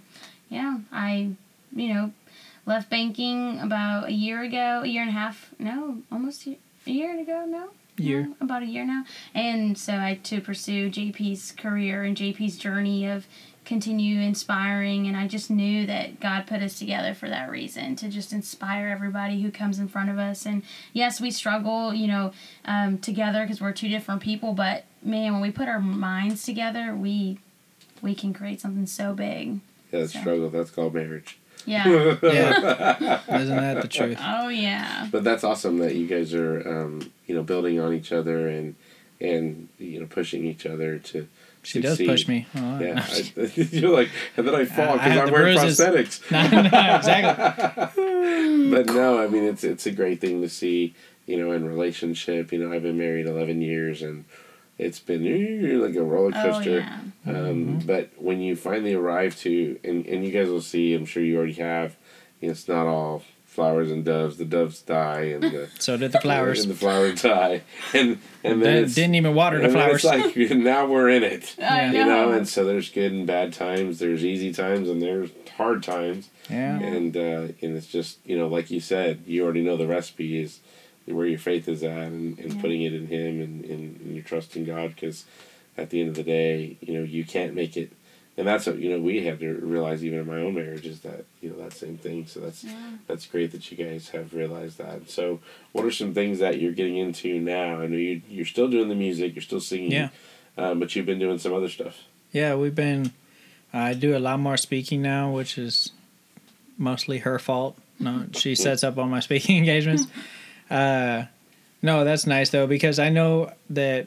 yeah, 0.48 0.78
I, 0.92 1.30
you 1.74 1.92
know, 1.92 2.12
left 2.64 2.88
banking 2.88 3.58
about 3.58 4.10
a 4.10 4.12
year 4.12 4.44
ago, 4.44 4.82
a 4.84 4.86
year 4.86 5.02
and 5.02 5.10
a 5.10 5.14
half. 5.14 5.52
No, 5.58 5.98
almost 6.12 6.46
a 6.46 6.56
year 6.84 7.18
ago. 7.20 7.44
No, 7.48 7.70
Year. 7.96 8.28
No, 8.28 8.36
about 8.40 8.62
a 8.62 8.66
year 8.66 8.86
now. 8.86 9.04
And 9.34 9.76
so 9.76 9.94
I 9.94 10.20
to 10.22 10.40
pursue 10.40 10.88
JP's 10.88 11.50
career 11.50 12.04
and 12.04 12.16
JP's 12.16 12.56
journey 12.56 13.04
of 13.04 13.26
continue 13.76 14.20
inspiring 14.20 15.06
and 15.06 15.16
I 15.16 15.26
just 15.26 15.48
knew 15.50 15.86
that 15.86 16.20
God 16.20 16.46
put 16.46 16.60
us 16.60 16.78
together 16.78 17.14
for 17.14 17.26
that 17.30 17.50
reason 17.50 17.96
to 17.96 18.08
just 18.10 18.30
inspire 18.30 18.88
everybody 18.88 19.40
who 19.40 19.50
comes 19.50 19.78
in 19.78 19.88
front 19.88 20.10
of 20.10 20.18
us 20.18 20.44
and 20.44 20.62
yes 20.92 21.22
we 21.22 21.30
struggle 21.30 21.94
you 21.94 22.06
know 22.06 22.32
um, 22.66 22.98
together 22.98 23.44
because 23.44 23.62
we're 23.62 23.72
two 23.72 23.88
different 23.88 24.20
people 24.20 24.52
but 24.52 24.84
man 25.02 25.32
when 25.32 25.40
we 25.40 25.50
put 25.50 25.68
our 25.68 25.80
minds 25.80 26.42
together 26.42 26.94
we 26.94 27.38
we 28.02 28.14
can 28.14 28.34
create 28.34 28.60
something 28.60 28.84
so 28.84 29.14
big 29.14 29.60
Yeah, 29.90 30.00
that 30.00 30.10
So. 30.10 30.20
struggle. 30.20 30.50
That's 30.50 30.70
called 30.70 30.92
marriage. 30.92 31.38
yeah 31.64 31.88
Yeah. 32.22 33.20
Isn't 33.40 33.56
that 33.56 33.80
the 33.80 33.88
truth? 33.88 34.18
oh 34.20 34.48
yeah 34.48 35.08
But 35.10 35.24
that's 35.24 35.44
awesome 35.44 35.78
that 35.78 35.94
you 35.94 36.06
guys 36.06 36.34
are, 36.34 36.60
um, 36.68 37.10
you 37.26 37.34
know, 37.34 37.42
building 37.42 37.80
on 37.80 37.94
each 37.94 38.12
other 38.12 38.48
and 38.48 38.74
and 39.18 39.68
you 39.78 39.98
know 39.98 40.06
pushing 40.06 40.44
each 40.44 40.66
other 40.66 40.98
to. 40.98 41.26
She 41.64 41.80
does 41.80 41.96
push 41.98 42.26
me. 42.26 42.46
Oh, 42.56 42.80
Yeah, 42.80 43.04
I, 43.08 43.30
you're 43.54 43.90
like, 43.90 44.10
and 44.36 44.46
then 44.48 44.54
I 44.54 44.64
fall 44.64 44.94
because 44.94 45.16
I'm 45.18 45.30
wearing 45.30 45.58
bruises. 45.58 45.78
prosthetics. 45.78 46.30
no, 46.52 46.62
no, 46.62 46.96
exactly. 46.96 48.70
But 48.70 48.86
no, 48.86 49.22
I 49.22 49.28
mean 49.28 49.44
it's 49.44 49.64
it's 49.64 49.86
a 49.86 49.90
great 49.92 50.20
thing 50.20 50.42
to 50.42 50.48
see, 50.48 50.94
you 51.26 51.36
know, 51.38 51.52
in 51.52 51.64
relationship. 51.66 52.52
You 52.52 52.58
know, 52.58 52.72
I've 52.74 52.82
been 52.82 52.98
married 52.98 53.26
eleven 53.26 53.60
years, 53.62 54.02
and 54.02 54.24
it's 54.78 54.98
been 54.98 55.26
eh, 55.26 55.76
like 55.76 55.94
a 55.94 56.02
roller 56.02 56.32
coaster. 56.32 56.84
oh 56.88 57.00
yeah 57.26 57.38
Um, 57.38 57.78
But 57.86 58.10
when 58.16 58.40
you 58.40 58.56
finally 58.56 58.94
arrive 58.94 59.36
to, 59.40 59.78
and, 59.84 60.04
and 60.06 60.24
you 60.24 60.32
guys 60.32 60.48
will 60.48 60.62
see, 60.62 60.94
I'm 60.94 61.04
sure 61.06 61.22
you 61.22 61.36
already 61.36 61.52
have, 61.54 61.96
you 62.40 62.48
know, 62.48 62.52
it's 62.52 62.66
not 62.66 62.86
all 62.86 63.22
flowers 63.52 63.90
and 63.90 64.04
doves. 64.04 64.36
The 64.38 64.44
doves 64.44 64.80
die, 64.82 65.22
and 65.34 65.42
the 65.42 65.68
So 65.78 65.96
did 65.96 66.12
the 66.12 66.20
flowers. 66.20 66.60
and 66.62 66.70
the 66.70 66.74
flowers 66.76 67.22
die, 67.22 67.62
and 67.94 68.18
and 68.42 68.62
then 68.62 68.74
Didn't, 68.82 68.94
didn't 68.94 69.14
even 69.16 69.34
water 69.34 69.58
the 69.58 69.64
and 69.66 69.74
then 69.74 69.82
flowers. 69.98 70.04
It's 70.04 70.36
like 70.50 70.50
now 70.58 70.86
we're 70.86 71.08
in 71.10 71.22
it. 71.22 71.54
Yeah. 71.58 71.92
You 71.92 71.98
know, 72.04 72.30
know. 72.30 72.32
and 72.32 72.48
so 72.48 72.64
there's 72.64 72.88
good 72.90 73.12
and 73.12 73.26
bad 73.26 73.52
times. 73.52 73.98
There's 73.98 74.24
easy 74.24 74.52
times 74.52 74.88
and 74.88 75.00
there's 75.02 75.30
hard 75.56 75.82
times. 75.82 76.30
yeah. 76.48 76.78
And 76.80 77.16
uh, 77.16 77.52
and 77.62 77.76
it's 77.76 77.86
just 77.86 78.18
you 78.24 78.36
know, 78.38 78.48
like 78.48 78.70
you 78.70 78.80
said, 78.80 79.22
you 79.26 79.44
already 79.44 79.62
know 79.62 79.76
the 79.76 79.86
recipe 79.86 80.40
is 80.42 80.60
where 81.06 81.26
your 81.26 81.38
faith 81.38 81.68
is 81.68 81.82
at, 81.82 81.98
and, 81.98 82.38
and 82.38 82.54
Yeah. 82.54 82.60
putting 82.60 82.82
it 82.82 82.94
in 82.94 83.06
Him, 83.08 83.40
and, 83.40 83.64
and, 83.64 84.00
and 84.00 84.14
your 84.14 84.24
trust 84.24 84.56
in 84.56 84.64
God. 84.64 84.94
Because 84.94 85.24
at 85.76 85.90
the 85.90 86.00
end 86.00 86.08
of 86.10 86.14
the 86.16 86.22
day, 86.22 86.76
you 86.80 86.94
know, 86.94 87.02
you 87.04 87.24
can't 87.24 87.54
make 87.54 87.76
it. 87.76 87.92
And 88.38 88.46
that's 88.48 88.66
what 88.66 88.78
you 88.78 88.88
know 88.90 88.98
we 88.98 89.24
had 89.24 89.40
to 89.40 89.52
realize 89.54 90.02
even 90.04 90.20
in 90.20 90.26
my 90.26 90.38
own 90.38 90.54
marriage 90.54 90.86
is 90.86 91.00
that 91.00 91.26
you 91.42 91.50
know 91.50 91.56
that 91.62 91.74
same 91.74 91.98
thing. 91.98 92.26
So 92.26 92.40
that's 92.40 92.64
Yeah. 92.64 92.92
that's 93.06 93.26
great 93.26 93.52
that 93.52 93.70
you 93.70 93.76
guys 93.76 94.08
have 94.10 94.32
realized 94.32 94.78
that. 94.78 95.10
So 95.10 95.40
what 95.72 95.84
are 95.84 95.90
some 95.90 96.14
things 96.14 96.38
that 96.38 96.58
you're 96.58 96.72
getting 96.72 96.96
into 96.96 97.38
now? 97.40 97.80
I 97.82 97.86
know 97.88 97.96
you 97.98 98.22
you're 98.30 98.46
still 98.46 98.68
doing 98.68 98.88
the 98.88 98.94
music, 98.94 99.34
you're 99.34 99.42
still 99.42 99.60
singing, 99.60 99.92
Yeah. 99.92 100.08
um, 100.56 100.80
but 100.80 100.96
you've 100.96 101.04
been 101.06 101.18
doing 101.18 101.38
some 101.38 101.52
other 101.52 101.68
stuff. 101.68 102.04
Yeah, 102.32 102.54
we've 102.54 102.74
been. 102.74 103.12
I 103.74 103.92
do 103.94 104.16
a 104.16 104.18
lot 104.18 104.40
more 104.40 104.56
speaking 104.56 105.02
now, 105.02 105.30
which 105.30 105.58
is 105.58 105.92
mostly 106.78 107.18
her 107.18 107.38
fault. 107.38 107.76
No, 108.00 108.24
she 108.32 108.54
sets 108.54 108.82
up 108.82 108.96
all 108.98 109.08
my 109.08 109.20
speaking 109.28 109.58
engagements. 109.58 110.06
Uh, 110.70 111.26
no, 111.82 112.02
that's 112.02 112.26
nice 112.26 112.48
though 112.48 112.66
because 112.66 112.98
I 112.98 113.10
know 113.10 113.52
that 113.68 114.06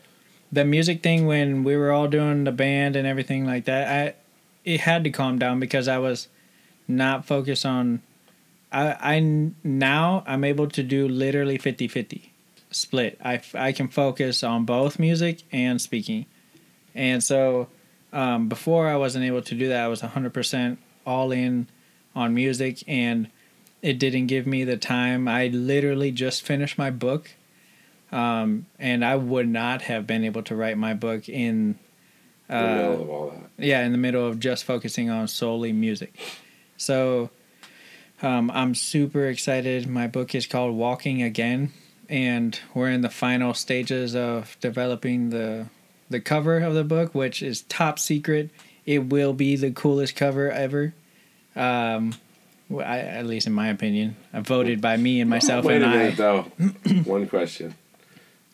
the 0.55 0.65
music 0.65 1.03
thing 1.03 1.27
when 1.27 1.63
we 1.63 1.75
were 1.75 1.91
all 1.91 2.07
doing 2.07 2.43
the 2.43 2.51
band 2.51 2.95
and 2.95 3.07
everything 3.07 3.45
like 3.45 3.65
that, 3.65 3.87
I 3.87 4.15
it 4.63 4.81
had 4.81 5.03
to 5.03 5.11
calm 5.11 5.37
down 5.37 5.59
because 5.59 5.87
I 5.87 5.99
was 5.99 6.27
not 6.87 7.25
focused 7.25 7.65
on. 7.65 8.01
I 8.71 9.15
I 9.15 9.51
now 9.63 10.23
I'm 10.25 10.43
able 10.43 10.67
to 10.69 10.81
do 10.81 11.07
literally 11.07 11.57
50-50 11.57 12.29
split. 12.71 13.19
I 13.23 13.41
I 13.53 13.71
can 13.71 13.87
focus 13.87 14.43
on 14.43 14.65
both 14.65 14.97
music 14.97 15.43
and 15.51 15.79
speaking, 15.81 16.25
and 16.93 17.23
so 17.23 17.67
um, 18.15 18.47
before 18.47 18.87
I 18.87 18.95
wasn't 18.95 19.25
able 19.25 19.41
to 19.41 19.55
do 19.55 19.67
that. 19.67 19.83
I 19.83 19.87
was 19.89 20.01
100% 20.01 20.77
all 21.05 21.31
in 21.31 21.67
on 22.15 22.33
music 22.33 22.81
and 22.87 23.29
it 23.81 23.99
didn't 23.99 24.27
give 24.27 24.47
me 24.47 24.63
the 24.63 24.77
time. 24.77 25.27
I 25.27 25.47
literally 25.47 26.11
just 26.11 26.41
finished 26.41 26.77
my 26.77 26.89
book. 26.89 27.31
Um, 28.15 28.65
and 28.79 29.03
I 29.03 29.15
would 29.15 29.47
not 29.49 29.81
have 29.83 30.07
been 30.07 30.23
able 30.23 30.43
to 30.43 30.55
write 30.55 30.77
my 30.77 30.93
book 30.93 31.27
in, 31.27 31.77
In 32.47 32.55
the 32.55 32.61
middle 32.75 32.91
uh, 32.91 33.03
of 33.03 33.09
all 33.09 33.29
that. 33.31 33.63
yeah, 33.65 33.81
in 33.85 33.91
the 33.91 33.97
middle 33.97 34.25
of 34.25 34.39
just 34.39 34.63
focusing 34.63 35.09
on 35.09 35.27
solely 35.27 35.73
music. 35.73 36.17
So 36.77 37.29
um, 38.21 38.49
I'm 38.51 38.73
super 38.75 39.25
excited. 39.27 39.87
My 39.89 40.07
book 40.07 40.33
is 40.33 40.47
called 40.47 40.75
Walking 40.75 41.21
Again, 41.23 41.73
and 42.07 42.57
we're 42.73 42.89
in 42.91 43.01
the 43.01 43.09
final 43.09 43.53
stages 43.53 44.15
of 44.15 44.55
developing 44.61 45.29
the 45.31 45.67
the 46.09 46.19
cover 46.21 46.59
of 46.59 46.73
the 46.75 46.83
book, 46.83 47.15
which 47.15 47.41
is 47.43 47.63
top 47.63 47.97
secret. 47.99 48.49
It 48.85 49.09
will 49.09 49.33
be 49.33 49.55
the 49.55 49.71
coolest 49.71 50.15
cover 50.15 50.51
ever. 50.51 50.93
Um, 51.55 52.13
I, 52.71 52.99
at 52.99 53.25
least 53.25 53.47
in 53.47 53.53
my 53.53 53.69
opinion, 53.69 54.15
uh, 54.33 54.41
voted 54.41 54.79
by 54.81 54.97
me 54.97 55.19
and 55.19 55.29
myself 55.29 55.65
Wait 55.65 55.81
and 55.81 55.85
a 55.85 55.87
I. 55.87 55.97
minute, 55.97 56.17
though. 56.17 56.41
One 57.05 57.27
question. 57.27 57.73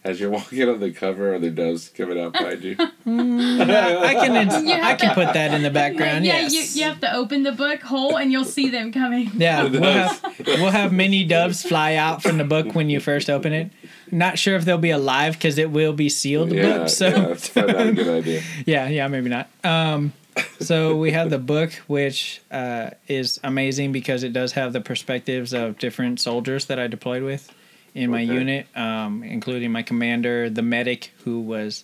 As 0.03 0.19
you're 0.19 0.31
walking 0.31 0.67
on 0.67 0.79
the 0.79 0.89
cover, 0.91 1.35
are 1.35 1.39
there 1.39 1.51
doves 1.51 1.89
coming 1.89 2.19
out 2.19 2.33
behind 2.33 2.63
you? 2.63 2.75
I 2.79 4.13
can 4.15 4.65
You 4.65 4.73
I 4.73 4.95
can 4.95 5.09
to- 5.09 5.13
put 5.15 5.33
that 5.33 5.53
in 5.53 5.61
the 5.61 5.69
background. 5.69 6.25
yeah, 6.25 6.41
yes. 6.47 6.75
you, 6.75 6.81
you 6.81 6.87
have 6.89 6.99
to 7.01 7.13
open 7.15 7.43
the 7.43 7.51
book 7.51 7.81
whole 7.81 8.17
and 8.17 8.31
you'll 8.31 8.43
see 8.45 8.69
them 8.69 8.91
coming. 8.91 9.29
Yeah, 9.35 9.63
The 9.67 9.79
we'll 9.79 9.93
doves. 9.93 10.19
have, 10.21 10.37
we'll 10.47 10.71
have 10.71 10.91
many 10.91 11.23
doves 11.23 11.61
fly 11.63 11.95
out 11.95 12.23
from 12.23 12.37
the 12.37 12.43
book 12.43 12.73
when 12.73 12.89
you 12.89 12.99
first 12.99 13.29
open 13.29 13.53
it. 13.53 13.71
Not 14.11 14.37
sure 14.39 14.55
if 14.55 14.65
they'll 14.65 14.77
be 14.77 14.89
alive 14.89 15.33
because 15.33 15.57
it 15.57 15.69
will 15.71 15.93
be 15.93 16.09
sealed 16.09 16.51
yeah, 16.51 16.79
book. 16.79 16.89
So 16.89 17.07
yeah, 17.07 17.19
that's 17.27 17.49
probably 17.49 17.73
not 17.73 17.87
a 17.87 17.93
good 17.93 18.07
idea. 18.23 18.41
yeah, 18.65 18.87
yeah, 18.87 19.07
maybe 19.07 19.29
not. 19.29 19.49
Um, 19.63 20.13
so 20.59 20.95
we 20.97 21.11
have 21.11 21.29
the 21.29 21.37
book, 21.39 21.73
which 21.87 22.41
uh, 22.51 22.91
is 23.07 23.39
amazing 23.43 23.91
because 23.91 24.23
it 24.23 24.33
does 24.33 24.53
have 24.53 24.73
the 24.73 24.81
perspectives 24.81 25.53
of 25.53 25.77
different 25.77 26.19
soldiers 26.19 26.65
that 26.65 26.79
I 26.79 26.87
deployed 26.87 27.23
with 27.23 27.51
in 27.93 28.09
my 28.11 28.23
Okay. 28.23 28.33
unit, 28.33 28.67
um, 28.75 29.23
including 29.23 29.71
my 29.71 29.83
commander, 29.83 30.49
the 30.49 30.61
medic 30.61 31.11
who 31.23 31.39
was 31.41 31.83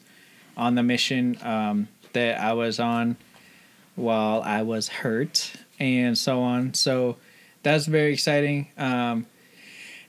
on 0.56 0.76
the 0.76 0.84
mission 0.84 1.38
um, 1.44 1.88
that 2.14 2.40
I 2.40 2.54
was 2.54 2.80
on 2.80 3.18
while 3.96 4.42
I 4.42 4.62
was 4.62 4.88
hurt, 4.88 5.52
and 5.80 6.18
so 6.18 6.42
on. 6.42 6.74
So 6.74 7.18
that's 7.64 7.86
very 7.86 8.14
exciting. 8.14 8.68
Um, 8.78 9.26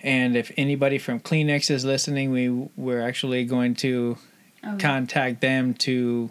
and 0.01 0.37
if 0.37 0.53
anybody 0.57 0.99
from 0.99 1.19
Kleenex 1.21 1.71
is 1.71 1.85
listening, 1.85 2.31
we 2.31 2.49
we're 2.77 3.03
actually 3.03 3.45
going 3.45 3.75
to 3.77 4.19
Oh, 4.65 4.77
contact 4.77 5.41
them 5.41 5.73
to 5.75 6.31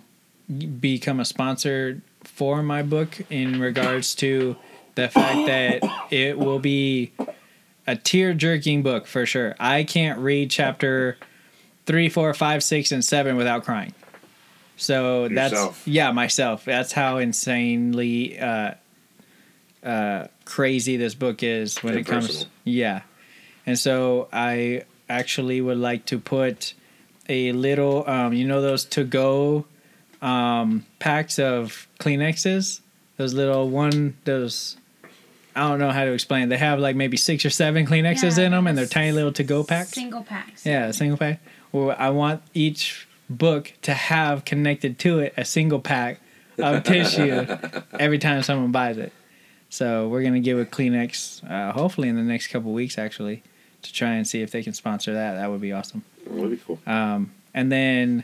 become 0.81 1.21
a 1.21 1.25
sponsor 1.25 2.01
for 2.25 2.61
my 2.61 2.83
book 2.83 3.17
in 3.29 3.59
regards 3.61 4.15
to 4.15 4.57
the 4.95 5.07
fact 5.07 5.45
that 5.47 5.81
it 6.11 6.37
will 6.37 6.59
be 6.59 7.13
a 7.87 7.95
tear 7.95 8.33
jerking 8.33 8.83
book 8.83 9.07
for 9.07 9.25
sure. 9.25 9.55
I 9.59 9.83
can't 9.83 10.19
read 10.19 10.51
chapter 10.51 11.17
three, 11.85 12.09
four, 12.09 12.33
five, 12.33 12.61
six, 12.61 12.91
and 12.91 13.03
seven 13.03 13.37
without 13.37 13.63
crying. 13.63 13.93
So 14.75 15.27
that's 15.29 15.87
yeah, 15.87 16.11
myself. 16.11 16.65
That's 16.65 16.91
how 16.91 17.17
insanely 17.17 18.37
uh, 18.39 18.73
uh, 19.83 20.27
crazy 20.45 20.97
this 20.97 21.15
book 21.15 21.41
is 21.41 21.81
when 21.81 21.97
it 21.97 22.05
comes. 22.05 22.45
Yeah, 22.63 23.01
and 23.65 23.79
so 23.79 24.27
I 24.31 24.83
actually 25.09 25.61
would 25.61 25.77
like 25.77 26.05
to 26.07 26.19
put 26.19 26.73
a 27.29 27.53
little, 27.53 28.07
um, 28.07 28.33
you 28.33 28.45
know, 28.45 28.61
those 28.61 28.85
to 28.85 29.03
go 29.03 29.65
um, 30.21 30.85
packs 30.99 31.39
of 31.39 31.87
Kleenexes. 31.99 32.81
Those 33.15 33.33
little 33.33 33.69
one, 33.69 34.17
those. 34.25 34.77
I 35.57 35.69
don't 35.69 35.79
know 35.79 35.91
how 35.91 36.05
to 36.05 36.11
explain. 36.13 36.43
it. 36.43 36.47
They 36.47 36.57
have 36.57 36.79
like 36.79 36.95
maybe 36.95 37.17
six 37.17 37.43
or 37.45 37.49
seven 37.49 37.85
Kleenexes 37.85 38.37
Yeah, 38.37 38.45
in 38.45 38.51
them, 38.51 38.67
and 38.67 38.77
they're 38.77 38.85
tiny 38.85 39.11
little 39.11 39.31
to 39.33 39.43
go 39.43 39.63
packs. 39.63 39.89
Single 39.91 40.23
packs. 40.23 40.65
Yeah, 40.65 40.85
a 40.87 40.93
single 40.93 41.17
pack. 41.17 41.41
Well, 41.71 41.95
I 41.97 42.09
want 42.11 42.41
each 42.53 43.07
book 43.29 43.73
to 43.81 43.93
have 43.93 44.45
connected 44.45 44.99
to 44.99 45.19
it 45.19 45.33
a 45.35 45.43
single 45.43 45.79
pack 45.79 46.21
of 46.57 46.83
tissue 46.85 47.45
every 47.99 48.19
time 48.19 48.41
someone 48.43 48.71
buys 48.71 48.97
it. 48.97 49.11
So 49.69 50.07
we're 50.07 50.23
gonna 50.23 50.39
give 50.39 50.59
a 50.59 50.65
Kleenex, 50.65 51.43
uh, 51.49 51.73
hopefully 51.73 52.07
in 52.07 52.15
the 52.15 52.21
next 52.23 52.47
couple 52.47 52.71
weeks, 52.71 52.97
actually, 52.97 53.43
to 53.81 53.91
try 53.93 54.11
and 54.13 54.25
see 54.25 54.41
if 54.41 54.51
they 54.51 54.63
can 54.63 54.73
sponsor 54.73 55.13
that. 55.13 55.33
That 55.35 55.49
would 55.51 55.59
be 55.61 55.73
awesome. 55.73 56.03
That'd 56.25 56.51
be 56.51 56.57
cool. 56.57 56.79
Um, 56.87 57.31
and 57.53 57.71
then 57.71 58.23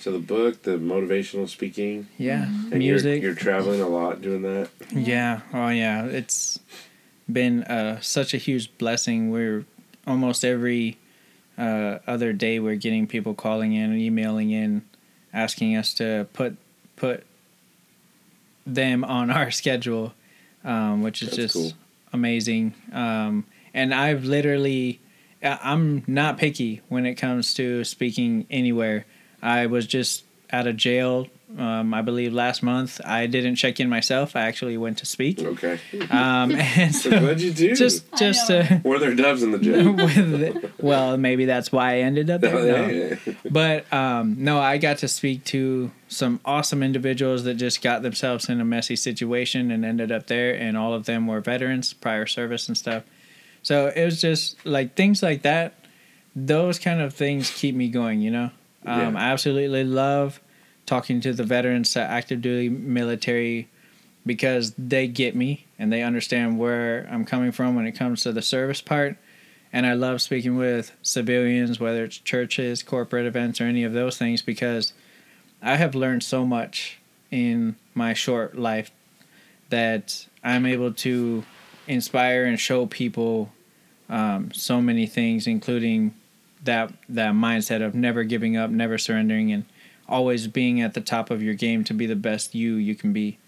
So 0.00 0.12
the 0.12 0.18
book, 0.18 0.62
the 0.62 0.78
motivational 0.78 1.46
speaking, 1.48 2.08
yeah, 2.16 2.44
and 2.44 2.78
music. 2.78 3.20
You're, 3.22 3.32
you're 3.32 3.38
traveling 3.38 3.80
a 3.82 3.86
lot 3.88 4.22
doing 4.22 4.40
that. 4.42 4.70
Yeah. 4.92 5.40
Oh, 5.52 5.68
yeah. 5.68 6.06
It's 6.06 6.58
been 7.30 7.64
uh, 7.64 8.00
such 8.00 8.32
a 8.32 8.38
huge 8.38 8.76
blessing. 8.78 9.30
We're 9.30 9.66
almost 10.06 10.42
every 10.42 10.96
uh, 11.58 11.98
other 12.06 12.32
day 12.32 12.58
we're 12.60 12.76
getting 12.76 13.06
people 13.06 13.34
calling 13.34 13.74
in 13.74 13.90
and 13.90 14.00
emailing 14.00 14.50
in, 14.50 14.82
asking 15.34 15.76
us 15.76 15.92
to 15.94 16.26
put 16.32 16.56
put 16.96 17.24
them 18.66 19.04
on 19.04 19.30
our 19.30 19.50
schedule, 19.60 20.14
um, 20.64 21.02
which 21.02 21.22
is 21.22 21.28
That's 21.28 21.36
just 21.36 21.54
cool. 21.54 21.72
amazing. 22.12 22.74
Um, 22.92 23.44
and 23.74 23.92
I've 23.94 24.24
literally, 24.24 25.00
I- 25.42 25.58
I'm 25.62 26.04
not 26.06 26.38
picky 26.38 26.80
when 26.88 27.04
it 27.06 27.16
comes 27.16 27.52
to 27.54 27.84
speaking 27.84 28.46
anywhere. 28.50 29.04
I 29.42 29.66
was 29.66 29.86
just 29.86 30.24
out 30.52 30.66
of 30.66 30.76
jail, 30.76 31.28
um, 31.58 31.94
I 31.94 32.02
believe 32.02 32.32
last 32.32 32.62
month. 32.62 33.00
I 33.04 33.26
didn't 33.26 33.54
check 33.56 33.78
in 33.80 33.88
myself. 33.88 34.34
I 34.36 34.42
actually 34.42 34.76
went 34.76 34.98
to 34.98 35.06
speak. 35.06 35.40
Okay. 35.40 35.78
Um, 36.10 36.50
and 36.76 36.94
So 36.94 37.10
so 37.10 37.22
what'd 37.22 37.40
you 37.40 37.52
do? 37.52 37.74
just 37.74 38.04
I 38.12 38.16
just 38.16 38.50
know. 38.50 38.58
uh, 38.60 38.78
Were 38.84 38.98
there 38.98 39.14
doves 39.14 39.42
in 39.44 39.52
the 39.52 39.58
gym? 39.58 39.96
with 39.96 40.16
it. 40.42 40.72
well, 40.82 41.16
maybe 41.16 41.44
that's 41.44 41.70
why 41.72 41.94
I 41.94 41.98
ended 41.98 42.30
up 42.30 42.40
there. 42.40 42.54
No. 42.54 42.88
Yeah. 43.26 43.34
But 43.50 43.92
um, 43.92 44.36
no, 44.38 44.58
I 44.58 44.78
got 44.78 44.98
to 44.98 45.08
speak 45.08 45.44
to 45.46 45.90
some 46.08 46.40
awesome 46.44 46.82
individuals 46.82 47.44
that 47.44 47.54
just 47.54 47.80
got 47.82 48.02
themselves 48.02 48.48
in 48.48 48.60
a 48.60 48.64
messy 48.64 48.96
situation 48.96 49.70
and 49.70 49.84
ended 49.84 50.10
up 50.12 50.26
there, 50.26 50.52
and 50.54 50.76
all 50.76 50.92
of 50.94 51.06
them 51.06 51.26
were 51.28 51.40
veterans, 51.40 51.92
prior 51.92 52.26
service 52.26 52.66
and 52.68 52.76
stuff. 52.76 53.04
So 53.62 53.88
it 53.94 54.04
was 54.04 54.20
just 54.20 54.64
like 54.66 54.94
things 54.96 55.22
like 55.22 55.42
that. 55.42 55.74
Those 56.34 56.78
kind 56.78 57.00
of 57.00 57.12
things 57.14 57.50
keep 57.50 57.74
me 57.74 57.88
going, 57.88 58.20
you 58.20 58.30
know. 58.30 58.50
Um, 58.86 59.14
Yeah. 59.14 59.20
I 59.20 59.30
absolutely 59.30 59.84
love 59.84 60.40
talking 60.86 61.20
to 61.20 61.32
the 61.32 61.44
veterans, 61.44 61.92
to 61.92 62.00
active 62.00 62.40
duty 62.42 62.68
military, 62.68 63.68
because 64.26 64.74
they 64.76 65.06
get 65.06 65.34
me 65.36 65.66
and 65.78 65.92
they 65.92 66.02
understand 66.02 66.58
where 66.58 67.08
I'm 67.10 67.24
coming 67.24 67.52
from 67.52 67.74
when 67.74 67.86
it 67.86 67.92
comes 67.92 68.22
to 68.22 68.32
the 68.32 68.42
service 68.42 68.80
part. 68.80 69.16
And 69.72 69.86
I 69.86 69.92
love 69.92 70.20
speaking 70.20 70.56
with 70.56 70.92
civilians, 71.02 71.78
whether 71.78 72.04
it's 72.04 72.18
churches, 72.18 72.82
corporate 72.82 73.26
events, 73.26 73.60
or 73.60 73.64
any 73.64 73.84
of 73.84 73.92
those 73.92 74.18
things, 74.18 74.42
because 74.42 74.92
I 75.62 75.76
have 75.76 75.94
learned 75.94 76.22
so 76.24 76.44
much 76.44 76.98
in 77.30 77.76
my 77.94 78.12
short 78.12 78.58
life 78.58 78.90
that 79.68 80.26
I'm 80.42 80.66
able 80.66 80.92
to 80.94 81.44
inspire 81.86 82.44
and 82.44 82.58
show 82.58 82.86
people 82.86 83.52
um, 84.08 84.50
so 84.52 84.80
many 84.80 85.06
things, 85.06 85.46
including 85.46 86.14
that 86.64 86.92
that 87.08 87.32
mindset 87.34 87.84
of 87.84 87.94
never 87.94 88.24
giving 88.24 88.56
up, 88.56 88.70
never 88.70 88.98
surrendering, 88.98 89.52
and 89.52 89.64
always 90.08 90.46
being 90.46 90.80
at 90.80 90.94
the 90.94 91.00
top 91.00 91.30
of 91.30 91.42
your 91.42 91.54
game 91.54 91.84
to 91.84 91.94
be 91.94 92.06
the 92.06 92.16
best 92.16 92.54
you 92.54 92.74
you 92.74 92.94
can 92.94 93.12
be. 93.12 93.38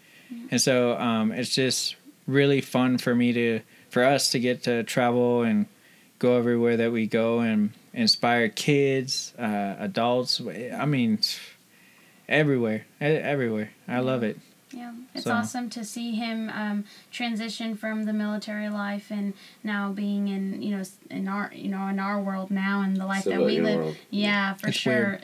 And 0.51 0.61
so 0.61 0.97
um, 0.99 1.33
it's 1.33 1.55
just 1.55 1.97
really 2.27 2.61
fun 2.61 2.99
for 2.99 3.15
me 3.15 3.33
to 3.33 3.61
for 3.91 4.03
us 4.05 4.31
to 4.31 4.39
get 4.39 4.63
to 4.65 4.83
travel 4.85 5.43
and 5.43 5.67
go 6.19 6.39
everywhere 6.39 6.77
that 6.79 6.93
we 6.93 7.07
go 7.07 7.41
and 7.41 7.73
inspire 7.93 8.49
kids, 8.49 9.35
uh, 9.39 9.77
adults. 9.79 10.41
I 10.75 10.87
mean, 10.87 11.19
everywhere, 12.29 12.87
everywhere. 13.01 13.71
I 13.87 13.99
love 13.99 14.23
it. 14.23 14.39
Yeah, 14.73 14.93
it's 15.15 15.25
So- 15.25 15.33
awesome 15.33 15.69
to 15.71 15.85
see 15.85 16.15
him 16.15 16.49
um, 16.51 16.85
transition 17.11 17.77
from 17.77 18.05
the 18.05 18.13
military 18.13 18.69
life 18.71 19.11
and 19.11 19.35
now 19.63 19.93
being 19.93 20.29
in 20.29 20.63
you 20.63 20.77
know 20.77 20.83
in 21.11 21.29
our 21.29 21.51
you 21.55 21.69
know 21.69 21.87
in 21.89 21.99
our 21.99 22.21
world 22.21 22.51
now 22.51 22.81
and 22.81 22.97
the 22.97 23.07
life 23.07 23.25
that 23.25 23.41
we 23.43 23.61
live. 23.61 23.77
world. 23.81 23.97
Yeah, 24.11 24.55
for 24.55 24.69
It's 24.69 24.77
sure. 24.79 25.21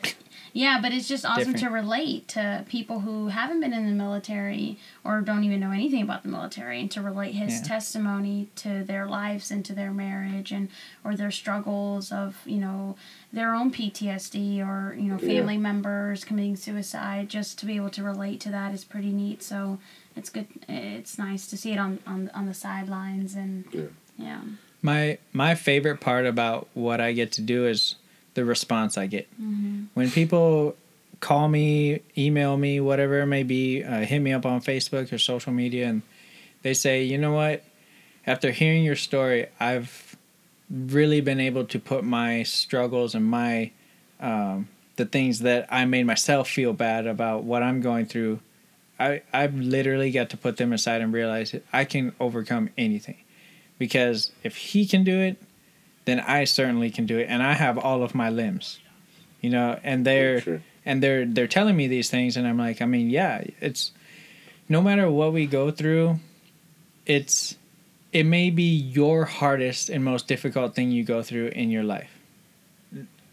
Yeah, 0.52 0.78
but 0.80 0.92
it's 0.92 1.06
just 1.08 1.24
awesome 1.24 1.54
to 1.54 1.68
relate 1.68 2.28
to 2.28 2.64
people 2.68 3.00
who 3.00 3.28
haven't 3.28 3.60
been 3.60 3.72
in 3.72 3.86
the 3.86 3.92
military 3.92 4.78
or 5.04 5.20
don't 5.20 5.44
even 5.44 5.60
know 5.60 5.70
anything 5.70 6.02
about 6.02 6.22
the 6.22 6.28
military 6.28 6.80
and 6.80 6.90
to 6.92 7.02
relate 7.02 7.34
his 7.34 7.60
Yeah. 7.60 7.62
testimony 7.68 8.48
to 8.56 8.82
their 8.84 9.06
lives 9.06 9.50
and 9.50 9.64
to 9.66 9.74
their 9.74 9.92
marriage 9.92 10.50
and 10.52 10.68
or 11.04 11.14
their 11.16 11.30
struggles 11.30 12.10
of, 12.10 12.36
you 12.46 12.58
know, 12.58 12.96
their 13.32 13.54
own 13.54 13.70
PTSD 13.70 14.60
or, 14.60 14.94
you 14.94 15.04
know, 15.12 15.18
Yeah. 15.20 15.28
family 15.36 15.58
members 15.58 16.24
committing 16.24 16.56
suicide 16.56 17.28
just 17.28 17.58
to 17.58 17.66
be 17.66 17.76
able 17.76 17.90
to 17.90 18.02
relate 18.02 18.40
to 18.40 18.50
that 18.50 18.72
is 18.74 18.84
pretty 18.84 19.12
neat. 19.12 19.42
So, 19.42 19.78
it's 20.16 20.30
good 20.30 20.46
it's 20.68 21.16
nice 21.18 21.46
to 21.46 21.56
see 21.56 21.72
it 21.72 21.78
on 21.78 22.00
on, 22.06 22.30
on 22.34 22.46
the 22.46 22.54
sidelines 22.54 23.34
and 23.34 23.64
Yeah. 23.72 23.82
yeah. 24.16 24.40
My 24.82 25.18
my 25.32 25.54
favorite 25.54 26.00
part 26.00 26.26
about 26.26 26.68
what 26.74 27.00
I 27.00 27.12
get 27.12 27.32
to 27.32 27.40
do 27.42 27.66
is 27.66 27.94
the 28.38 28.44
response 28.44 28.96
I 28.96 29.08
get. 29.08 29.28
When 29.94 30.10
people 30.12 30.76
call 31.18 31.48
me, 31.48 32.02
email 32.16 32.56
me, 32.56 32.78
whatever 32.78 33.20
it 33.20 33.26
may 33.26 33.42
be, 33.42 33.82
uh, 33.82 34.02
hit 34.02 34.20
me 34.20 34.32
up 34.32 34.46
on 34.46 34.60
Facebook 34.60 35.12
or 35.12 35.18
social 35.18 35.52
media, 35.52 35.88
and 35.88 36.02
they 36.62 36.72
say, 36.72 37.02
you 37.02 37.18
know 37.18 37.32
what? 37.32 37.64
After 38.24 38.52
hearing 38.52 38.84
your 38.84 38.94
story, 38.94 39.48
I've 39.58 40.16
really 40.70 41.20
been 41.20 41.40
able 41.40 41.64
to 41.64 41.80
put 41.80 42.04
my 42.04 42.44
struggles 42.44 43.16
and 43.16 43.24
my 43.24 43.72
um, 44.20 44.68
the 44.94 45.04
things 45.04 45.40
that 45.40 45.66
I 45.70 45.84
made 45.84 46.06
myself 46.06 46.48
feel 46.48 46.72
bad 46.72 47.06
about 47.06 47.42
what 47.42 47.62
I'm 47.64 47.80
going 47.80 48.06
through. 48.06 48.38
I 49.00 49.22
I've 49.32 49.56
literally 49.58 50.12
got 50.12 50.30
to 50.30 50.36
put 50.36 50.58
them 50.58 50.72
aside 50.72 51.00
and 51.00 51.12
realize 51.12 51.50
that 51.52 51.64
I 51.72 51.84
can 51.84 52.14
overcome 52.20 52.70
anything 52.78 53.18
because 53.78 54.30
if 54.44 54.56
he 54.56 54.86
can 54.86 55.02
do 55.02 55.18
it, 55.18 55.42
then 56.08 56.20
I 56.20 56.44
certainly 56.44 56.90
can 56.90 57.06
do 57.06 57.18
it, 57.18 57.26
and 57.28 57.42
I 57.42 57.52
have 57.54 57.78
all 57.78 58.02
of 58.02 58.14
my 58.14 58.30
limbs, 58.30 58.78
you 59.40 59.50
know. 59.50 59.78
And 59.82 60.04
they're 60.06 60.40
Sure. 60.40 60.62
and 60.84 61.02
they're 61.02 61.26
they're 61.26 61.46
telling 61.46 61.76
me 61.76 61.86
these 61.86 62.08
things, 62.10 62.36
and 62.36 62.46
I'm 62.46 62.58
like, 62.58 62.80
I 62.82 62.86
mean, 62.86 63.10
yeah, 63.10 63.44
it's 63.60 63.92
no 64.68 64.80
matter 64.82 65.10
what 65.10 65.32
we 65.32 65.46
go 65.46 65.70
through, 65.70 66.18
it's 67.06 67.56
it 68.12 68.24
may 68.24 68.50
be 68.50 68.74
your 68.74 69.24
hardest 69.26 69.90
and 69.90 70.02
most 70.02 70.26
difficult 70.28 70.74
thing 70.74 70.90
you 70.90 71.04
go 71.04 71.22
through 71.22 71.48
in 71.48 71.70
your 71.70 71.84
life. 71.84 72.10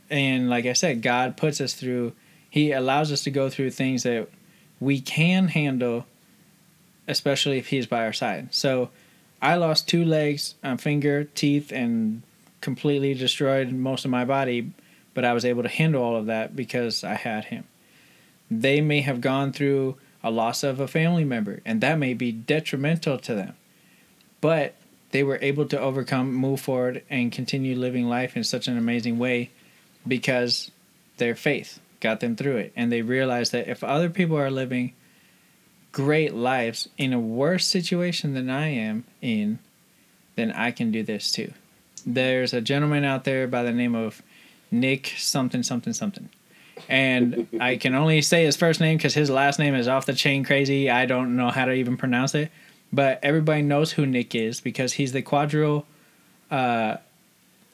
And 0.09 0.49
like 0.49 0.65
I 0.65 0.73
said, 0.73 1.01
God 1.01 1.37
puts 1.37 1.59
us 1.61 1.73
through. 1.73 2.13
He 2.49 2.71
allows 2.71 3.11
us 3.11 3.23
to 3.23 3.31
go 3.31 3.49
through 3.49 3.71
things 3.71 4.03
that 4.03 4.27
we 4.79 4.99
can 5.01 5.47
handle, 5.47 6.05
especially 7.07 7.57
if 7.57 7.67
He's 7.67 7.85
by 7.87 8.05
our 8.05 8.13
side. 8.13 8.53
So, 8.53 8.89
I 9.41 9.55
lost 9.55 9.87
two 9.87 10.03
legs, 10.05 10.55
a 10.63 10.77
finger, 10.77 11.23
teeth, 11.23 11.71
and 11.71 12.21
completely 12.65 13.13
destroyed 13.13 13.71
most 13.71 14.05
of 14.05 14.11
my 14.11 14.25
body, 14.25 14.71
but 15.13 15.23
I 15.23 15.33
was 15.33 15.45
able 15.45 15.63
to 15.63 15.69
handle 15.69 16.03
all 16.03 16.17
of 16.17 16.25
that 16.25 16.55
because 16.55 17.03
I 17.03 17.13
had 17.13 17.45
him. 17.45 17.63
They 18.49 18.81
may 18.81 19.01
have 19.01 19.21
gone 19.21 19.53
through 19.53 19.97
a 20.23 20.31
loss 20.31 20.63
of 20.63 20.79
a 20.79 20.87
family 20.87 21.23
member, 21.23 21.61
and 21.63 21.79
that 21.81 21.99
may 21.99 22.15
be 22.15 22.31
detrimental 22.31 23.19
to 23.19 23.35
them. 23.35 23.55
But 24.41 24.73
they 25.11 25.23
were 25.23 25.37
able 25.43 25.67
to 25.67 25.79
overcome, 25.79 26.33
move 26.33 26.59
forward, 26.59 27.03
and 27.07 27.31
continue 27.31 27.75
living 27.75 28.09
life 28.09 28.35
in 28.35 28.43
such 28.43 28.67
an 28.67 28.79
amazing 28.79 29.19
way 29.19 29.51
because 30.07 30.71
their 31.17 31.35
faith 31.35 31.79
got 31.99 32.19
them 32.19 32.35
through 32.35 32.57
it. 32.57 32.73
And 32.75 32.91
they 32.91 33.03
realized 33.03 33.51
that 33.51 33.67
if 33.67 33.83
other 33.83 34.09
people 34.09 34.37
are 34.37 34.51
living 34.51 34.93
great 35.91 36.33
lives 36.33 36.89
in 36.97 37.13
a 37.13 37.19
worse 37.19 37.67
situation 37.67 38.33
than 38.33 38.49
I 38.49 38.69
am 38.69 39.05
in, 39.21 39.59
then 40.35 40.51
I 40.51 40.71
can 40.71 40.91
do 40.91 41.03
this 41.03 41.31
too. 41.31 41.53
There's 42.05 42.53
a 42.53 42.61
gentleman 42.61 43.03
out 43.03 43.23
there 43.23 43.47
by 43.47 43.63
the 43.63 43.71
name 43.71 43.95
of 43.95 44.21
Nick 44.71 45.13
something 45.17 45.63
something 45.63 45.93
something. 45.93 46.29
And 46.89 47.47
I 47.59 47.77
can 47.77 47.95
only 47.95 48.21
say 48.21 48.45
his 48.45 48.57
first 48.57 48.79
name 48.81 48.97
because 48.97 49.13
his 49.13 49.29
last 49.29 49.59
name 49.59 49.75
is 49.75 49.87
off 49.87 50.05
the 50.05 50.13
chain 50.13 50.43
crazy. 50.43 50.89
I 50.89 51.05
don't 51.05 51.35
know 51.35 51.49
how 51.49 51.65
to 51.65 51.71
even 51.71 51.97
pronounce 51.97 52.35
it. 52.35 52.51
But 52.91 53.19
everybody 53.23 53.61
knows 53.61 53.93
who 53.93 54.05
Nick 54.05 54.35
is 54.35 54.61
because 54.61 54.93
he's 54.93 55.11
the 55.11 55.21
quadril 55.21 55.85
uh, 56.51 56.97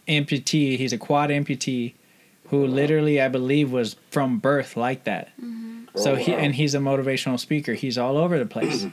amputee. 0.08 0.78
He's 0.78 0.94
a 0.94 0.98
quad 0.98 1.30
amputee 1.30 1.94
who 2.50 2.66
literally, 2.66 3.22
I 3.22 3.28
believe, 3.28 3.72
was 3.72 3.96
from 4.10 4.40
birth 4.40 4.78
like 4.78 5.04
that. 5.06 5.30
So 5.96 6.14
Oh, 6.14 6.16
he 6.16 6.34
and 6.34 6.56
he's 6.56 6.74
a 6.74 6.80
motivational 6.80 7.40
speaker. 7.40 7.74
He's 7.74 7.98
all 7.98 8.18
over 8.18 8.40
the 8.40 8.46
place. 8.46 8.86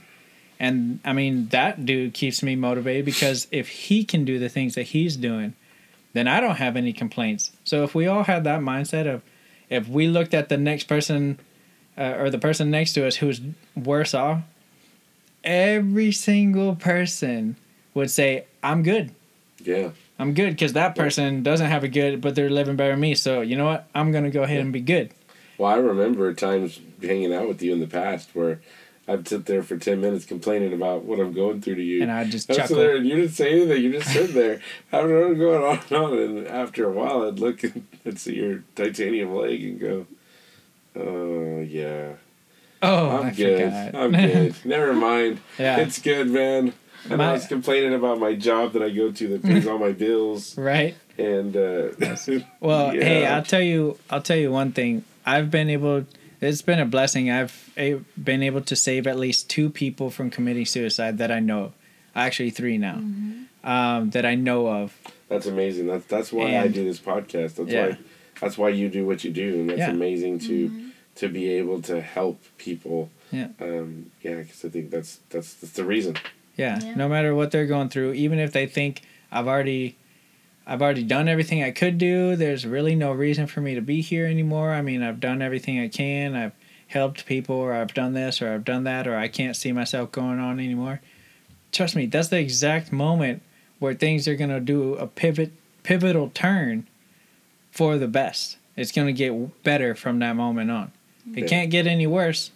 And 0.61 1.01
I 1.05 1.13
mean 1.13 1.49
that 1.49 1.85
dude 1.85 2.15
keeps 2.15 2.43
me 2.43 2.57
motivated 2.57 3.05
because 3.05 3.47
if 3.51 3.69
he 3.69 4.05
can 4.05 4.25
do 4.25 4.39
the 4.39 4.49
things 4.49 4.75
that 4.75 4.85
he's 4.85 5.17
doing, 5.17 5.55
then 6.13 6.27
I 6.27 6.41
don't 6.41 6.57
have 6.57 6.77
any 6.77 6.93
complaints. 6.93 7.53
So 7.65 7.85
if 7.85 7.95
we 7.95 8.07
all 8.07 8.25
had 8.25 8.45
that 8.45 8.61
mindset 8.61 9.13
of 9.13 9.23
if 9.71 9.89
we 9.89 10.09
looked 10.09 10.35
at 10.35 10.49
the 10.49 10.57
next 10.57 10.85
person 10.85 11.39
uh, 11.97 12.17
or 12.19 12.31
the 12.31 12.39
person 12.39 12.71
next 12.71 12.93
to 12.95 13.07
us 13.07 13.17
who's 13.17 13.41
worse 13.77 14.15
off, 14.15 14.43
every 15.45 16.13
single 16.13 16.75
person 16.75 17.57
would 17.95 18.11
say, 18.11 18.45
"I'm 18.63 18.83
good. 18.83 19.13
Yeah. 19.63 19.91
I'm 20.19 20.35
good 20.35 20.51
because 20.51 20.73
that 20.73 20.97
person 20.97 21.45
doesn't 21.45 21.67
have 21.67 21.85
a 21.85 21.89
good, 21.89 22.21
but 22.21 22.35
they're 22.35 22.51
living 22.51 22.75
better 22.77 22.93
than 22.93 23.01
me. 23.01 23.15
So 23.15 23.41
you 23.41 23.57
know 23.57 23.67
what? 23.67 23.89
I'm 23.95 24.11
gonna 24.11 24.31
go 24.31 24.43
ahead 24.43 24.61
and 24.61 24.73
be 24.73 24.81
good." 24.81 25.11
Well, 25.59 25.71
I 25.71 25.77
remember 25.77 26.33
times 26.35 26.81
hanging 27.03 27.35
out 27.35 27.49
with 27.49 27.61
you 27.63 27.73
in 27.73 27.81
the 27.81 27.87
past 27.87 28.31
where 28.33 28.61
I'd 29.09 29.27
sit 29.27 29.47
there 29.47 29.63
for 29.63 29.79
ten 29.79 30.01
minutes 30.03 30.27
complaining 30.27 30.73
about 30.75 31.05
what 31.05 31.19
I'm 31.19 31.33
going 31.33 31.63
through 31.63 31.77
to 31.77 31.83
you. 31.83 32.03
And 32.03 32.11
I'd 32.13 32.31
just 32.31 32.51
I'm 32.51 32.57
chuckle. 32.57 32.77
there 32.77 32.97
and 32.97 33.07
you 33.07 33.17
didn't 33.17 33.31
say 33.33 33.53
anything. 33.53 33.83
You 33.83 33.93
just 33.93 34.13
sit 34.13 34.35
there. 34.35 34.61
I 34.93 34.99
don't 34.99 35.09
know 35.11 35.35
going 35.35 35.63
on 35.65 35.81
and 35.89 35.97
on. 35.97 36.19
And 36.19 36.47
after 36.49 36.85
a 36.85 36.93
while, 36.93 37.27
I'd 37.27 37.39
look 37.39 37.63
and 37.65 37.87
I'd 38.07 38.19
see 38.19 38.35
your 38.37 38.65
titanium 38.77 39.35
leg 39.35 39.65
and 39.65 39.81
go, 39.81 40.07
"Oh 40.97 41.61
yeah, 41.61 42.13
Oh, 42.83 43.11
I'm 43.19 43.27
I 43.27 43.31
good. 43.31 43.73
forgot. 43.73 43.95
I'm 43.95 44.13
good. 44.33 44.55
Never 44.65 44.93
mind. 44.93 45.41
yeah. 45.59 45.79
It's 45.79 46.01
good, 46.01 46.29
man." 46.31 46.73
And 47.09 47.19
My- 47.19 47.31
I 47.31 47.33
was 47.33 47.47
complaining 47.47 47.95
about 47.95 48.19
my 48.19 48.35
job 48.35 48.73
that 48.73 48.83
I 48.83 48.91
go 48.91 49.11
to 49.13 49.29
that 49.29 49.43
pays 49.43 49.67
all 49.67 49.79
my 49.79 49.93
bills. 49.93 50.59
right. 50.59 50.97
And 51.17 51.57
uh, 51.57 51.89
Well, 52.61 52.91
hey, 52.91 53.25
I'll 53.27 53.43
tell 53.43 53.61
you. 53.63 53.99
I'll 54.11 54.23
tell 54.23 54.37
you 54.37 54.51
one 54.53 54.73
thing. 54.73 55.05
I've 55.25 55.51
been 55.51 55.71
able. 55.71 56.05
It's 56.41 56.63
been 56.63 56.79
a 56.79 56.85
blessing. 56.87 57.31
I've 57.31 57.71
a, 57.77 57.95
been 58.23 58.43
able 58.43 58.61
to 58.63 58.77
save 58.77 59.07
at 59.07 59.19
least 59.19 59.51
two 59.51 59.71
people 59.71 60.11
from 60.11 60.31
committing 60.31 60.67
suicide 60.67 61.19
that 61.19 61.31
I 61.33 61.41
know. 61.41 61.73
Actually, 62.15 62.51
three 62.51 62.79
now. 62.79 63.01
Um, 63.65 64.11
that 64.11 64.25
I 64.25 64.35
know 64.35 64.69
of. 64.69 64.97
That's 65.29 65.47
amazing. 65.47 65.87
That's 65.89 66.07
that's 66.07 66.33
why 66.33 66.57
I 66.59 66.69
do 66.69 66.85
this 66.85 66.99
podcast. 67.01 67.57
That's 67.57 67.71
Yeah. 67.71 67.89
why 67.89 67.99
that's 68.41 68.57
why 68.57 68.69
you 68.71 68.89
do 68.89 69.05
what 69.05 69.25
you 69.25 69.31
do, 69.31 69.61
and 69.61 69.69
that's 69.71 69.79
Yeah. 69.81 69.91
amazing 69.91 70.39
to 70.41 70.91
to 71.17 71.29
be 71.29 71.51
able 71.51 71.83
to 71.83 72.01
help 72.01 72.41
people. 72.57 73.11
Yeah. 73.31 73.49
Um, 73.61 74.11
yeah, 74.23 74.37
because 74.37 74.65
I 74.65 74.69
think 74.71 74.91
that's 74.91 75.21
that's 75.29 75.55
that's 75.55 75.75
the 75.75 75.85
reason. 75.85 76.17
Yeah. 76.57 76.81
Yeah. 76.83 76.95
No 76.95 77.09
matter 77.09 77.35
what 77.35 77.51
they're 77.51 77.67
going 77.67 77.89
through, 77.91 78.15
even 78.15 78.39
if 78.39 78.53
they 78.53 78.67
think 78.67 79.03
I've 79.31 79.47
already 79.47 79.97
I've 80.71 80.83
already 80.83 81.03
done 81.03 81.29
everything 81.29 81.63
I 81.63 81.71
could 81.71 81.97
do, 81.97 82.37
there's 82.37 82.67
really 82.67 82.95
no 82.95 83.11
reason 83.11 83.47
for 83.47 83.63
me 83.63 83.75
to 83.75 83.81
be 83.81 84.03
here 84.03 84.27
anymore. 84.27 84.71
I 84.73 84.83
mean, 84.83 85.03
I've 85.03 85.19
done 85.19 85.41
everything 85.41 85.81
I 85.81 85.89
can. 85.89 86.37
I've 86.37 86.53
helped 86.89 87.25
people 87.25 87.57
or 87.57 87.73
I've 87.73 87.95
done 87.95 88.13
this 88.13 88.43
or 88.43 88.53
I've 88.53 88.67
done 88.67 88.85
that 88.85 89.09
or 89.09 89.17
I 89.17 89.29
can't 89.29 89.57
see 89.57 89.73
myself 89.73 90.13
going 90.13 90.39
on 90.39 90.61
anymore. 90.61 91.01
Trust 91.73 91.97
me, 91.97 92.05
that's 92.05 92.29
the 92.29 92.39
exact 92.39 92.93
moment 92.93 93.43
where 93.79 93.95
things 93.95 94.29
are 94.29 94.37
going 94.37 94.51
to 94.51 94.61
do 94.61 94.95
a 94.95 95.07
pivot 95.07 95.53
pivotal 95.83 96.31
turn 96.35 96.87
for 97.71 97.97
the 97.97 98.09
best. 98.09 98.59
It's 98.77 98.93
going 98.93 99.07
to 99.07 99.13
get 99.15 99.63
better 99.63 99.95
from 99.95 100.19
that 100.19 100.37
moment 100.37 100.71
on. 100.71 100.93
It 101.35 101.49
can't 101.49 101.71
get 101.71 101.87
any 101.87 102.07
worse. 102.07 102.51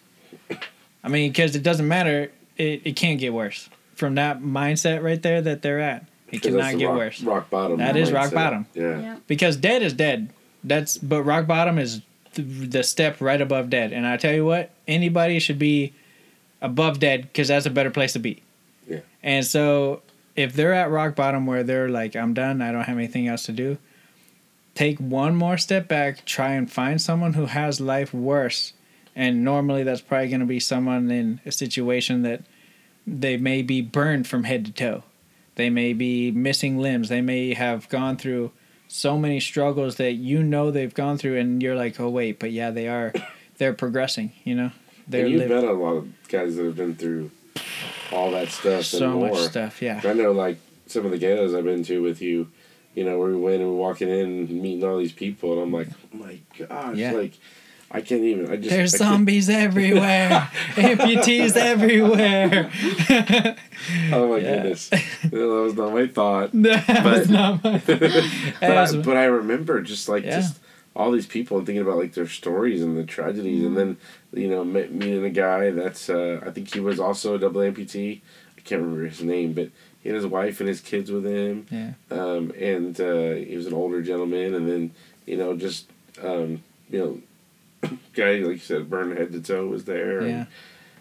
I 1.02 1.08
mean, 1.08 1.30
because 1.30 1.56
it 1.56 1.62
doesn't 1.62 1.88
matter. 1.88 2.30
It, 2.58 2.82
it 2.84 2.96
can't 2.96 3.18
get 3.18 3.32
worse 3.32 3.70
from 3.94 4.16
that 4.16 4.40
mindset 4.40 5.02
right 5.02 5.20
there 5.20 5.40
that 5.40 5.62
they're 5.62 5.80
at. 5.80 6.06
It 6.32 6.42
'Cause 6.42 6.52
that's 6.54 6.64
cannot 6.70 6.78
get 6.78 6.86
rock, 6.86 6.96
worse 6.96 7.22
Rock 7.22 7.50
bottom. 7.50 7.78
That 7.78 7.96
is 7.96 8.10
rock 8.10 8.32
bottom. 8.32 8.66
Yeah. 8.74 9.00
Yeah. 9.00 9.16
because 9.28 9.56
dead 9.56 9.82
is 9.82 9.92
dead. 9.92 10.30
That's 10.64 10.96
but 10.98 11.22
rock 11.22 11.46
bottom 11.46 11.78
is 11.78 12.00
the, 12.34 12.42
the 12.42 12.82
step 12.82 13.20
right 13.20 13.40
above 13.40 13.68
dead. 13.70 13.92
And 13.92 14.06
I 14.06 14.16
tell 14.16 14.32
you 14.32 14.44
what, 14.44 14.70
anybody 14.88 15.38
should 15.38 15.58
be 15.58 15.92
above 16.62 16.98
dead 17.00 17.22
because 17.22 17.48
that's 17.48 17.66
a 17.66 17.70
better 17.70 17.90
place 17.90 18.14
to 18.14 18.18
be. 18.18 18.42
Yeah. 18.88 19.00
And 19.22 19.44
so 19.44 20.02
if 20.34 20.54
they're 20.54 20.72
at 20.72 20.90
rock 20.90 21.14
bottom 21.14 21.44
where 21.46 21.62
they're 21.62 21.88
like, 21.90 22.16
I'm 22.16 22.32
done, 22.32 22.62
I 22.62 22.72
don't 22.72 22.84
have 22.84 22.96
anything 22.96 23.28
else 23.28 23.44
to 23.44 23.52
do, 23.52 23.76
take 24.74 24.98
one 24.98 25.36
more 25.36 25.58
step 25.58 25.86
back, 25.88 26.24
try 26.24 26.52
and 26.52 26.70
find 26.70 27.00
someone 27.02 27.34
who 27.34 27.46
has 27.46 27.80
life 27.80 28.14
worse. 28.14 28.72
And 29.14 29.44
normally 29.44 29.82
that's 29.82 30.00
probably 30.00 30.28
going 30.28 30.40
to 30.40 30.46
be 30.46 30.60
someone 30.60 31.10
in 31.10 31.40
a 31.44 31.52
situation 31.52 32.22
that 32.22 32.40
they 33.06 33.36
may 33.36 33.60
be 33.60 33.82
burned 33.82 34.26
from 34.26 34.44
head 34.44 34.64
to 34.64 34.72
toe. 34.72 35.02
They 35.56 35.70
may 35.70 35.92
be 35.92 36.30
missing 36.30 36.78
limbs. 36.78 37.08
They 37.08 37.20
may 37.20 37.54
have 37.54 37.88
gone 37.88 38.16
through 38.16 38.52
so 38.88 39.18
many 39.18 39.40
struggles 39.40 39.96
that 39.96 40.12
you 40.12 40.42
know 40.42 40.70
they've 40.70 40.92
gone 40.94 41.18
through, 41.18 41.38
and 41.38 41.62
you're 41.62 41.76
like, 41.76 41.98
oh, 42.00 42.08
wait, 42.08 42.38
but 42.38 42.52
yeah, 42.52 42.70
they 42.70 42.88
are, 42.88 43.12
they're 43.58 43.72
progressing, 43.74 44.32
you 44.44 44.54
know? 44.54 44.70
They're 45.08 45.22
and 45.24 45.32
you've 45.32 45.40
living 45.42 45.56
met 45.56 45.64
a 45.64 45.72
lot 45.72 45.92
of 45.96 46.28
guys 46.28 46.56
that 46.56 46.64
have 46.64 46.76
been 46.76 46.94
through 46.94 47.30
all 48.12 48.30
that 48.32 48.48
stuff 48.50 48.84
so 48.84 49.04
and 49.10 49.14
more. 49.14 49.30
much 49.30 49.38
stuff, 49.50 49.82
yeah. 49.82 50.00
I 50.04 50.12
know, 50.12 50.32
like 50.32 50.58
some 50.86 51.04
of 51.04 51.10
the 51.10 51.18
galas 51.18 51.54
I've 51.54 51.64
been 51.64 51.82
to 51.84 52.02
with 52.02 52.20
you. 52.22 52.48
You 52.94 53.04
know, 53.04 53.18
where 53.18 53.30
we 53.30 53.36
went 53.36 53.62
and 53.62 53.70
we're 53.70 53.76
walking 53.76 54.10
in 54.10 54.20
and 54.20 54.50
meeting 54.62 54.84
all 54.86 54.98
these 54.98 55.14
people, 55.14 55.54
and 55.54 55.62
I'm 55.62 55.72
like, 55.72 55.88
oh 56.12 56.16
my 56.18 56.38
gosh, 56.58 56.94
Yeah. 56.96 57.12
like 57.12 57.32
I 57.94 58.00
can't 58.00 58.22
even. 58.22 58.50
I 58.50 58.56
just 58.56 58.70
There's 58.70 58.94
I 58.94 58.98
can't- 58.98 59.10
zombies 59.12 59.48
everywhere, 59.50 60.48
amputees 60.74 61.56
everywhere. 61.56 62.70
Oh 64.12 64.28
my 64.28 64.36
Yeah. 64.38 64.56
goodness, 64.62 64.88
that 64.88 65.32
was 65.32 65.74
not 65.74 65.92
my 65.92 66.06
thought. 66.06 66.50
that 66.62 67.04
was 67.04 67.26
But- 67.26 67.30
not 67.30 67.64
my. 67.64 67.78
but, 67.84 68.62
I, 68.62 68.80
was- 68.80 68.96
but 68.96 69.16
I 69.16 69.24
remember 69.24 69.80
just 69.82 70.08
like 70.08 70.24
Yeah. 70.24 70.36
just 70.40 70.60
all 70.94 71.10
these 71.10 71.26
people 71.26 71.56
and 71.58 71.66
thinking 71.66 71.82
about 71.82 71.96
like 71.98 72.12
their 72.14 72.28
stories 72.28 72.80
and 72.82 72.96
the 72.96 73.04
tragedies, 73.04 73.64
and 73.64 73.76
then 73.76 73.96
you 74.32 74.48
know 74.48 74.62
me- 74.64 74.86
meeting 74.88 75.24
a 75.24 75.30
guy 75.30 75.70
that's 75.70 76.08
uh, 76.08 76.40
I 76.46 76.50
think 76.50 76.72
he 76.72 76.80
was 76.80 77.00
also 77.00 77.34
a 77.34 77.38
double 77.38 77.60
amputee. 77.60 78.20
I 78.56 78.60
can't 78.60 78.80
remember 78.82 79.06
his 79.06 79.22
name, 79.22 79.52
but 79.54 79.68
he 80.02 80.08
had 80.08 80.16
his 80.16 80.26
wife 80.26 80.60
and 80.60 80.68
his 80.68 80.80
kids 80.80 81.10
with 81.10 81.24
him, 81.26 81.66
Yeah. 81.70 81.92
um, 82.10 82.52
and 82.58 82.98
uh, 83.00 83.32
he 83.32 83.56
was 83.56 83.66
an 83.66 83.74
older 83.74 84.00
gentleman, 84.02 84.54
and 84.54 84.68
then 84.68 84.90
you 85.26 85.36
know 85.36 85.56
just 85.56 85.90
um, 86.22 86.62
you 86.90 86.98
know 87.00 87.18
guy 88.14 88.36
like 88.36 88.52
you 88.54 88.58
said 88.58 88.88
burned 88.90 89.16
head 89.18 89.32
to 89.32 89.40
toe 89.40 89.66
was 89.66 89.84
there, 89.84 90.22
Yeah. 90.22 90.28
and 90.34 90.46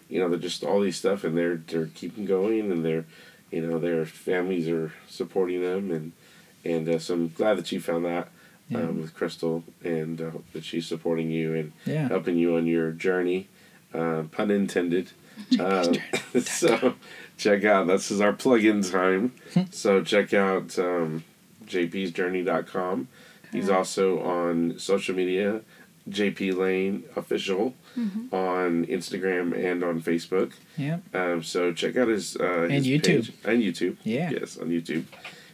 you 0.08 0.18
know 0.20 0.28
they're 0.28 0.38
just 0.38 0.64
all 0.64 0.80
these 0.80 0.96
stuff, 0.96 1.24
and 1.24 1.36
they're 1.36 1.56
they're 1.56 1.90
keeping 1.94 2.24
going, 2.26 2.70
and 2.72 2.84
they're 2.84 3.04
you 3.50 3.66
know 3.66 3.78
their 3.78 4.04
families 4.06 4.68
are 4.68 4.92
supporting 5.08 5.60
them, 5.62 5.90
and 5.90 6.12
and 6.64 6.88
uh, 6.88 6.98
so 6.98 7.14
I'm 7.14 7.28
glad 7.28 7.58
that 7.58 7.70
you 7.72 7.80
found 7.80 8.04
that 8.04 8.28
Yeah. 8.68 8.78
um, 8.78 9.00
with 9.00 9.14
Crystal, 9.14 9.64
and 9.84 10.20
uh, 10.20 10.30
that 10.52 10.64
she's 10.64 10.86
supporting 10.86 11.30
you 11.30 11.54
and 11.54 11.72
Yeah. 11.86 12.08
helping 12.08 12.36
you 12.38 12.56
on 12.56 12.66
your 12.66 12.90
journey, 12.92 13.48
uh, 13.94 14.24
pun 14.30 14.50
intended. 14.50 15.10
Um, 15.58 15.94
so 16.42 16.94
check 17.38 17.64
out 17.64 17.86
this 17.86 18.10
is 18.10 18.20
our 18.20 18.32
plug-in 18.34 18.82
time. 18.82 19.32
so 19.70 20.02
check 20.02 20.32
out 20.34 20.78
um, 20.78 21.24
jpsjourney.com. 21.66 23.08
He's 23.52 23.68
also 23.68 24.20
on 24.22 24.78
social 24.78 25.14
media, 25.14 25.60
JP 26.10 26.56
Lane 26.56 27.04
Official 27.16 27.74
on 28.32 28.86
Instagram 28.86 29.54
and 29.54 29.84
on 29.84 30.00
Facebook. 30.02 30.52
Yeah. 30.76 30.98
Um, 31.14 31.42
so 31.42 31.72
check 31.72 31.96
out 31.96 32.08
his 32.08 32.36
uh, 32.36 32.62
And 32.62 32.72
his 32.72 32.86
YouTube. 32.86 33.04
page. 33.04 33.32
and 33.44 33.62
YouTube. 33.62 33.96
Yeah. 34.04 34.30
Yes, 34.30 34.56
on 34.58 34.68
YouTube. 34.70 35.04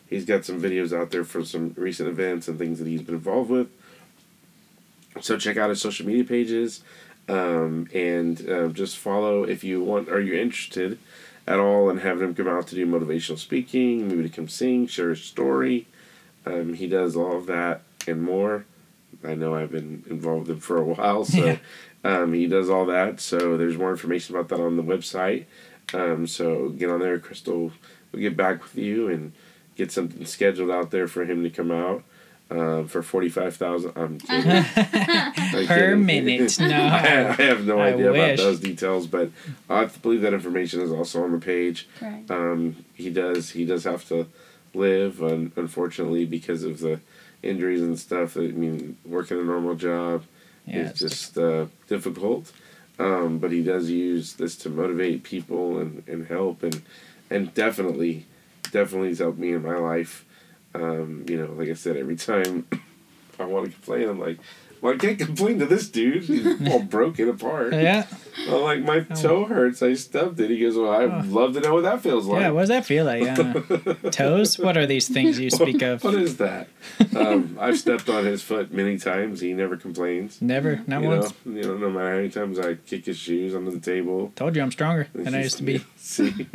He's 0.09 0.25
got 0.25 0.45
some 0.47 0.61
videos 0.61 0.97
out 0.97 1.11
there 1.11 1.25
for 1.25 1.45
some 1.45 1.75
recent 1.77 2.09
events 2.09 2.49
and 2.49 2.59
things 2.59 2.79
that 2.79 2.89
he's 2.89 3.03
been 3.03 3.17
involved 3.17 3.51
with. 3.51 3.69
So 5.21 5.37
check 5.37 5.57
out 5.57 5.69
his 5.71 5.81
social 5.81 6.07
media 6.07 6.25
pages, 6.25 6.83
um, 7.29 7.89
and 7.93 8.49
uh, 8.49 8.69
just 8.69 8.97
follow 8.97 9.43
if 9.45 9.65
you 9.65 9.83
want. 9.83 10.09
Are 10.09 10.21
you 10.21 10.35
interested 10.35 10.99
at 11.47 11.59
all 11.59 11.91
in 11.91 11.99
having 11.99 12.23
him 12.29 12.35
come 12.35 12.49
out 12.49 12.69
to 12.69 12.75
do 12.75 12.87
motivational 12.87 13.39
speaking, 13.39 14.07
maybe 14.09 14.23
to 14.23 14.29
come 14.29 14.49
sing, 14.49 14.87
share 14.87 15.11
his 15.11 15.23
story? 15.23 15.87
Um, 16.47 16.75
he 16.75 16.87
does 16.87 17.17
all 17.17 17.37
of 17.37 17.47
that 17.47 17.83
and 18.07 18.23
more. 18.23 18.65
I 19.25 19.35
know 19.35 19.55
I've 19.55 19.73
been 19.73 20.05
involved 20.09 20.47
with 20.49 20.57
him 20.57 20.61
for 20.61 20.77
a 20.79 20.85
while, 20.85 21.25
so 21.25 21.45
Yeah. 21.45 21.59
um, 22.05 22.33
he 22.33 22.47
does 22.47 22.71
all 22.71 22.87
that. 22.87 23.21
So 23.21 23.57
there's 23.57 23.77
more 23.77 23.91
information 23.91 24.35
about 24.37 24.49
that 24.49 24.61
on 24.63 24.77
the 24.77 24.83
website. 24.83 25.45
Um, 25.93 26.27
so 26.27 26.69
get 26.71 26.91
on 26.91 27.01
there, 27.01 27.19
Crystal. 27.19 27.73
We'll 28.13 28.23
get 28.23 28.37
back 28.37 28.63
with 28.63 28.77
you 28.77 29.09
and 29.09 29.33
get 29.77 29.91
something 29.91 30.25
scheduled 30.25 30.71
out 30.71 30.91
there 30.91 31.09
for 31.09 31.25
him 31.25 31.43
to 31.43 31.51
come 31.51 31.71
out 31.71 32.05
uh, 32.51 32.85
for 32.85 33.03
forty 33.03 33.29
five 33.29 33.57
thousand. 33.57 33.93
I'm 33.97 34.19
kidding. 34.19 34.51
I'm 34.77 35.33
Per 35.35 35.67
kidding. 35.67 36.07
minute. 36.07 36.59
No. 36.61 36.67
I, 36.67 36.99
I 37.39 37.43
have 37.43 37.67
no 37.67 37.79
I 37.81 37.93
idea 37.93 38.11
about 38.13 38.37
those 38.37 38.61
details, 38.61 39.07
but 39.07 39.31
I 39.69 39.87
believe 39.87 40.23
that 40.23 40.33
information 40.35 40.81
is 40.81 40.91
also 40.91 41.23
on 41.25 41.33
the 41.33 41.39
page. 41.39 41.89
Right. 42.01 42.25
Um, 42.31 42.85
he 42.95 43.11
does 43.11 43.51
he 43.51 43.65
does 43.65 43.85
have 43.85 44.07
to 44.09 44.27
live, 44.75 45.23
un- 45.23 45.53
unfortunately, 45.57 46.25
because 46.27 46.63
of 46.65 46.81
the 46.81 47.01
injuries 47.43 47.83
and 47.83 47.99
stuff. 47.99 48.37
I 48.37 48.41
mean, 48.49 48.97
working 49.05 49.41
a 49.41 49.45
normal 49.45 49.75
job 49.75 50.25
Yeah, 50.67 50.91
is 50.91 50.93
just 50.93 51.39
uh, 51.39 51.67
difficult. 51.89 52.53
Um, 52.99 53.39
but 53.39 53.53
he 53.53 53.63
does 53.63 53.91
use 53.91 54.35
this 54.35 54.57
to 54.57 54.69
motivate 54.71 55.23
people 55.23 55.79
and, 55.79 56.03
and 56.09 56.27
help 56.27 56.63
and 56.65 56.83
and 57.31 57.55
definitely 57.55 58.27
definitely 58.73 59.09
has 59.09 59.19
helped 59.21 59.39
me 59.39 59.53
in 59.53 59.63
my 59.63 59.77
life. 59.77 60.25
Um, 60.75 61.25
you 61.29 61.37
know, 61.39 61.53
like 61.53 61.69
I 61.69 61.75
said, 61.75 61.97
every 61.97 62.17
time 62.17 62.67
I 63.41 63.45
want 63.45 63.67
to 63.67 63.73
complain, 63.73 64.09
I'm 64.09 64.19
like, 64.21 64.39
well, 64.81 64.95
I 64.95 64.97
can't 64.97 65.19
complain 65.19 65.59
to 65.59 65.67
this 65.67 65.89
dude. 65.89 66.25
He's 66.25 66.69
all 66.71 66.83
broken 66.83 67.29
apart. 67.29 67.73
Yeah. 67.73 68.07
I'm 68.49 68.63
like, 68.63 68.83
my 68.83 69.01
toe 69.01 69.45
hurts. 69.45 69.83
I 69.83 69.95
stubbed 69.95 70.39
it. 70.41 70.51
He 70.51 70.61
goes, 70.61 70.77
well, 70.77 70.93
I'd 70.93 71.27
love 71.27 71.55
to 71.55 71.61
know 71.61 71.75
what 71.75 71.83
that 71.83 72.01
feels 72.03 72.27
like. 72.27 72.41
Yeah. 72.41 72.51
What 72.51 72.61
does 72.61 72.69
that 72.69 72.87
feel 72.87 73.05
like? 73.05 73.23
Yeah. 73.23 73.53
toes? 74.11 74.59
What 74.59 74.77
are 74.77 74.87
these 74.87 75.09
things 75.09 75.41
you 75.41 75.51
speak 75.51 75.83
of? 75.83 76.05
What 76.05 76.15
is 76.15 76.37
that? 76.37 76.69
um, 77.17 77.57
I've 77.61 77.79
stepped 77.79 78.09
on 78.09 78.25
his 78.25 78.43
foot 78.43 78.73
many 78.73 78.99
times. 78.99 79.41
He 79.41 79.53
never 79.55 79.77
complains. 79.77 80.41
Never. 80.41 80.83
Not 80.87 81.03
you 81.03 81.09
once. 81.09 81.33
know, 81.45 81.53
you 81.53 81.63
know, 81.63 81.77
no 81.77 81.91
matter 81.91 82.11
how 82.11 82.17
many 82.17 82.31
times 82.31 82.59
I 82.59 82.75
kick 82.75 83.07
his 83.07 83.17
shoes 83.17 83.55
under 83.55 83.71
the 83.71 83.81
table. 83.81 84.33
Told 84.37 84.55
you 84.55 84.63
I'm 84.63 84.71
stronger 84.71 85.09
than 85.13 85.35
I 85.35 85.43
used 85.43 85.57
to 85.59 85.63
be. 85.65 85.85
See, 85.97 86.47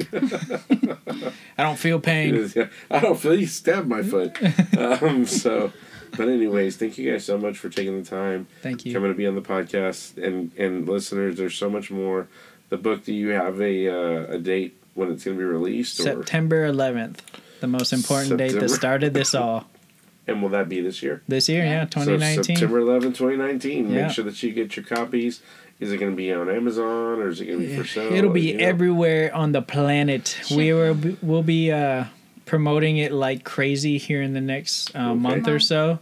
I 1.57 1.63
don't 1.63 1.78
feel 1.78 1.99
pain. 1.99 2.51
I 2.89 2.99
don't 2.99 3.19
feel 3.19 3.36
you 3.36 3.47
stabbed 3.47 3.88
my 3.88 4.01
foot. 4.03 4.38
Um, 4.78 5.26
so, 5.26 5.71
but 6.18 6.28
anyways, 6.30 6.78
thank 6.78 6.97
you 6.97 7.11
guys 7.11 7.26
so 7.26 7.38
much 7.38 7.57
for 7.57 7.70
taking 7.70 8.01
the 8.01 8.07
time 8.09 8.47
Thank 8.61 8.86
you. 8.86 8.93
coming 8.93 9.11
to 9.11 9.16
be 9.18 9.28
on 9.28 9.36
the 9.36 9.41
podcast 9.41 10.18
and 10.24 10.51
and 10.57 10.88
listeners. 10.88 11.38
There's 11.38 11.55
so 11.55 11.70
much 11.70 11.91
more 11.91 12.28
The 12.70 12.78
book. 12.78 13.03
Do 13.05 13.14
you 13.14 13.30
have 13.30 13.61
a 13.61 13.88
uh, 13.88 14.34
a 14.34 14.38
date 14.39 14.76
when 14.93 15.11
it's 15.11 15.24
going 15.24 15.38
to 15.38 15.39
be 15.39 15.45
released? 15.45 15.99
Or, 15.99 16.03
September 16.03 16.68
11th, 16.72 17.18
the 17.59 17.68
most 17.68 17.93
important 17.93 18.38
date 18.38 18.53
that 18.59 18.70
started 18.70 19.14
this 19.14 19.34
all. 19.34 19.66
and 20.28 20.41
will 20.41 20.49
that 20.49 20.70
be 20.70 20.82
this 20.82 21.01
year? 21.03 21.22
This 21.28 21.49
year, 21.49 21.64
yeah, 21.64 21.84
So 21.86 22.05
2019. 22.05 22.43
September 22.43 22.82
11th, 22.82 23.16
2019. 23.16 23.89
Yeah. 23.89 24.03
Make 24.03 24.11
sure 24.11 24.26
that 24.26 24.41
you 24.41 24.51
get 24.53 24.76
your 24.76 24.86
copies. 24.86 25.41
Is 25.80 25.91
it 25.91 25.97
going 25.97 26.11
to 26.11 26.16
be 26.16 26.32
on 26.32 26.49
Amazon 26.49 27.20
or 27.20 27.28
is 27.28 27.41
it 27.41 27.45
going 27.45 27.59
to 27.59 27.68
be 27.68 27.76
for 27.76 27.84
sale? 27.86 28.14
It'll 28.14 28.30
be 28.32 28.51
You 28.51 28.57
know? 28.57 28.64
everywhere 28.66 29.36
on 29.36 29.51
the 29.51 29.61
planet. 29.61 30.39
We 30.55 30.72
will 30.72 30.93
be, 30.93 31.18
we'll 31.22 31.43
be 31.43 31.72
uh, 31.72 32.05
promoting 32.46 32.98
it 32.98 33.12
like 33.12 33.44
crazy 33.44 33.98
here 33.98 34.22
in 34.22 34.34
the 34.34 34.41
next 34.41 34.96
uh, 34.96 35.16
month 35.16 35.48
or 35.48 35.60
so. 35.60 36.00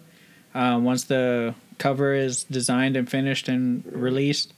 Uh, 0.54 0.80
once 0.82 1.06
the 1.06 1.56
cover 1.78 2.14
is 2.14 2.44
designed 2.46 2.96
and 2.96 3.10
finished 3.10 3.48
and 3.48 3.86
released, 3.92 4.54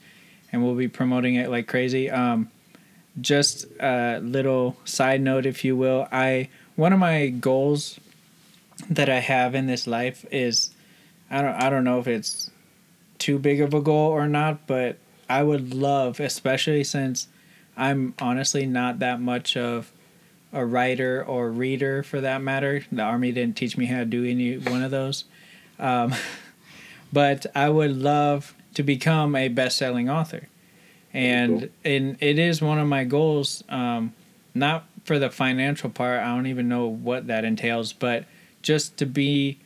and 0.52 0.64
we'll 0.64 0.74
be 0.74 0.88
promoting 0.88 1.34
it 1.36 1.50
like 1.50 1.66
crazy. 1.66 2.10
Um, 2.10 2.50
just 3.20 3.66
a 3.80 4.20
little 4.20 4.76
side 4.84 5.20
note, 5.20 5.46
if 5.46 5.64
you 5.64 5.76
will. 5.76 6.08
I 6.10 6.48
one 6.76 6.92
of 6.92 6.98
my 6.98 7.28
goals 7.28 8.00
that 8.90 9.08
I 9.08 9.20
have 9.20 9.54
in 9.54 9.66
this 9.66 9.86
life 9.86 10.26
is 10.30 10.70
I 11.30 11.42
don't 11.42 11.54
I 11.54 11.70
don't 11.70 11.84
know 11.84 11.98
if 11.98 12.06
it's 12.06 12.50
too 13.18 13.38
big 13.38 13.60
of 13.60 13.72
a 13.72 13.80
goal 13.80 14.10
or 14.10 14.26
not, 14.26 14.66
but 14.66 14.98
I 15.28 15.42
would 15.42 15.72
love, 15.72 16.20
especially 16.20 16.84
since 16.84 17.28
I'm 17.76 18.14
honestly 18.20 18.66
not 18.66 18.98
that 18.98 19.20
much 19.20 19.56
of 19.56 19.90
a 20.54 20.64
writer 20.64 21.22
or 21.24 21.50
reader 21.50 22.02
for 22.02 22.20
that 22.22 22.40
matter. 22.40 22.84
The 22.90 23.02
army 23.02 23.32
didn't 23.32 23.56
teach 23.56 23.76
me 23.76 23.86
how 23.86 23.98
to 23.98 24.04
do 24.04 24.24
any 24.24 24.56
one 24.56 24.82
of 24.82 24.90
those. 24.90 25.24
Um, 25.78 26.14
but 27.12 27.46
I 27.54 27.68
would 27.68 27.96
love 27.96 28.54
to 28.74 28.82
become 28.82 29.36
a 29.36 29.48
best-selling 29.48 30.08
author, 30.08 30.48
and 31.12 31.60
Cool. 31.60 31.68
and 31.84 32.16
it 32.20 32.38
is 32.38 32.60
one 32.62 32.78
of 32.78 32.88
my 32.88 33.04
goals. 33.04 33.62
Um, 33.68 34.12
not 34.54 34.86
for 35.04 35.18
the 35.18 35.30
financial 35.30 35.90
part. 35.90 36.20
I 36.20 36.26
don't 36.34 36.46
even 36.46 36.68
know 36.68 36.86
what 36.86 37.26
that 37.26 37.44
entails, 37.44 37.92
but 37.92 38.24
just 38.62 38.96
to 38.98 39.06
be 39.06 39.58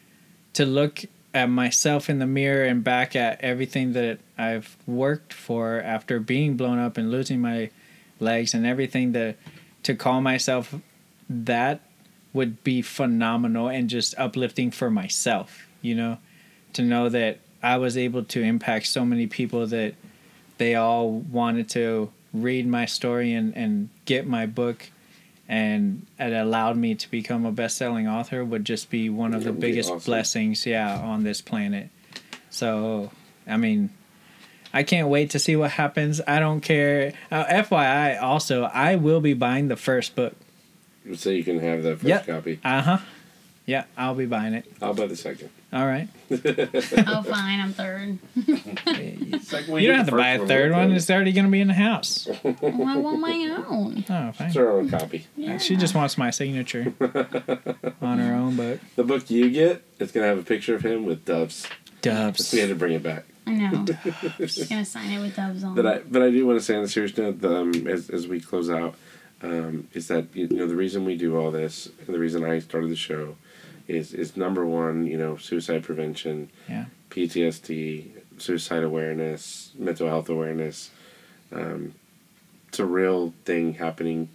to 0.55 0.65
look 0.67 1.05
at 1.35 1.47
myself 1.47 2.09
in 2.11 2.19
the 2.19 2.27
mirror 2.27 2.65
and 2.65 2.83
back 2.83 3.15
at 3.15 3.41
everything 3.43 3.93
that 3.93 4.19
I've 4.37 4.77
worked 4.87 5.33
for 5.33 5.81
after 5.83 6.19
being 6.19 6.57
blown 6.57 6.79
up 6.79 6.97
and 6.97 7.11
losing 7.11 7.41
my 7.41 7.71
legs 8.19 8.55
and 8.55 8.67
everything 8.67 9.13
to 9.13 9.35
to 9.89 9.95
call 9.95 10.21
myself 10.21 10.75
that 11.31 11.81
would 12.35 12.63
be 12.63 12.83
phenomenal 12.83 13.69
and 13.69 13.89
just 13.89 14.15
uplifting 14.19 14.71
for 14.71 14.91
myself, 14.91 15.67
you 15.81 15.95
know, 15.95 16.19
to 16.75 16.83
know 16.83 17.09
that 17.09 17.39
I 17.63 17.79
was 17.79 17.97
able 17.97 18.23
to 18.25 18.43
impact 18.43 18.87
so 18.87 19.07
many 19.07 19.27
people 19.27 19.67
that 19.69 19.95
they 20.59 20.75
all 20.75 21.11
wanted 21.11 21.71
to 21.71 22.13
read 22.35 22.67
my 22.67 22.85
story 22.85 23.33
and, 23.33 23.57
and 23.57 23.89
get 24.05 24.27
my 24.27 24.45
book 24.45 24.91
and 25.49 26.05
it 26.19 26.35
allowed 26.35 26.77
me 26.77 26.95
to 26.95 27.11
become 27.11 27.47
a 27.47 27.51
best-selling 27.53 28.07
author 28.07 28.45
would 28.45 28.67
just 28.67 28.91
be 28.91 29.09
one 29.09 29.33
of 29.33 29.43
the 29.43 29.53
That 29.53 29.61
biggest 29.61 29.89
awesome. 29.91 30.05
blessings 30.05 30.67
yeah 30.67 31.01
on 31.01 31.25
this 31.25 31.41
planet 31.41 31.89
so 32.51 33.11
i 33.47 33.57
mean 33.57 33.89
i 34.73 34.83
can't 34.83 35.09
wait 35.09 35.31
to 35.31 35.39
see 35.39 35.57
what 35.57 35.71
happens 35.73 36.21
i 36.27 36.39
don't 36.39 36.61
care 36.61 37.13
uh, 37.31 37.45
fyi 37.45 38.21
also 38.23 38.65
i 38.65 38.97
will 38.97 39.21
be 39.21 39.35
buying 39.35 39.69
the 39.69 39.77
first 39.77 40.15
book 40.15 40.35
So 41.17 41.31
you 41.31 41.45
can 41.45 41.59
have 41.61 41.83
that 41.83 41.97
first 41.97 42.05
Yep. 42.09 42.27
copy. 42.27 42.61
uh-huh 42.65 42.99
yeah 43.67 43.85
i'll 43.97 44.15
be 44.15 44.27
buying 44.27 44.55
it 44.55 44.65
I'll 44.81 44.95
buy 44.95 45.07
the 45.07 45.17
second. 45.17 45.51
all 45.73 45.87
right 45.87 46.09
oh, 46.31 47.23
fine, 47.23 47.61
I'm 47.61 47.73
third. 47.73 48.19
Second, 49.43 49.81
you 49.81 49.89
don't 49.89 49.97
have 49.97 50.09
to 50.09 50.17
buy 50.17 50.31
a 50.31 50.47
third 50.47 50.73
one 50.73 50.93
it's 50.93 51.11
already 51.11 51.33
going 51.33 51.45
to 51.47 51.51
be 51.51 51.61
in 51.61 51.69
the 51.69 51.75
house 51.75 52.27
Well, 52.43 52.57
I 52.87 52.97
want 52.97 53.21
my 53.21 53.65
own. 53.69 54.05
oh 54.09 54.33
fine 54.33 54.47
It's 54.49 54.57
her 54.57 54.71
own 54.71 54.89
copy. 54.91 55.27
Yeah. 55.37 55.59
she 55.59 55.77
just 55.77 55.95
wants 55.95 56.17
my 56.19 56.31
signature 56.31 56.93
on 58.03 58.19
her 58.19 58.35
own 58.35 58.57
book 58.57 58.81
The 58.97 59.05
book 59.05 59.31
you 59.31 59.51
get, 59.51 59.83
it's 59.99 60.13
going 60.13 60.25
to 60.25 60.29
have 60.29 60.39
a 60.39 60.43
picture 60.43 60.75
of 60.75 60.83
him 60.85 61.05
with 61.05 61.25
doves. 61.25 61.67
dubs 62.03 62.53
We 62.53 62.61
had 62.61 62.69
to 62.71 62.75
bring 62.75 62.93
it 62.95 63.03
back. 63.03 63.25
I 63.49 63.55
know. 63.55 63.85
Just 64.39 64.69
gonna 64.69 64.85
sign 64.85 65.11
it 65.11 65.21
with 65.21 65.37
doves 65.37 65.65
on. 65.65 65.75
But 65.75 65.87
I, 65.87 65.99
but 66.01 66.23
I 66.23 66.31
do 66.31 66.47
want 66.47 66.59
to 66.59 66.65
say 66.65 66.77
on 66.77 66.85
a 66.85 66.89
serious 66.89 67.17
note, 67.17 67.45
um, 67.45 67.87
as, 67.87 68.11
as 68.11 68.27
we 68.29 68.41
close 68.41 68.71
out, 68.71 68.95
um, 69.43 69.89
is 69.95 70.09
that 70.09 70.27
you 70.35 70.49
know 70.49 70.67
the 70.67 70.77
reason 70.77 71.05
we 71.05 71.17
do 71.17 71.37
all 71.37 71.51
this, 71.51 71.89
and 72.07 72.15
the 72.15 72.19
reason 72.19 72.45
I 72.45 72.59
started 72.59 72.91
the 72.91 72.97
show, 72.97 73.37
is 73.87 74.13
is 74.13 74.37
number 74.37 74.65
one, 74.67 75.07
you 75.07 75.17
know, 75.17 75.37
suicide 75.37 75.83
prevention, 75.85 76.51
Yeah. 76.69 76.87
PTSD, 77.11 78.11
suicide 78.39 78.83
awareness, 78.83 79.73
mental 79.79 80.09
health 80.09 80.29
awareness. 80.29 80.91
Um, 81.53 81.95
it's 82.69 82.79
a 82.79 82.85
real 82.85 83.33
thing 83.45 83.75
happening 83.75 84.29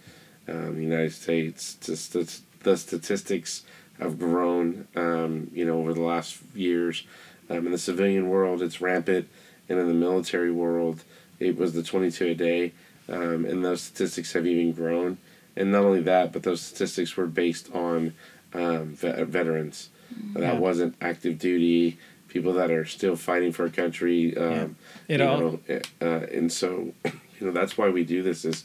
um, 0.48 0.56
in 0.68 0.76
the 0.76 0.82
United 0.82 1.12
States. 1.12 1.74
Just 1.80 2.12
the, 2.14 2.40
the 2.64 2.76
statistics 2.76 3.62
have 4.00 4.18
grown, 4.18 4.88
um, 4.96 5.50
you 5.54 5.64
know, 5.64 5.78
over 5.78 5.94
the 5.94 6.02
last 6.02 6.38
years. 6.54 7.04
Um, 7.50 7.66
in 7.66 7.72
the 7.72 7.78
civilian 7.78 8.28
world, 8.28 8.62
it's 8.62 8.80
rampant, 8.80 9.28
and 9.68 9.78
in 9.78 9.86
the 9.88 9.94
military 9.94 10.50
world, 10.50 11.04
it 11.38 11.56
was 11.56 11.72
the 11.74 11.82
22 11.82 12.26
a 12.28 12.34
day, 12.34 12.72
um, 13.08 13.44
and 13.44 13.64
those 13.64 13.82
statistics 13.82 14.32
have 14.32 14.46
even 14.46 14.72
grown. 14.72 15.18
And 15.56 15.70
not 15.70 15.84
only 15.84 16.00
that, 16.02 16.32
but 16.32 16.42
those 16.42 16.60
statistics 16.62 17.16
were 17.16 17.26
based 17.26 17.70
on 17.74 18.14
um, 18.54 18.94
ve- 18.94 19.22
veterans. 19.24 19.90
Yeah. 20.34 20.40
That 20.40 20.56
wasn't 20.60 20.94
active 21.00 21.38
duty, 21.38 21.98
people 22.28 22.54
that 22.54 22.70
are 22.70 22.84
still 22.84 23.14
fighting 23.16 23.52
for 23.52 23.64
a 23.66 23.70
country. 23.70 24.36
Um, 24.36 24.76
It 25.06 25.20
you 25.20 25.26
all- 25.26 25.40
know, 25.40 25.60
uh, 26.00 26.04
and 26.04 26.50
so, 26.50 26.92
you 27.04 27.46
know, 27.46 27.50
that's 27.52 27.76
why 27.76 27.88
we 27.90 28.04
do 28.04 28.22
this 28.22 28.44
is 28.44 28.64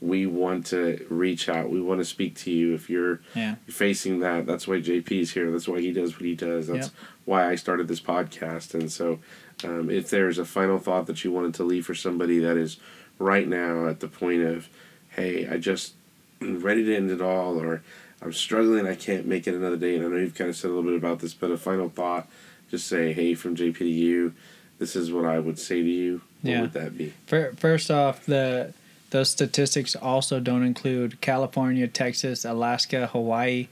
we 0.00 0.24
want 0.26 0.66
to 0.66 1.04
reach 1.10 1.48
out. 1.48 1.68
We 1.70 1.80
want 1.80 2.00
to 2.00 2.04
speak 2.04 2.34
to 2.36 2.50
you 2.50 2.74
if 2.74 2.88
you're 2.88 3.20
yeah 3.34 3.56
facing 3.68 4.20
that. 4.20 4.46
That's 4.46 4.66
why 4.66 4.80
JP's 4.80 5.32
here. 5.32 5.50
That's 5.50 5.68
why 5.68 5.80
he 5.80 5.92
does 5.92 6.14
what 6.14 6.24
he 6.24 6.34
does. 6.34 6.68
That's 6.68 6.86
Yep. 6.88 6.96
why 7.26 7.50
I 7.50 7.54
started 7.56 7.86
this 7.88 8.00
podcast. 8.00 8.72
And 8.74 8.90
so, 8.90 9.18
um, 9.64 9.90
if 9.90 10.08
there's 10.10 10.38
a 10.38 10.44
final 10.44 10.78
thought 10.78 11.06
that 11.06 11.22
you 11.24 11.30
wanted 11.32 11.54
to 11.54 11.64
leave 11.64 11.84
for 11.86 11.94
somebody 11.94 12.38
that 12.38 12.56
is 12.56 12.78
right 13.18 13.46
now 13.46 13.86
at 13.88 14.00
the 14.00 14.08
point 14.08 14.42
of, 14.42 14.68
hey, 15.10 15.46
I 15.48 15.58
just 15.58 15.94
I'm 16.40 16.60
ready 16.60 16.82
to 16.84 16.96
end 16.96 17.10
it 17.10 17.20
all, 17.20 17.60
or 17.60 17.82
I'm 18.22 18.32
struggling, 18.32 18.86
I 18.86 18.94
can't 18.94 19.26
make 19.26 19.46
it 19.46 19.54
another 19.54 19.76
day. 19.76 19.96
And 19.96 20.04
I 20.06 20.08
know 20.08 20.16
you've 20.16 20.34
kind 20.34 20.48
of 20.48 20.56
said 20.56 20.70
a 20.70 20.74
little 20.74 20.90
bit 20.90 20.96
about 20.98 21.18
this, 21.20 21.34
but 21.34 21.50
a 21.50 21.58
final 21.58 21.90
thought, 21.90 22.26
just 22.70 22.86
say, 22.86 23.12
hey, 23.12 23.34
from 23.34 23.54
JP 23.54 23.76
to 23.78 23.84
you, 23.84 24.32
this 24.78 24.96
is 24.96 25.12
what 25.12 25.26
I 25.26 25.38
would 25.38 25.58
say 25.58 25.82
to 25.82 25.88
you. 25.88 26.22
What 26.40 26.50
Yeah. 26.50 26.60
would 26.62 26.72
that 26.72 26.96
be? 26.96 27.12
Fir- 27.26 27.52
First 27.58 27.90
off, 27.90 28.24
the 28.24 28.72
those 29.10 29.30
statistics 29.30 29.94
also 29.96 30.40
don't 30.40 30.64
include 30.64 31.20
California, 31.20 31.86
Texas, 31.88 32.44
Alaska, 32.44 33.08
Hawaii, 33.08 33.68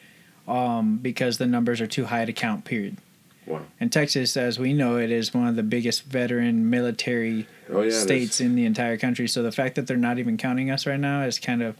um, 0.47 0.99
because 0.99 1.39
the 1.39 1.47
numbers 1.47 1.81
are 1.81 1.87
too 1.87 2.07
high 2.07 2.25
to 2.25 2.33
count. 2.33 2.65
Period. 2.65 2.99
Wow. 3.47 3.63
And 3.81 3.91
Texas, 3.91 4.37
as 4.37 4.59
we 4.59 4.73
know, 4.75 4.99
it 4.99 5.11
is 5.11 5.33
one 5.33 5.47
of 5.47 5.57
the 5.57 5.63
biggest 5.63 6.05
veteran 6.05 6.69
military 6.69 7.47
Oh 7.71 7.81
yeah, 7.83 7.91
states 7.91 8.41
in 8.41 8.57
the 8.57 8.67
entire 8.67 8.99
country. 8.99 9.27
So 9.27 9.43
the 9.43 9.53
fact 9.53 9.75
that 9.77 9.87
they're 9.87 9.97
not 9.97 10.19
even 10.19 10.37
counting 10.37 10.71
us 10.71 10.87
right 10.87 11.01
now 11.01 11.23
is 11.23 11.39
kind 11.39 11.63
of 11.63 11.77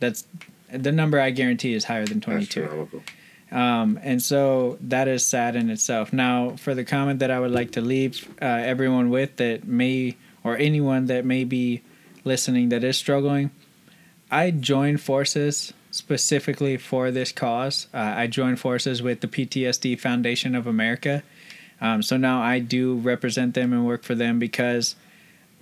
that's 0.00 0.24
the 0.72 0.90
number 0.90 1.20
I 1.20 1.30
guarantee 1.30 1.74
is 1.74 1.84
higher 1.84 2.06
than 2.06 2.20
twenty 2.20 2.44
two. 2.46 2.64
Astronomical. 2.64 3.02
Um, 3.52 4.00
and 4.02 4.20
so 4.20 4.76
that 4.80 5.06
is 5.06 5.24
sad 5.24 5.54
in 5.54 5.70
itself. 5.70 6.12
Now, 6.12 6.56
for 6.56 6.74
the 6.74 6.84
comment 6.84 7.20
that 7.20 7.30
I 7.30 7.38
would 7.38 7.52
like 7.52 7.70
to 7.72 7.80
leave 7.80 8.28
uh, 8.42 8.44
everyone 8.44 9.08
with 9.08 9.36
that 9.36 9.64
may, 9.64 10.16
or 10.42 10.56
anyone 10.56 11.06
that 11.06 11.24
may 11.24 11.44
be 11.44 11.82
listening 12.26 12.68
that 12.70 12.84
is 12.84 12.98
struggling, 12.98 13.50
I 14.30 14.50
joined 14.50 15.00
forces 15.00 15.72
specifically 15.90 16.76
for 16.76 17.10
this 17.10 17.32
cause. 17.32 17.86
Uh, 17.94 18.14
I 18.16 18.26
joined 18.26 18.60
forces 18.60 19.00
with 19.02 19.20
the 19.20 19.28
PTSD 19.28 19.98
Foundation 19.98 20.54
of 20.54 20.66
America. 20.66 21.22
Um, 21.80 22.02
so 22.02 22.16
now 22.16 22.42
I 22.42 22.58
do 22.58 22.96
represent 22.96 23.54
them 23.54 23.72
and 23.72 23.86
work 23.86 24.02
for 24.02 24.14
them 24.14 24.38
because 24.38 24.96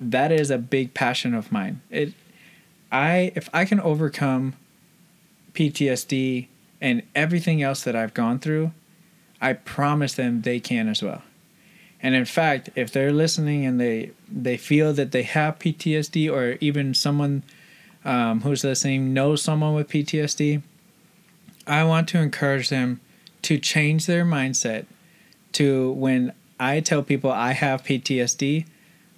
that 0.00 0.32
is 0.32 0.50
a 0.50 0.58
big 0.58 0.94
passion 0.94 1.34
of 1.34 1.52
mine. 1.52 1.82
It, 1.90 2.14
I 2.90 3.32
if 3.34 3.48
I 3.52 3.64
can 3.64 3.80
overcome 3.80 4.54
PTSD 5.52 6.48
and 6.80 7.02
everything 7.14 7.62
else 7.62 7.82
that 7.84 7.94
I've 7.94 8.14
gone 8.14 8.38
through, 8.38 8.72
I 9.40 9.52
promise 9.52 10.14
them 10.14 10.42
they 10.42 10.60
can 10.60 10.88
as 10.88 11.02
well. 11.02 11.22
And 12.04 12.14
in 12.14 12.26
fact, 12.26 12.68
if 12.76 12.92
they're 12.92 13.14
listening 13.14 13.64
and 13.64 13.80
they 13.80 14.10
they 14.30 14.58
feel 14.58 14.92
that 14.92 15.10
they 15.12 15.22
have 15.22 15.58
PTSD, 15.58 16.30
or 16.30 16.58
even 16.60 16.92
someone 16.92 17.42
um, 18.04 18.42
who's 18.42 18.62
listening 18.62 19.14
knows 19.14 19.40
someone 19.40 19.72
with 19.74 19.88
PTSD, 19.88 20.60
I 21.66 21.82
want 21.84 22.06
to 22.08 22.18
encourage 22.18 22.68
them 22.68 23.00
to 23.42 23.58
change 23.58 24.04
their 24.04 24.22
mindset. 24.22 24.84
To 25.52 25.92
when 25.92 26.34
I 26.60 26.80
tell 26.80 27.02
people 27.02 27.32
I 27.32 27.52
have 27.52 27.84
PTSD, 27.84 28.66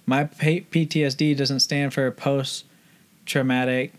my 0.05 0.23
PTSD 0.23 1.35
doesn't 1.35 1.59
stand 1.59 1.93
for 1.93 2.09
post 2.09 2.63
traumatic 3.25 3.91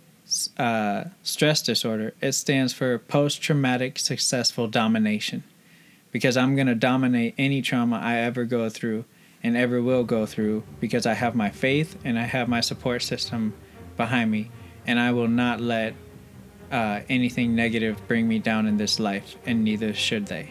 uh, 0.57 1.05
stress 1.23 1.61
disorder. 1.61 2.15
It 2.23 2.33
stands 2.33 2.73
for 2.73 2.99
post 2.99 3.43
traumatic 3.43 3.99
successful 3.99 4.67
domination. 4.67 5.45
Because 6.11 6.37
I'm 6.37 6.55
going 6.55 6.67
to 6.67 6.75
dominate 6.75 7.35
any 7.37 7.63
trauma 7.63 8.01
I 8.03 8.19
ever 8.19 8.45
go 8.45 8.69
through 8.69 9.05
and 9.43 9.57
ever 9.57 9.81
will 9.83 10.05
go 10.05 10.27
through 10.27 10.65
because 10.81 11.07
I 11.07 11.15
have 11.15 11.35
my 11.35 11.51
faith 11.51 11.97
and 12.05 12.19
I 12.19 12.23
have 12.23 12.49
my 12.49 12.61
support 12.61 13.03
system 13.03 13.55
behind 13.97 14.31
me, 14.31 14.51
and 14.87 14.99
I 14.99 15.13
will 15.13 15.29
not 15.29 15.61
let 15.61 15.95
uh, 16.71 17.01
anything 17.09 17.55
negative 17.55 18.01
bring 18.09 18.29
me 18.29 18.39
down 18.39 18.67
in 18.67 18.77
this 18.77 19.01
life, 19.01 19.37
and 19.47 19.65
neither 19.65 19.93
should 19.93 20.27
they. 20.27 20.49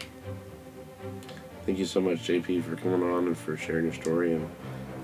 Thank 1.64 1.78
you 1.78 1.84
so 1.84 2.00
much, 2.00 2.18
JP, 2.26 2.64
for 2.64 2.76
coming 2.76 3.02
on 3.02 3.26
and 3.26 3.36
for 3.36 3.56
sharing 3.56 3.86
your 3.86 3.94
story 3.94 4.34
and 4.34 4.48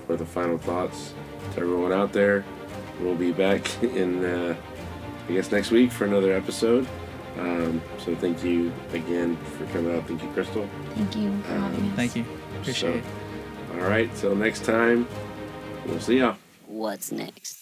for 0.07 0.15
the 0.15 0.25
final 0.25 0.57
thoughts 0.57 1.13
to 1.53 1.61
everyone 1.61 1.93
out 1.93 2.11
there. 2.11 2.43
We'll 2.99 3.15
be 3.15 3.31
back 3.31 3.83
in, 3.83 4.25
uh, 4.25 4.55
I 5.27 5.31
guess, 5.31 5.51
next 5.51 5.71
week 5.71 5.91
for 5.91 6.05
another 6.05 6.33
episode. 6.33 6.87
Um, 7.39 7.81
so 7.97 8.15
thank 8.15 8.43
you 8.43 8.71
again 8.93 9.37
for 9.57 9.65
coming 9.67 9.95
out. 9.95 10.07
Thank 10.07 10.23
you, 10.23 10.29
Crystal. 10.29 10.67
Thank 10.95 11.15
you 11.15 11.41
for 11.41 11.53
having 11.53 11.89
us. 11.89 11.95
Thank 11.95 12.15
you. 12.15 12.25
Appreciate 12.61 13.03
So, 13.03 13.77
it. 13.77 13.81
All 13.81 13.89
right, 13.89 14.13
till 14.15 14.35
next 14.35 14.63
time, 14.63 15.07
we'll 15.85 15.99
see 15.99 16.19
y'all. 16.19 16.37
What's 16.67 17.11
next? 17.11 17.61